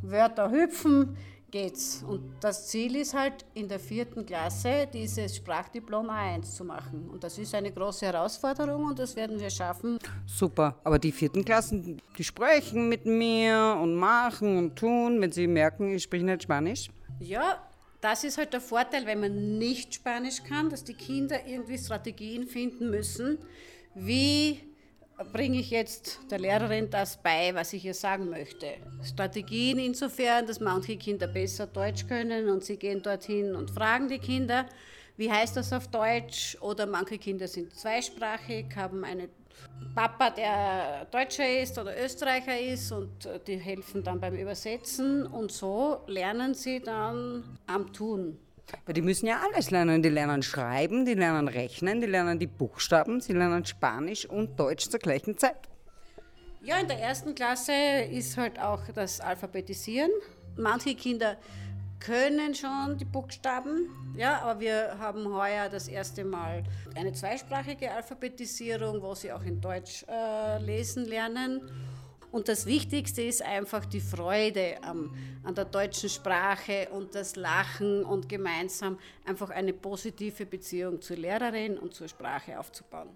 Wörter 0.02 0.50
hüpfen 0.50 1.16
geht's. 1.50 2.04
Und 2.06 2.22
das 2.40 2.68
Ziel 2.68 2.96
ist 2.96 3.14
halt 3.14 3.44
in 3.54 3.68
der 3.68 3.80
vierten 3.80 4.24
Klasse 4.24 4.88
dieses 4.92 5.36
Sprachdiplom 5.36 6.08
A1 6.08 6.54
zu 6.54 6.64
machen. 6.64 7.08
Und 7.10 7.24
das 7.24 7.38
ist 7.38 7.54
eine 7.54 7.72
große 7.72 8.06
Herausforderung 8.06 8.84
und 8.84 8.98
das 8.98 9.16
werden 9.16 9.38
wir 9.38 9.50
schaffen. 9.50 9.98
Super, 10.26 10.76
aber 10.84 10.98
die 10.98 11.12
vierten 11.12 11.44
Klassen, 11.44 12.00
die 12.16 12.24
sprechen 12.24 12.88
mit 12.88 13.06
mir 13.06 13.78
und 13.80 13.94
machen 13.94 14.56
und 14.56 14.76
tun, 14.76 15.20
wenn 15.20 15.32
sie 15.32 15.46
merken, 15.46 15.94
ich 15.94 16.04
spreche 16.04 16.24
nicht 16.24 16.44
Spanisch. 16.44 16.88
Ja, 17.18 17.58
das 18.00 18.24
ist 18.24 18.38
halt 18.38 18.52
der 18.52 18.60
Vorteil, 18.60 19.06
wenn 19.06 19.20
man 19.20 19.58
nicht 19.58 19.94
Spanisch 19.94 20.42
kann, 20.42 20.70
dass 20.70 20.84
die 20.84 20.94
Kinder 20.94 21.46
irgendwie 21.46 21.78
Strategien 21.78 22.46
finden 22.46 22.90
müssen, 22.90 23.38
wie 23.94 24.60
bringe 25.32 25.58
ich 25.58 25.70
jetzt 25.70 26.20
der 26.30 26.38
Lehrerin 26.38 26.88
das 26.88 27.22
bei, 27.22 27.54
was 27.54 27.72
ich 27.74 27.84
ihr 27.84 27.94
sagen 27.94 28.30
möchte. 28.30 28.66
Strategien 29.04 29.78
insofern, 29.78 30.46
dass 30.46 30.60
manche 30.60 30.96
Kinder 30.96 31.26
besser 31.26 31.66
Deutsch 31.66 32.06
können 32.06 32.48
und 32.48 32.64
sie 32.64 32.78
gehen 32.78 33.02
dorthin 33.02 33.54
und 33.54 33.70
fragen 33.70 34.08
die 34.08 34.18
Kinder, 34.18 34.66
wie 35.16 35.30
heißt 35.30 35.56
das 35.56 35.72
auf 35.74 35.88
Deutsch? 35.88 36.56
Oder 36.62 36.86
manche 36.86 37.18
Kinder 37.18 37.46
sind 37.46 37.74
zweisprachig, 37.74 38.74
haben 38.74 39.04
einen 39.04 39.28
Papa, 39.94 40.30
der 40.30 41.06
Deutscher 41.10 41.60
ist 41.62 41.78
oder 41.78 41.92
Österreicher 42.02 42.58
ist 42.58 42.92
und 42.92 43.26
äh, 43.26 43.40
die 43.44 43.56
helfen 43.56 44.02
dann 44.04 44.20
beim 44.20 44.34
Übersetzen 44.34 45.26
und 45.26 45.50
so 45.50 46.02
lernen 46.06 46.54
sie 46.54 46.80
dann 46.80 47.58
am 47.66 47.92
Tun. 47.92 48.38
Weil 48.86 48.94
die 48.94 49.02
müssen 49.02 49.26
ja 49.26 49.40
alles 49.44 49.70
lernen. 49.70 50.02
Die 50.02 50.08
lernen 50.08 50.42
schreiben, 50.42 51.04
die 51.04 51.14
lernen 51.14 51.48
rechnen, 51.48 52.00
die 52.00 52.06
lernen 52.06 52.38
die 52.38 52.46
Buchstaben, 52.46 53.20
sie 53.20 53.32
lernen 53.32 53.64
Spanisch 53.64 54.26
und 54.26 54.58
Deutsch 54.58 54.88
zur 54.88 55.00
gleichen 55.00 55.36
Zeit. 55.36 55.68
Ja, 56.62 56.78
in 56.78 56.88
der 56.88 56.98
ersten 56.98 57.34
Klasse 57.34 57.72
ist 58.10 58.36
halt 58.36 58.60
auch 58.60 58.82
das 58.94 59.20
Alphabetisieren. 59.20 60.10
Manche 60.56 60.94
Kinder 60.94 61.36
können 62.00 62.54
schon 62.54 62.96
die 62.98 63.04
Buchstaben, 63.04 64.14
ja, 64.16 64.40
aber 64.40 64.60
wir 64.60 64.98
haben 64.98 65.32
heuer 65.32 65.68
das 65.68 65.86
erste 65.86 66.24
Mal 66.24 66.64
eine 66.96 67.12
zweisprachige 67.12 67.90
Alphabetisierung, 67.92 69.02
wo 69.02 69.14
sie 69.14 69.32
auch 69.32 69.44
in 69.44 69.60
Deutsch 69.60 70.04
äh, 70.08 70.58
lesen 70.58 71.04
lernen. 71.04 71.70
Und 72.32 72.48
das 72.48 72.64
Wichtigste 72.64 73.22
ist 73.22 73.42
einfach 73.42 73.84
die 73.84 74.00
Freude 74.00 74.76
am, 74.82 75.14
an 75.42 75.54
der 75.54 75.64
deutschen 75.64 76.08
Sprache 76.08 76.88
und 76.92 77.14
das 77.14 77.34
Lachen 77.36 78.04
und 78.04 78.28
gemeinsam 78.28 78.98
einfach 79.26 79.50
eine 79.50 79.72
positive 79.72 80.46
Beziehung 80.46 81.00
zur 81.00 81.16
Lehrerin 81.16 81.76
und 81.76 81.92
zur 81.92 82.08
Sprache 82.08 82.58
aufzubauen. 82.58 83.08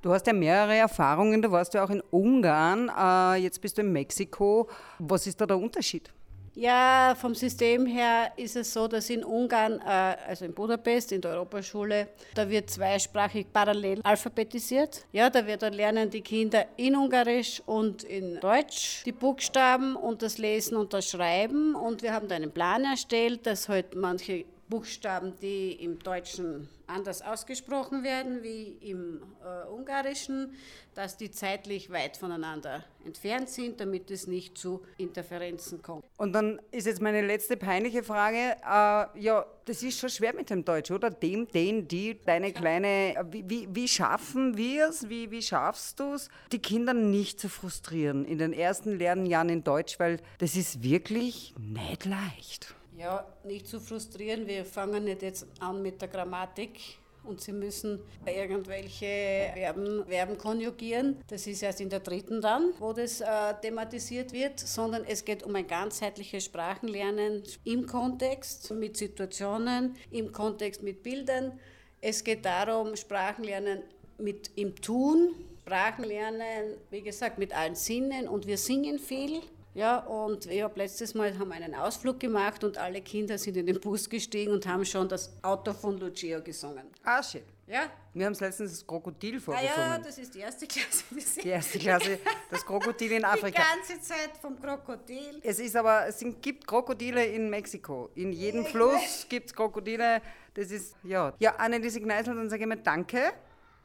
Du 0.00 0.12
hast 0.12 0.26
ja 0.26 0.32
mehrere 0.32 0.76
Erfahrungen, 0.76 1.42
du 1.42 1.50
warst 1.50 1.74
ja 1.74 1.84
auch 1.84 1.90
in 1.90 2.02
Ungarn, 2.10 2.90
äh, 2.98 3.42
jetzt 3.42 3.60
bist 3.60 3.76
du 3.76 3.82
in 3.82 3.92
Mexiko. 3.92 4.68
Was 4.98 5.26
ist 5.26 5.40
da 5.40 5.46
der 5.46 5.58
Unterschied? 5.58 6.10
Ja, 6.54 7.14
vom 7.18 7.34
System 7.34 7.86
her 7.86 8.30
ist 8.36 8.56
es 8.56 8.74
so, 8.74 8.86
dass 8.86 9.08
in 9.08 9.24
Ungarn, 9.24 9.80
äh, 9.80 10.16
also 10.28 10.44
in 10.44 10.52
Budapest, 10.52 11.10
in 11.12 11.22
der 11.22 11.32
Europaschule, 11.32 12.08
da 12.34 12.48
wird 12.48 12.68
zweisprachig 12.68 13.46
parallel 13.50 14.00
alphabetisiert. 14.02 15.06
Ja, 15.12 15.30
da 15.30 15.46
wird 15.46 15.62
dann 15.62 15.72
lernen 15.72 16.10
die 16.10 16.20
Kinder 16.20 16.66
in 16.76 16.94
Ungarisch 16.94 17.62
und 17.64 18.04
in 18.04 18.38
Deutsch 18.40 19.02
die 19.04 19.12
Buchstaben 19.12 19.96
und 19.96 20.20
das 20.20 20.36
Lesen 20.36 20.76
und 20.76 20.92
das 20.92 21.08
Schreiben. 21.08 21.74
Und 21.74 22.02
wir 22.02 22.12
haben 22.12 22.28
da 22.28 22.34
einen 22.34 22.52
Plan 22.52 22.84
erstellt, 22.84 23.46
dass 23.46 23.70
halt 23.70 23.94
manche 23.94 24.44
Buchstaben, 24.72 25.34
die 25.42 25.72
im 25.84 25.98
Deutschen 25.98 26.66
anders 26.86 27.20
ausgesprochen 27.20 28.04
werden 28.04 28.42
wie 28.42 28.78
im 28.80 29.20
äh, 29.44 29.68
Ungarischen, 29.68 30.54
dass 30.94 31.18
die 31.18 31.30
zeitlich 31.30 31.90
weit 31.90 32.16
voneinander 32.16 32.82
entfernt 33.04 33.50
sind, 33.50 33.80
damit 33.80 34.10
es 34.10 34.26
nicht 34.26 34.56
zu 34.56 34.80
Interferenzen 34.96 35.82
kommt. 35.82 36.02
Und 36.16 36.32
dann 36.32 36.58
ist 36.70 36.86
jetzt 36.86 37.02
meine 37.02 37.20
letzte 37.20 37.58
peinliche 37.58 38.02
Frage. 38.02 38.56
Äh, 38.64 39.20
ja, 39.20 39.44
das 39.66 39.82
ist 39.82 39.98
schon 39.98 40.08
schwer 40.08 40.34
mit 40.34 40.48
dem 40.48 40.64
Deutsch, 40.64 40.90
oder? 40.90 41.10
Dem, 41.10 41.46
den, 41.48 41.86
die, 41.86 42.18
deine 42.24 42.54
kleine. 42.54 43.26
Wie, 43.30 43.44
wie, 43.46 43.68
wie 43.70 43.88
schaffen 43.88 44.56
wir 44.56 44.88
es? 44.88 45.06
Wie, 45.06 45.30
wie 45.30 45.42
schaffst 45.42 46.00
du 46.00 46.14
es, 46.14 46.30
die 46.50 46.60
Kinder 46.60 46.94
nicht 46.94 47.38
zu 47.38 47.50
frustrieren 47.50 48.24
in 48.24 48.38
den 48.38 48.54
ersten 48.54 48.96
Lernjahren 48.96 49.50
in 49.50 49.64
Deutsch? 49.64 50.00
Weil 50.00 50.16
das 50.38 50.56
ist 50.56 50.82
wirklich 50.82 51.54
nicht 51.58 52.06
leicht. 52.06 52.74
Ja, 52.96 53.26
nicht 53.44 53.66
zu 53.66 53.80
frustrieren. 53.80 54.46
Wir 54.46 54.64
fangen 54.64 55.04
nicht 55.04 55.22
jetzt 55.22 55.46
an 55.60 55.80
mit 55.82 56.00
der 56.00 56.08
Grammatik 56.08 56.78
und 57.24 57.40
Sie 57.40 57.52
müssen 57.52 58.00
irgendwelche 58.26 59.50
Verben, 59.54 60.04
Verben 60.06 60.36
konjugieren. 60.36 61.16
Das 61.28 61.46
ist 61.46 61.62
erst 61.62 61.80
in 61.80 61.88
der 61.88 62.00
dritten 62.00 62.40
dann, 62.40 62.74
wo 62.78 62.92
das 62.92 63.20
äh, 63.20 63.26
thematisiert 63.62 64.32
wird, 64.32 64.60
sondern 64.60 65.04
es 65.04 65.24
geht 65.24 65.42
um 65.42 65.54
ein 65.54 65.66
ganzheitliches 65.66 66.44
Sprachenlernen 66.44 67.42
im 67.64 67.86
Kontext 67.86 68.70
mit 68.72 68.96
Situationen, 68.96 69.96
im 70.10 70.32
Kontext 70.32 70.82
mit 70.82 71.02
Bildern. 71.02 71.58
Es 72.00 72.22
geht 72.24 72.44
darum, 72.44 72.96
Sprachenlernen 72.96 73.82
mit 74.18 74.50
im 74.56 74.74
Tun, 74.76 75.34
Sprachenlernen, 75.62 76.76
wie 76.90 77.02
gesagt, 77.02 77.38
mit 77.38 77.56
allen 77.56 77.76
Sinnen 77.76 78.28
und 78.28 78.46
wir 78.46 78.58
singen 78.58 78.98
viel. 78.98 79.40
Ja, 79.74 80.00
und 80.00 80.44
ich 80.46 80.62
habe 80.62 80.78
letztes 80.78 81.14
Mal 81.14 81.38
haben 81.38 81.50
einen 81.50 81.74
Ausflug 81.74 82.20
gemacht 82.20 82.62
und 82.62 82.76
alle 82.76 83.00
Kinder 83.00 83.38
sind 83.38 83.56
in 83.56 83.64
den 83.64 83.80
Bus 83.80 84.08
gestiegen 84.08 84.52
und 84.52 84.66
haben 84.66 84.84
schon 84.84 85.08
das 85.08 85.32
Auto 85.40 85.72
von 85.72 85.98
Lucio 85.98 86.42
gesungen. 86.42 86.88
Ah, 87.02 87.22
schön. 87.22 87.42
Ja. 87.66 87.90
Wir 88.12 88.26
haben 88.26 88.34
letztens 88.34 88.72
das 88.72 88.86
Krokodil 88.86 89.36
Ah 89.36 89.40
vorgesungen. 89.40 89.72
ja, 89.76 89.98
das 89.98 90.18
ist 90.18 90.34
die 90.34 90.40
erste 90.40 90.66
Klasse. 90.66 91.04
Die 91.42 91.48
erste 91.48 91.78
Klasse, 91.78 92.18
das 92.50 92.66
Krokodil 92.66 93.12
in 93.12 93.24
Afrika. 93.24 93.62
Die 93.62 93.76
ganze 93.88 94.02
Zeit 94.06 94.36
vom 94.42 94.60
Krokodil. 94.60 95.40
Es 95.42 95.58
ist 95.58 95.74
aber, 95.74 96.06
es 96.06 96.18
sind, 96.18 96.42
gibt 96.42 96.66
Krokodile 96.66 97.24
in 97.24 97.48
Mexiko. 97.48 98.10
In 98.14 98.32
jedem 98.32 98.66
Fluss 98.66 99.26
gibt 99.26 99.46
es 99.46 99.54
Krokodile. 99.54 100.20
Das 100.52 100.70
ist, 100.70 100.94
ja. 101.02 101.32
Ja, 101.38 101.56
Anneliese 101.56 102.00
Gneisel, 102.02 102.34
dann 102.34 102.50
sage 102.50 102.64
ich 102.64 102.68
mal 102.68 102.76
Danke, 102.76 103.32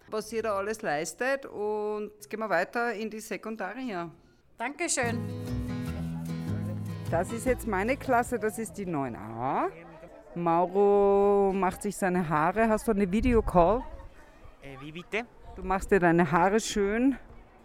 was 0.10 0.34
ihr 0.34 0.44
da 0.44 0.58
alles 0.58 0.82
leistet. 0.82 1.46
Und 1.46 2.12
jetzt 2.16 2.30
gehen 2.30 2.42
wir 2.42 2.50
weiter 2.50 2.92
in 2.92 3.10
die 3.10 3.22
Sekundare. 3.22 4.12
Dankeschön. 4.58 5.57
Das 7.10 7.32
ist 7.32 7.46
jetzt 7.46 7.68
meine 7.68 7.96
Klasse, 7.96 8.38
das 8.38 8.60
ist 8.60 8.78
die 8.78 8.86
9a. 8.86 9.70
Mauro 10.36 11.52
macht 11.54 11.82
sich 11.82 11.96
seine 11.96 12.28
Haare. 12.28 12.68
Hast 12.70 12.88
du 12.88 12.92
eine 12.92 13.10
Videocall? 13.12 13.82
Äh, 14.62 14.76
wie 14.82 14.92
bitte? 14.92 15.24
Du 15.56 15.64
machst 15.64 15.90
dir 15.90 16.00
deine 16.00 16.30
Haare 16.32 16.60
schön. 16.60 17.16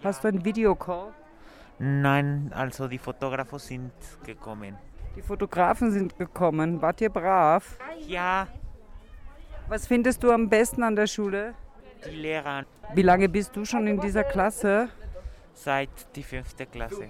Hast 0.03 0.25
du 0.25 0.29
einen 0.29 0.45
Videocall? 0.45 1.13
Nein, 1.79 2.53
also 2.55 2.87
die 2.89 2.99
Fotografos 2.99 3.67
sind 3.67 3.93
gekommen. 4.25 4.77
Die 5.17 5.23
Fotografen 5.23 5.91
sind 5.91 6.17
gekommen. 6.17 6.81
Wart 6.81 7.01
ihr 7.01 7.11
brav? 7.11 7.77
Ja, 8.07 8.47
Was 9.69 9.87
findest 9.87 10.23
du 10.23 10.31
am 10.31 10.49
besten 10.49 10.83
an 10.83 10.97
der 10.97 11.07
Schule? 11.07 11.55
die 12.05 12.17
Lehrer 12.17 12.65
Wie 12.95 13.03
lange 13.03 13.29
bist 13.29 13.55
du 13.55 13.65
schon 13.65 13.87
in 13.87 14.01
dieser 14.01 14.25
Klasse? 14.25 14.89
Seit 15.55 15.91
die 16.17 16.23
fünfte 16.23 16.67
Klasse. 16.67 17.09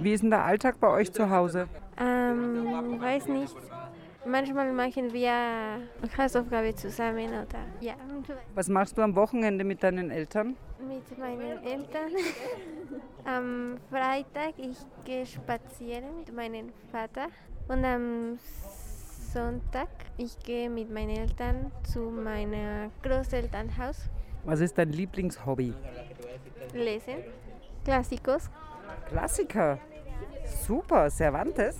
Wie 0.00 0.12
ist 0.12 0.22
denn 0.22 0.30
der 0.30 0.44
Alltag 0.44 0.80
bei 0.80 0.88
euch 0.88 1.12
zu 1.12 1.28
Hause? 1.30 1.68
Ähm, 1.98 3.00
weiß 3.00 3.28
nicht. 3.28 3.56
Manchmal 4.26 4.72
machen 4.72 5.12
wir 5.12 5.80
Hausaufgabe 6.16 6.74
zusammen 6.74 7.28
oder 7.28 7.58
ja, 7.80 7.92
Was 8.54 8.68
machst 8.68 8.96
du 8.96 9.02
am 9.02 9.14
Wochenende 9.14 9.64
mit 9.64 9.82
deinen 9.82 10.10
Eltern? 10.10 10.56
mit 10.86 11.18
meinen 11.18 11.62
Eltern. 11.64 12.10
Am 13.24 13.78
Freitag 13.90 14.52
ich 14.58 14.76
gehe 15.04 15.24
spazieren 15.24 16.18
mit 16.18 16.34
meinem 16.34 16.72
Vater 16.92 17.28
und 17.68 17.82
am 17.84 18.38
Sonntag 19.32 19.88
ich 20.18 20.38
gehe 20.40 20.68
mit 20.68 20.90
meinen 20.92 21.16
Eltern 21.16 21.72
zu 21.84 22.00
meinem 22.10 22.90
Großelternhaus 23.02 24.10
Was 24.44 24.60
ist 24.60 24.76
dein 24.76 24.90
Lieblingshobby? 24.92 25.72
lesen. 26.74 27.14
Klassikos? 27.84 28.50
Klassiker. 29.08 29.78
Super. 30.66 31.10
Cervantes? 31.10 31.76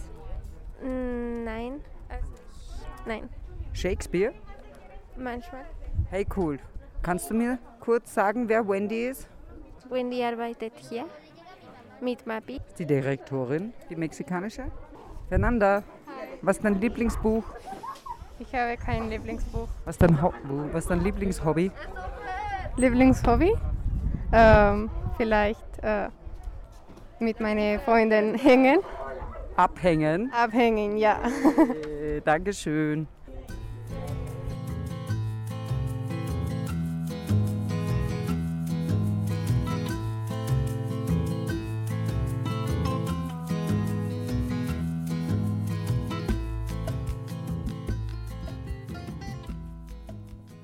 Mm, 0.83 1.45
Nein. 1.45 1.81
Also, 2.09 2.33
nein. 3.07 3.29
Shakespeare? 3.73 4.33
Manchmal. 5.17 5.65
Hey, 6.11 6.27
cool. 6.37 6.59
Kannst 7.03 7.31
du 7.31 7.35
mir 7.35 7.59
kurz 7.81 8.13
sagen, 8.15 8.49
wer 8.49 8.67
Wendy 8.67 9.07
ist? 9.09 9.29
Wendy 9.89 10.23
arbeitet 10.25 10.73
hier 10.89 11.05
mit 12.01 12.27
Mapi. 12.27 12.61
Die 12.79 12.87
Direktorin, 12.87 13.73
die 13.91 13.97
mexikanische. 13.97 14.65
Fernanda, 15.29 15.83
was 16.43 16.57
ist 16.57 16.65
dein 16.65 16.81
Lieblingsbuch? 16.81 17.45
Ich 18.39 18.55
habe 18.55 18.77
kein 18.77 19.09
Lieblingsbuch. 19.09 19.69
Was 19.85 19.95
ist 19.95 20.03
dein, 20.03 20.21
Ho 20.21 20.33
was 20.73 20.85
ist 20.85 20.91
dein 20.91 21.01
Lieblingshobby? 21.01 21.71
Lieblingshobby? 22.77 23.55
Ähm, 24.33 24.91
vielleicht 25.17 25.79
äh, 25.83 26.09
mit 27.19 27.41
meinen 27.41 27.81
Freunden 27.81 28.35
hängen. 28.35 28.81
Abhängen. 29.57 30.33
Abhängen, 30.33 30.97
ja. 30.97 31.21
Äh, 32.03 32.21
Dankeschön. 32.25 33.07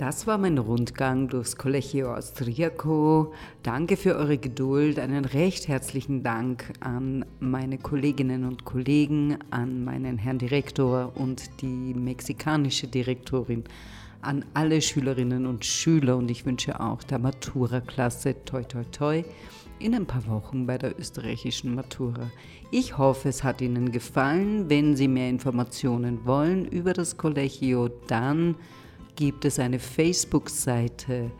Das 0.01 0.27
war 0.27 0.39
mein 0.39 0.57
Rundgang 0.57 1.29
durchs 1.29 1.57
Collegio 1.57 2.15
Austriaco. 2.15 3.35
Danke 3.63 3.99
für 3.99 4.17
eure 4.17 4.39
Geduld. 4.39 4.99
Einen 4.99 5.27
recht 5.27 5.69
herzlichen 5.69 6.23
Dank 6.23 6.73
an 6.81 7.27
meine 7.39 7.77
Kolleginnen 7.77 8.47
und 8.47 8.65
Kollegen, 8.65 9.37
an 9.51 9.85
meinen 9.85 10.17
Herrn 10.17 10.39
Direktor 10.39 11.13
und 11.17 11.61
die 11.61 11.93
mexikanische 11.93 12.89
Direktorin, 12.89 13.65
an 14.23 14.47
alle 14.55 14.81
Schülerinnen 14.81 15.45
und 15.45 15.67
Schüler 15.67 16.17
und 16.17 16.31
ich 16.31 16.47
wünsche 16.47 16.81
auch 16.81 17.03
der 17.03 17.19
Matura-Klasse 17.19 18.37
toi 18.47 18.63
toi 18.63 18.85
toi 18.85 19.23
in 19.81 19.95
ein 19.95 20.07
paar 20.07 20.27
Wochen 20.29 20.67
bei 20.67 20.79
der 20.79 20.99
österreichischen 20.99 21.75
Matura. 21.75 22.31
Ich 22.71 22.97
hoffe, 22.97 23.29
es 23.29 23.45
hat 23.45 23.61
Ihnen 23.61 23.93
gefallen. 23.93 24.71
Wenn 24.71 24.97
Sie 24.97 25.09
mehr 25.09 25.29
Informationen 25.29 26.25
wollen 26.25 26.65
über 26.65 26.95
das 26.95 27.19
Collegio, 27.19 27.89
dann 28.07 28.57
gibt 29.21 29.45
es 29.45 29.59
eine 29.59 29.79
Facebook-Seite. 29.79 31.31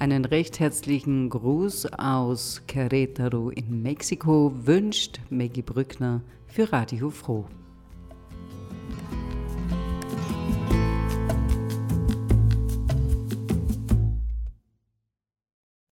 Einen 0.00 0.24
recht 0.24 0.58
herzlichen 0.58 1.30
Gruß 1.30 1.86
aus 1.92 2.62
Querétaro 2.66 3.50
in 3.50 3.80
Mexiko 3.80 4.52
wünscht 4.64 5.20
Maggie 5.30 5.62
Brückner 5.62 6.20
für 6.48 6.72
Radio 6.72 7.10
Froh. 7.10 7.44